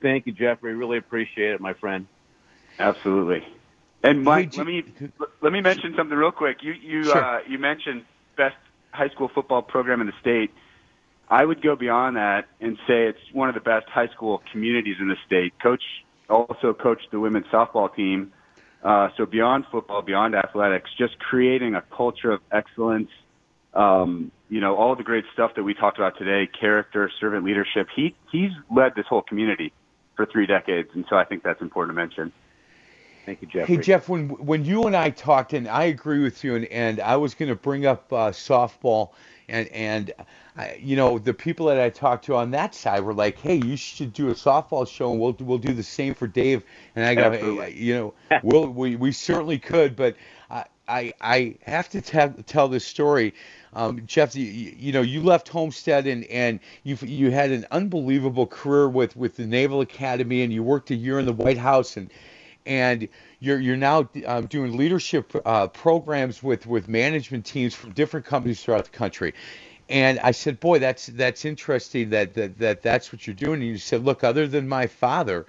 [0.00, 0.74] Thank you, Jeffrey.
[0.74, 2.08] Really appreciate it, my friend.
[2.80, 3.46] Absolutely.
[4.02, 4.82] And Mike, let me
[5.40, 6.64] let me mention something real quick.
[6.64, 7.24] You you Sure.
[7.24, 8.04] uh, you mentioned
[8.36, 8.56] best
[8.90, 10.50] high school football program in the state.
[11.28, 14.96] I would go beyond that and say it's one of the best high school communities
[14.98, 15.52] in the state.
[15.62, 15.84] Coach
[16.28, 18.32] also coached the women's softball team.
[18.82, 23.10] Uh, so beyond football, beyond athletics, just creating a culture of excellence.
[23.74, 27.88] Um, you know, all the great stuff that we talked about today, character, servant leadership.
[27.94, 29.72] He he's led this whole community
[30.14, 32.32] for three decades, and so I think that's important to mention.
[33.24, 33.76] Thank you, Jeffrey.
[33.76, 37.00] Hey Jeff, when when you and I talked, and I agree with you, and, and
[37.00, 39.10] I was going to bring up uh, softball,
[39.48, 40.12] and and
[40.56, 43.54] I, you know the people that I talked to on that side were like, hey,
[43.54, 46.64] you should do a softball show, and we'll we'll do the same for Dave.
[46.96, 50.16] And I go, you know, we'll, we we certainly could, but
[50.50, 53.34] I I, I have to tell tell this story.
[53.74, 58.46] Um, Jeff, you, you know, you left Homestead and, and you you had an unbelievable
[58.46, 61.96] career with, with the Naval Academy, and you worked a year in the White House,
[61.96, 62.10] and
[62.66, 63.08] and
[63.40, 68.62] you're you're now um, doing leadership uh, programs with with management teams from different companies
[68.62, 69.34] throughout the country.
[69.88, 73.62] And I said, boy, that's that's interesting that that, that that's what you're doing.
[73.62, 75.46] And you said, look, other than my father,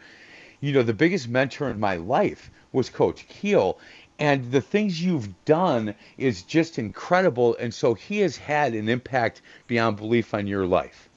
[0.61, 3.78] you know, the biggest mentor in my life was Coach Keel.
[4.19, 7.56] And the things you've done is just incredible.
[7.60, 11.10] And so he has had an impact beyond belief on your life.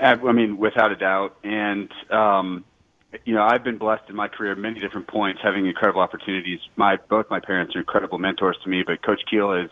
[0.00, 1.36] I mean, without a doubt.
[1.42, 2.64] And, um,
[3.24, 6.60] you know, I've been blessed in my career at many different points, having incredible opportunities.
[6.76, 9.70] My both my parents are incredible mentors to me, but Coach Keel is,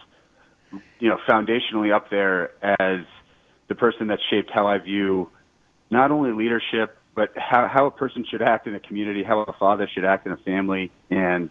[0.98, 3.04] you know, foundationally up there as
[3.68, 5.30] the person that shaped how I view
[5.90, 9.52] not only leadership, but how how a person should act in a community, how a
[9.52, 11.50] father should act in a family, and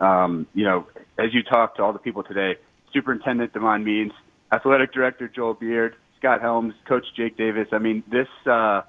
[0.00, 0.86] um, you know,
[1.18, 2.56] as you talk to all the people today,
[2.92, 4.12] Superintendent Demond Means,
[4.52, 7.68] Athletic Director Joel Beard, Scott Helms, Coach Jake Davis.
[7.72, 8.82] I mean, this uh,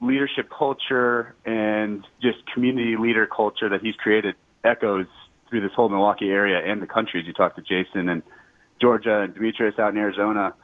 [0.00, 5.06] leadership culture and just community leader culture that he's created echoes
[5.48, 7.20] through this whole Milwaukee area and the country.
[7.20, 8.22] As you talk to Jason and
[8.80, 10.54] Georgia and Demetrius out in Arizona.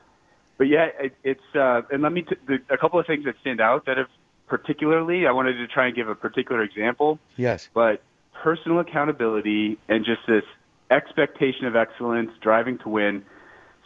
[0.56, 3.36] But yeah, it, it's uh, and let me t- the, a couple of things that
[3.40, 4.08] stand out that have
[4.48, 5.26] particularly.
[5.26, 7.68] I wanted to try and give a particular example Yes.
[7.72, 8.02] but
[8.42, 10.44] personal accountability and just this
[10.90, 13.24] expectation of excellence, driving to win.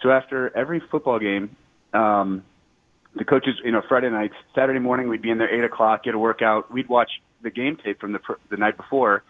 [0.02, 1.56] So after every football game,
[1.92, 2.44] um,
[3.14, 6.14] the coaches, you know, Friday nights, Saturday morning, we'd be in there eight o'clock, get
[6.14, 6.72] a workout.
[6.72, 7.10] We'd watch
[7.42, 9.22] the game tape from the the night before.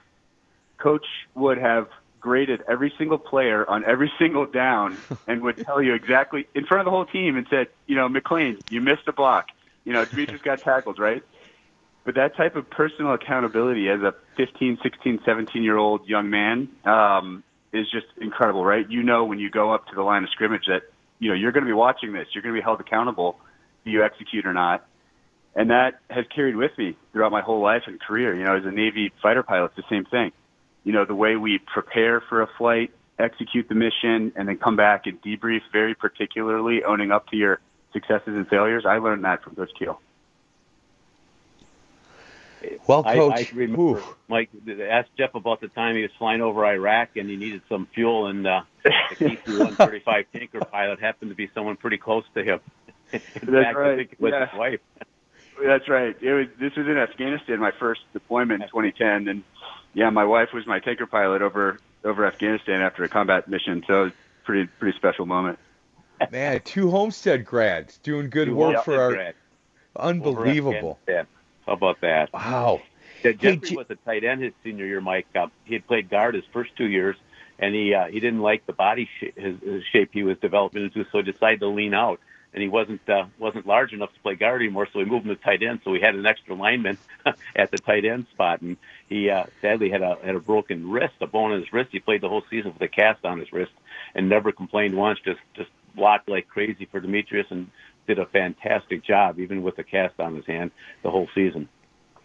[0.78, 1.88] Coach would have
[2.20, 4.96] graded every single player on every single down
[5.26, 8.08] and would tell you exactly in front of the whole team and said, you know,
[8.08, 9.48] McLean, you missed a block.
[9.84, 11.24] You know, Demetrius got tackled, right?
[12.04, 16.68] But that type of personal accountability as a 15, 16, 17 year old young man
[16.84, 18.88] um, is just incredible, right?
[18.88, 20.82] You know, when you go up to the line of scrimmage that,
[21.20, 22.26] you know, you're going to be watching this.
[22.34, 23.36] You're going to be held accountable.
[23.84, 24.84] Do you execute or not?
[25.54, 28.34] And that has carried with me throughout my whole life and career.
[28.34, 30.32] You know, as a Navy fighter pilot, it's the same thing.
[30.82, 34.76] You know, the way we prepare for a flight, execute the mission, and then come
[34.76, 37.60] back and debrief very particularly, owning up to your
[37.92, 38.84] successes and failures.
[38.88, 40.00] I learned that from Coach Keel.
[42.86, 44.50] Well, I, Coach, I remember Mike
[44.90, 48.26] asked Jeff about the time he was flying over Iraq and he needed some fuel,
[48.26, 52.60] and uh, the KC-135 tanker pilot happened to be someone pretty close to him.
[53.12, 53.96] In That's fact, I right.
[53.98, 54.46] think it was Yeah.
[54.50, 54.80] his wife.
[55.64, 56.16] That's right.
[56.20, 56.46] It was.
[56.58, 59.42] This was in Afghanistan, my first deployment in 2010, and
[59.92, 63.84] yeah, my wife was my tanker pilot over over Afghanistan after a combat mission.
[63.86, 65.58] So it was a pretty pretty special moment.
[66.30, 69.12] Man, two Homestead grads doing good Two work Homestead for our.
[69.12, 69.36] grads.
[69.94, 70.98] Unbelievable.
[71.02, 71.26] Afghanistan.
[71.66, 72.32] How about that?
[72.32, 72.82] Wow.
[73.22, 75.26] Yeah, Jeffrey J- was a tight end his senior year, Mike.
[75.34, 77.16] Uh, he had played guard his first two years,
[77.58, 80.84] and he uh, he didn't like the body sh- his, his shape he was developing
[80.84, 82.20] into, so he decided to lean out.
[82.54, 85.34] And he wasn't uh, wasn't large enough to play guard anymore, so we moved him
[85.34, 85.80] to tight end.
[85.84, 86.98] So we had an extra lineman
[87.56, 88.76] at the tight end spot, and
[89.08, 91.90] he uh, sadly had a had a broken wrist, a bone in his wrist.
[91.92, 93.72] He played the whole season with a cast on his wrist,
[94.14, 95.18] and never complained once.
[95.24, 97.70] Just just blocked like crazy for Demetrius, and
[98.06, 100.70] did a fantastic job, even with the cast on his hand,
[101.02, 101.68] the whole season.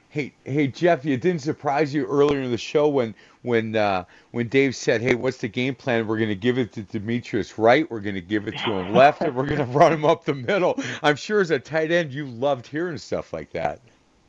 [0.09, 4.47] Hey, hey, Jeff, it didn't surprise you earlier in the show when when uh, when
[4.47, 6.07] Dave said, "Hey, what's the game plan?
[6.07, 7.89] We're going to give it to Demetrius right.
[7.91, 10.23] We're going to give it to him left, and we're going to run him up
[10.23, 13.81] the middle." I'm sure as a tight end, you loved hearing stuff like that.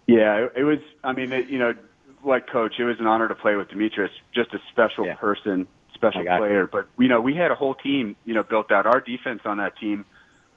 [0.09, 0.79] Yeah, it, it was.
[1.05, 1.75] I mean, it, you know,
[2.25, 4.11] like coach, it was an honor to play with Demetrius.
[4.35, 6.67] Just a special person, special I got player.
[6.67, 8.85] But you know, we had a whole team, you know, built out.
[8.87, 10.05] Our defense on that team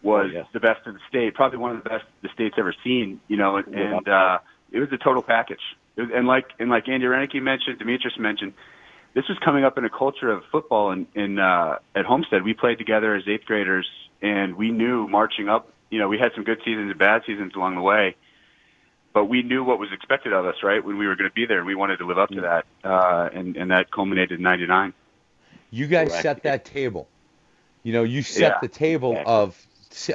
[0.04, 0.48] was Oh, yes.
[0.54, 3.20] the best in the state, probably one of the best the state's ever seen.
[3.28, 3.98] You know, and, Yeah.
[3.98, 4.40] and uh,
[4.72, 5.62] it was a total package.
[5.96, 8.54] It was, and like and like Andy Renicky mentioned, Demetrius mentioned,
[9.14, 12.44] this was coming up in a culture of football in, in uh, at Homestead.
[12.44, 13.88] We played together as eighth graders,
[14.22, 15.70] and we knew marching up.
[15.90, 18.16] You know, we had some good seasons and bad seasons along the way
[19.14, 20.86] but we knew what was expected of us, right?
[20.86, 23.30] When we were going to be there, we wanted to live up to that, uh,
[23.34, 24.94] and and that culminated in '99.
[25.70, 26.22] You guys Correct.
[26.24, 27.10] set that table.
[27.84, 29.62] You know, you set Yeah, the table of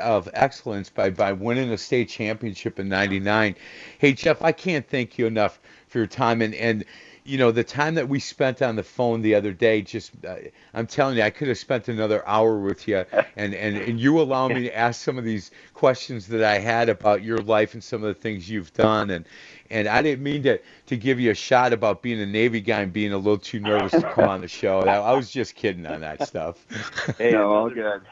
[0.02, 3.56] of excellence by by winning a state championship in '99.
[3.98, 6.84] Hey Jeff, I can't thank you enough for your time and and
[7.24, 9.82] you know the time that we spent on the phone the other day.
[9.82, 10.36] Just uh,
[10.74, 13.04] I'm telling you, I could have spent another hour with you,
[13.36, 16.88] and and and you allow me to ask some of these questions that I had
[16.88, 19.26] about your life and some of the things you've done and.
[19.68, 22.82] And I didn't mean to, to give you a shot about being a Navy guy
[22.82, 24.80] and being a little too nervous to come on the show.
[24.80, 26.64] I, I was just kidding on that stuff.
[27.18, 28.02] Hey, No, all another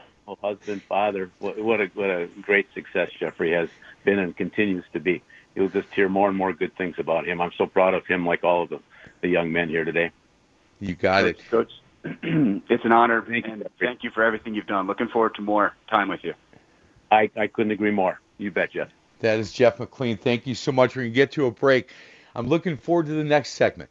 [0.41, 1.29] Husband, father.
[1.39, 3.69] What, what a what a great success Jeffrey has
[4.03, 5.21] been and continues to be.
[5.53, 7.41] You'll just hear more and more good things about him.
[7.41, 8.79] I'm so proud of him, like all of the,
[9.21, 10.11] the young men here today.
[10.79, 11.39] You got it.
[11.49, 11.71] Coach,
[12.03, 14.87] it's an honor, and thank you for everything you've done.
[14.87, 16.33] Looking forward to more time with you.
[17.11, 18.19] I, I couldn't agree more.
[18.37, 18.89] You bet, Jeff.
[19.19, 20.17] That is Jeff McLean.
[20.17, 20.95] Thank you so much.
[20.95, 21.89] We're going to get to a break.
[22.35, 23.89] I'm looking forward to the next segment.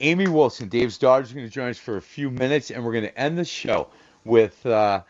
[0.00, 2.92] Amy Wilson, Dave's daughter, is going to join us for a few minutes, and we're
[2.92, 3.88] going to end the show
[4.24, 5.02] with uh,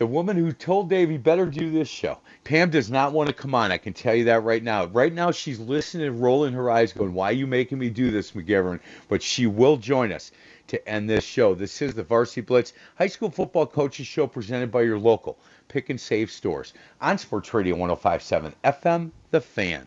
[0.00, 2.16] the woman who told Dave he better do this show.
[2.42, 3.70] Pam does not want to come on.
[3.70, 4.86] I can tell you that right now.
[4.86, 8.30] Right now, she's listening, rolling her eyes, going, "Why are you making me do this,
[8.30, 10.32] McGivern?" But she will join us
[10.68, 11.54] to end this show.
[11.54, 15.90] This is the Varsity Blitz High School Football Coaches Show presented by your local pick
[15.90, 16.72] and save stores
[17.02, 19.86] on Sports Radio 1057 FM, The Fan.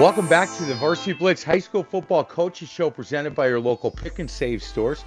[0.00, 3.90] Welcome back to the Varsity Blitz High School Football Coaches Show presented by your local
[3.90, 5.04] pick and save stores.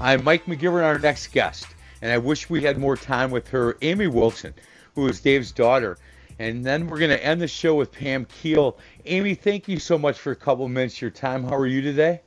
[0.00, 1.68] I'm Mike McGivern, our next guest,
[2.02, 4.52] and I wish we had more time with her, Amy Wilson,
[4.96, 5.96] who is Dave's daughter.
[6.40, 8.76] And then we're going to end the show with Pam Keel.
[9.06, 11.44] Amy, thank you so much for a couple minutes of your time.
[11.44, 12.20] How are you today?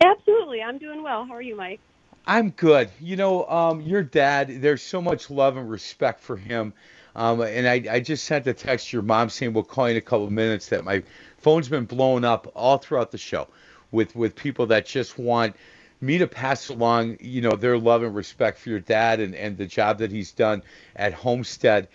[0.00, 0.60] Absolutely.
[0.60, 1.24] I'm doing well.
[1.24, 1.78] How are you, Mike?
[2.26, 2.90] I'm good.
[3.00, 6.72] You know, um, your dad, there's so much love and respect for him.
[7.14, 9.92] Um, and I, I just sent a text to your mom saying we'll call you
[9.92, 11.04] in a couple of minutes that my
[11.38, 13.46] phone's been blown up all throughout the show
[13.92, 15.54] with, with people that just want
[16.02, 19.56] me to pass along, you know, their love and respect for your dad and, and
[19.56, 20.62] the job that he's done
[20.96, 21.88] at Homestead.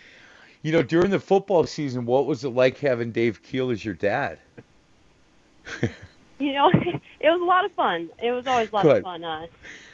[0.61, 3.93] You know, during the football season, what was it like having Dave Keel as your
[3.93, 4.39] dad?
[6.39, 8.09] You know, it was a lot of fun.
[8.21, 8.97] It was always a lot Good.
[8.97, 9.23] of fun.
[9.23, 9.47] Uh,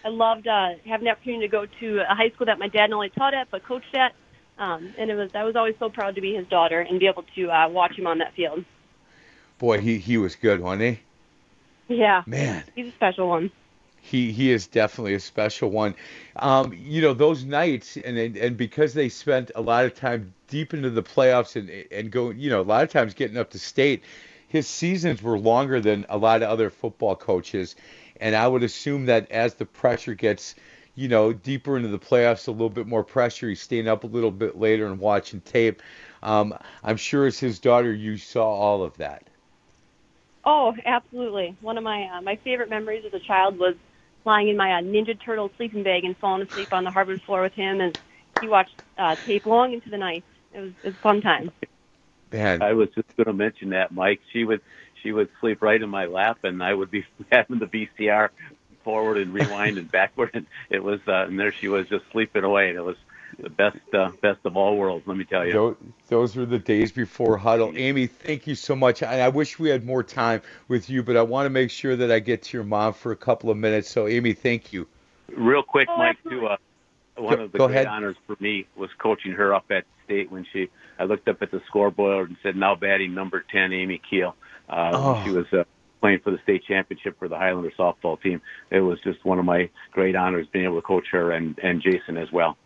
[0.06, 2.90] I loved uh, having the opportunity to go to a high school that my dad
[2.90, 4.14] not only taught at but coached at.
[4.58, 7.08] Um, and it was I was always so proud to be his daughter and be
[7.08, 8.64] able to uh, watch him on that field.
[9.58, 11.00] Boy, he, he was good, wasn't
[11.88, 11.96] he?
[11.96, 12.64] Yeah, Man.
[12.76, 13.52] he's a special one.
[14.06, 15.96] He he is definitely a special one.
[16.36, 20.34] Um, you know those nights, and and and because they spent a lot of time
[20.50, 23.50] deep into the playoffs and and going, you know, a lot of times getting up
[23.52, 24.04] to state.
[24.50, 27.76] His seasons were longer than a lot of other football coaches,
[28.20, 30.54] and I would assume that as the pressure gets,
[30.96, 33.48] you know, deeper into the playoffs, a little bit more pressure.
[33.48, 35.82] He's staying up a little bit later and watching tape.
[36.22, 36.54] Um,
[36.84, 39.24] I'm sure as his daughter, you saw all of that.
[40.46, 41.56] Oh, absolutely.
[41.62, 43.76] One of my uh, my favorite memories as a child was
[44.26, 47.42] lying in my uh, Ninja Turtle sleeping bag and falling asleep on the hardwood floor
[47.42, 47.98] with him, and
[48.40, 50.24] he watched uh, tape long into the night.
[50.54, 51.52] It was it was a fun time.
[52.32, 54.22] Man, I was just going to mention that, Mike.
[54.32, 54.62] She would
[55.02, 58.30] she would sleep right in my lap, and I would be having the VCR
[58.84, 62.44] forward and rewind and backward, and it was uh, and there she was just sleeping
[62.44, 62.70] away.
[62.70, 63.13] And it was the
[63.50, 65.06] best uh, best of all worlds.
[65.08, 65.54] Let me tell you.
[65.54, 65.76] Those,
[66.08, 67.74] those were the days before huddle.
[67.76, 69.04] Amy, thank you so much.
[69.04, 71.96] I, I wish we had more time with you, but I want to make sure
[71.96, 73.90] that I get to your mom for a couple of minutes.
[73.90, 74.88] So, Amy, thank you.
[75.36, 76.46] Real quick, Oh, Mike, too.
[76.48, 76.58] Uh,
[77.16, 77.88] one Go- of the great ahead.
[77.88, 80.70] honors for me was coaching her up at state when she.
[81.00, 84.36] I looked up at the scoreboard and said, "Now batting number ten, Amy Keel."
[84.70, 85.22] Uh, Oh.
[85.26, 85.64] She was uh,
[86.02, 88.42] playing for the state championship for the Highlander softball team.
[88.72, 91.82] It was just one of my great honors being able to coach her and and
[91.82, 92.58] Jason as well.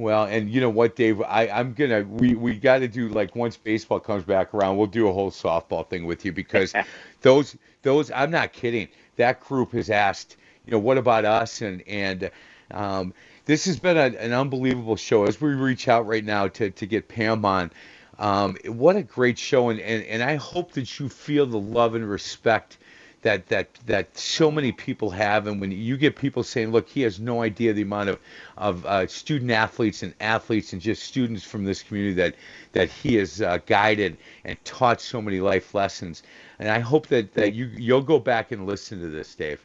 [0.00, 1.22] Well, and you know what, Dave?
[1.22, 4.88] I, I'm gonna we we got to do like once baseball comes back around, we'll
[4.88, 6.74] do a whole softball thing with you because
[7.22, 8.88] those those I'm not kidding.
[9.18, 11.62] That group has asked, you know, what about us?
[11.62, 12.32] And and
[12.72, 13.14] um,
[13.46, 15.26] this has been a, an unbelievable show.
[15.26, 17.70] As we reach out right now to to get Pam on,
[18.18, 19.70] um, what a great show!
[19.70, 22.78] And, and and I hope that you feel the love and respect
[23.22, 27.02] that that that so many people have and when you get people saying look he
[27.02, 28.18] has no idea the amount of
[28.56, 32.34] of uh, student athletes and athletes and just students from this community that
[32.72, 36.22] that he has uh, guided and taught so many life lessons
[36.58, 39.64] and I hope that that you you'll go back and listen to this Dave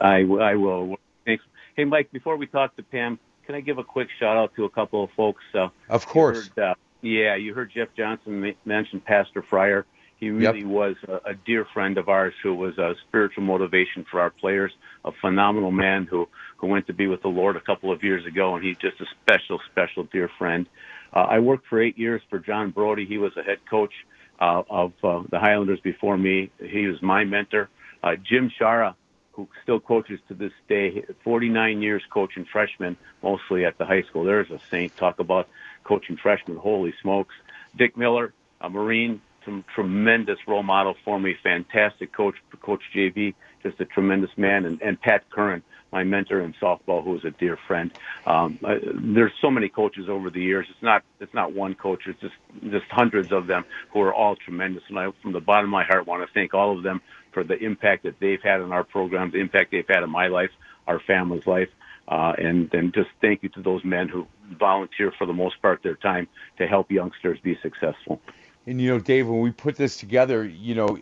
[0.00, 0.96] I, I will.
[1.24, 1.44] Thanks.
[1.76, 4.64] Hey, Mike, before we talk to Pam, can I give a quick shout out to
[4.64, 5.42] a couple of folks?
[5.54, 9.86] Uh, of course heard, uh, yeah, you heard Jeff Johnson mention Pastor Fryer.
[10.18, 14.20] He really was a, a dear friend of ours who was a spiritual motivation for
[14.20, 14.72] our players,
[15.04, 18.26] a phenomenal man who, who went to be with the Lord a couple of years
[18.26, 20.66] ago, and he's just a special, special dear friend.
[21.14, 23.06] Uh, I worked for eight years for John Brody.
[23.06, 23.92] He was a head coach
[24.40, 26.50] uh, of uh, the Highlanders before me.
[26.60, 27.68] He was my mentor.
[28.02, 28.96] Uh, Jim Shara,
[29.32, 34.24] who still coaches to this day, 49 years coaching freshmen, mostly at the high school.
[34.24, 34.96] There's a saint.
[34.96, 35.48] Talk about
[35.84, 36.56] coaching freshmen.
[36.56, 37.34] Holy smokes.
[37.76, 41.34] Dick Miller, a Marine, some tremendous role model for me.
[41.42, 44.66] Fantastic coach, Coach JV, just a tremendous man.
[44.66, 47.90] And, and Pat Curran, my mentor in softball, who is a dear friend.
[48.26, 50.66] Um, I, there's so many coaches over the years.
[50.68, 52.02] It's not it's not one coach.
[52.06, 52.34] It's just
[52.64, 54.82] just hundreds of them who are all tremendous.
[54.90, 57.00] And I, from the bottom of my heart, want to thank all of them
[57.32, 60.26] for the impact that they've had on our program, the impact they've had on my
[60.26, 60.50] life,
[60.86, 61.70] our family's life.
[62.06, 64.26] Uh, and and just thank you to those men who
[64.58, 68.20] volunteer for the most part their time to help youngsters be successful.
[68.68, 70.98] And you know, Dave, when we put this together, you know,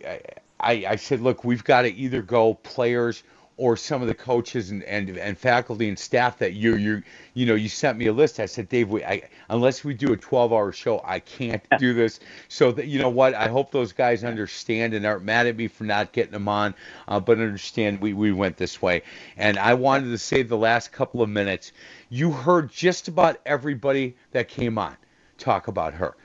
[0.57, 3.23] I, I said, look, we've got to either go players
[3.57, 7.03] or some of the coaches and, and, and faculty and staff that you you
[7.33, 8.39] you know you sent me a list.
[8.39, 12.21] I said, Dave, we, I, unless we do a 12-hour show, I can't do this.
[12.47, 15.67] So that you know what, I hope those guys understand and aren't mad at me
[15.67, 16.73] for not getting them on,
[17.09, 19.01] uh, but understand we we went this way.
[19.35, 21.73] And I wanted to say the last couple of minutes,
[22.09, 24.95] you heard just about everybody that came on
[25.37, 26.15] talk about her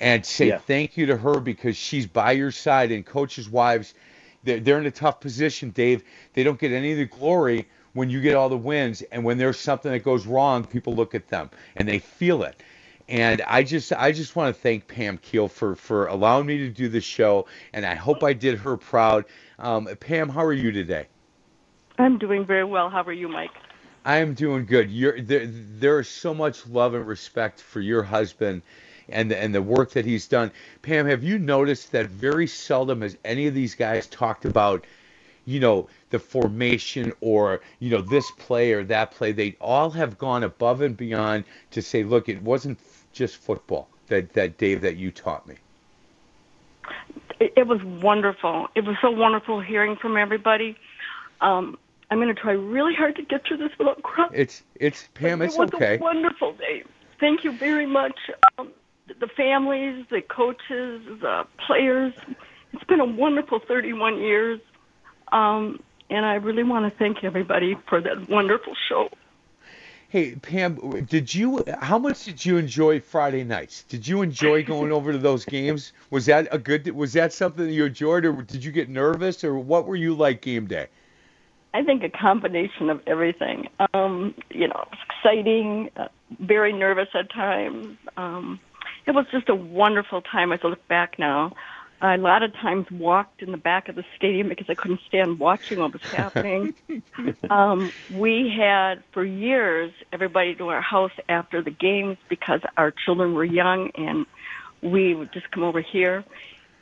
[0.00, 0.58] and say Yeah.
[0.58, 3.94] thank you to her because she's by your side and coaches' wives
[4.42, 6.02] they're, they're in a tough position, Dave.
[6.32, 9.36] They don't get any of the glory when you get all the wins, and when
[9.36, 12.62] there's something that goes wrong, people look at them and they feel it.
[13.08, 16.68] And I just, I just want to thank Pam Keel for for allowing me to
[16.68, 19.24] do this show, and I hope I did her proud.
[19.58, 21.08] Um, Pam, how are you today?
[21.98, 22.88] I'm doing very well.
[22.88, 23.50] How are you, Mike?
[24.04, 24.90] I am doing good.
[24.90, 28.62] You're, there, there is so much love and respect for your husband
[29.12, 30.50] and the, and the work that he's done.
[30.82, 34.84] Pam, have you noticed that very seldom has any of these guys talked about,
[35.44, 39.32] you know, the formation or you know this play or that play?
[39.32, 42.78] They all have gone above and beyond to say, look, it wasn't
[43.12, 45.56] just football that that Dave that you taught me.
[47.38, 48.68] It, it was wonderful.
[48.74, 50.76] It was so wonderful hearing from everybody.
[51.40, 51.78] Um,
[52.10, 54.30] I'm going to try really hard to get through this without crying.
[54.34, 55.42] It's it's Pam.
[55.42, 55.96] It's it was okay.
[55.96, 56.82] a wonderful day.
[57.20, 58.18] Thank you very much.
[58.58, 58.70] Um,
[59.18, 62.12] the families, the coaches, the players.
[62.72, 64.60] It's been a wonderful 31 years.
[65.32, 69.08] Um, and I really want to thank everybody for that wonderful show.
[70.08, 71.62] Hey Pam, did you?
[71.78, 73.84] How much did you enjoy Friday nights?
[73.84, 75.92] Did you enjoy going over to those games?
[76.10, 76.90] Was that a good?
[76.90, 80.14] Was that something that you enjoyed, or did you get nervous, or what were you
[80.16, 80.88] like game day?
[81.74, 83.68] I think a combination of everything.
[83.94, 86.08] Um, you know, exciting, uh,
[86.40, 87.96] very nervous at times.
[88.16, 88.58] Um,
[89.10, 91.52] it was just a wonderful time as I look back now.
[92.00, 95.00] I a lot of times walked in the back of the stadium because I couldn't
[95.08, 96.72] stand watching what was happening.
[97.50, 103.34] um, we had, for years, everybody to our house after the games because our children
[103.34, 104.26] were young and
[104.80, 106.24] we would just come over here.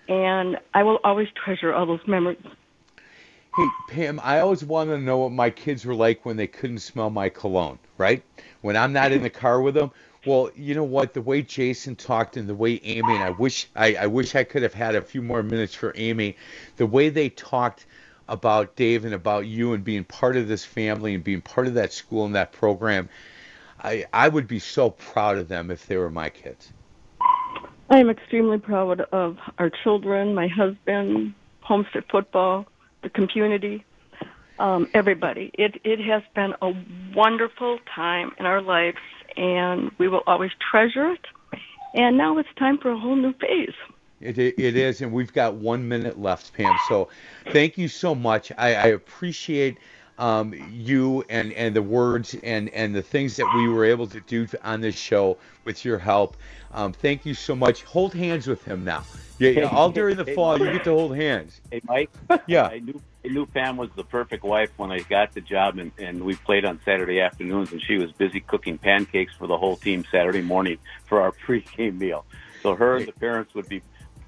[0.06, 2.38] And I will always treasure all those memories.
[3.56, 6.78] Hey Pam, I always wanted to know what my kids were like when they couldn't
[6.80, 8.22] smell my cologne, right?
[8.60, 9.90] When I'm not in the car with them.
[10.28, 11.14] Well, you know what?
[11.14, 14.44] The way Jason talked and the way Amy and I wish I, I wish I
[14.44, 16.36] could have had a few more minutes for Amy.
[16.76, 17.86] The way they talked
[18.28, 21.72] about Dave and about you and being part of this family and being part of
[21.74, 23.08] that school and that program,
[23.82, 26.74] I I would be so proud of them if they were my kids.
[27.88, 31.32] I am extremely proud of our children, my husband,
[31.62, 32.66] Homestead Football,
[33.02, 33.82] the community,
[34.58, 35.50] um, everybody.
[35.54, 36.74] It it has been a
[37.14, 38.98] wonderful time in our lives,
[39.36, 41.24] and we will always treasure it.
[41.94, 43.74] And now it's time for a whole new phase.
[44.20, 46.76] It, it it is, and we've got one minute left, Pam.
[46.88, 47.08] So
[47.52, 48.50] thank you so much.
[48.58, 49.78] I, I appreciate
[50.18, 54.20] um, you and, and the words and, and the things that we were able to
[54.20, 56.36] do on this show with your help.
[56.72, 57.84] Um, thank you so much.
[57.84, 59.04] Hold hands with him now.
[59.38, 61.60] Yeah, yeah, all during the fall, you get to hold hands.
[61.70, 62.10] Hey, Mike.
[62.46, 62.66] Yeah.
[62.72, 65.92] I knew I knew Pam was the perfect wife when I got the job, and,
[65.98, 69.76] and we played on Saturday afternoons, and she was busy cooking pancakes for the whole
[69.76, 72.24] team Saturday morning for our pregame meal.
[72.62, 73.82] So her and the parents would be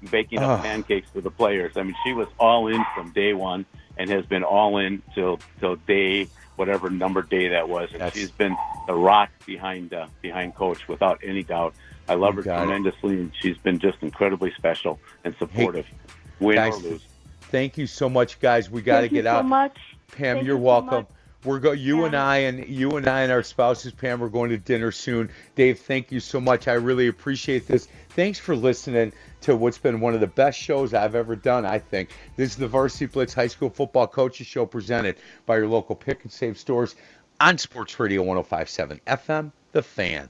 [0.09, 0.63] baking up Oh.
[0.63, 1.77] pancakes for the players.
[1.77, 3.65] I mean, she was all in from day one,
[3.97, 8.31] and has been all in till till day whatever number day that was, and she's
[8.31, 8.55] been
[8.87, 11.73] the rock behind uh, behind Coach without any doubt.
[12.07, 12.65] I love her got it.
[12.65, 15.85] tremendously, and she's been just incredibly special and supportive,
[16.39, 17.01] win guys, or lose.
[17.51, 18.69] Thank you so much, guys.
[18.69, 19.41] We got to get out.
[19.41, 19.77] Thank you so much.
[20.11, 20.89] Pam, Thank you're you welcome.
[20.89, 21.07] much.
[21.43, 24.51] We're go you and I and you and I and our spouses, Pam, we're going
[24.51, 25.31] to dinner soon.
[25.55, 26.67] Dave, thank you so much.
[26.67, 27.87] I really appreciate this.
[28.09, 29.11] Thanks for listening
[29.41, 32.09] to what's been one of the best shows I've ever done, I think.
[32.35, 35.15] This is the Varsity Blitz High School Football Coaches Show presented
[35.47, 36.95] by your local pick and save stores
[37.39, 40.29] on Sports Radio 1057 FM, The Fan.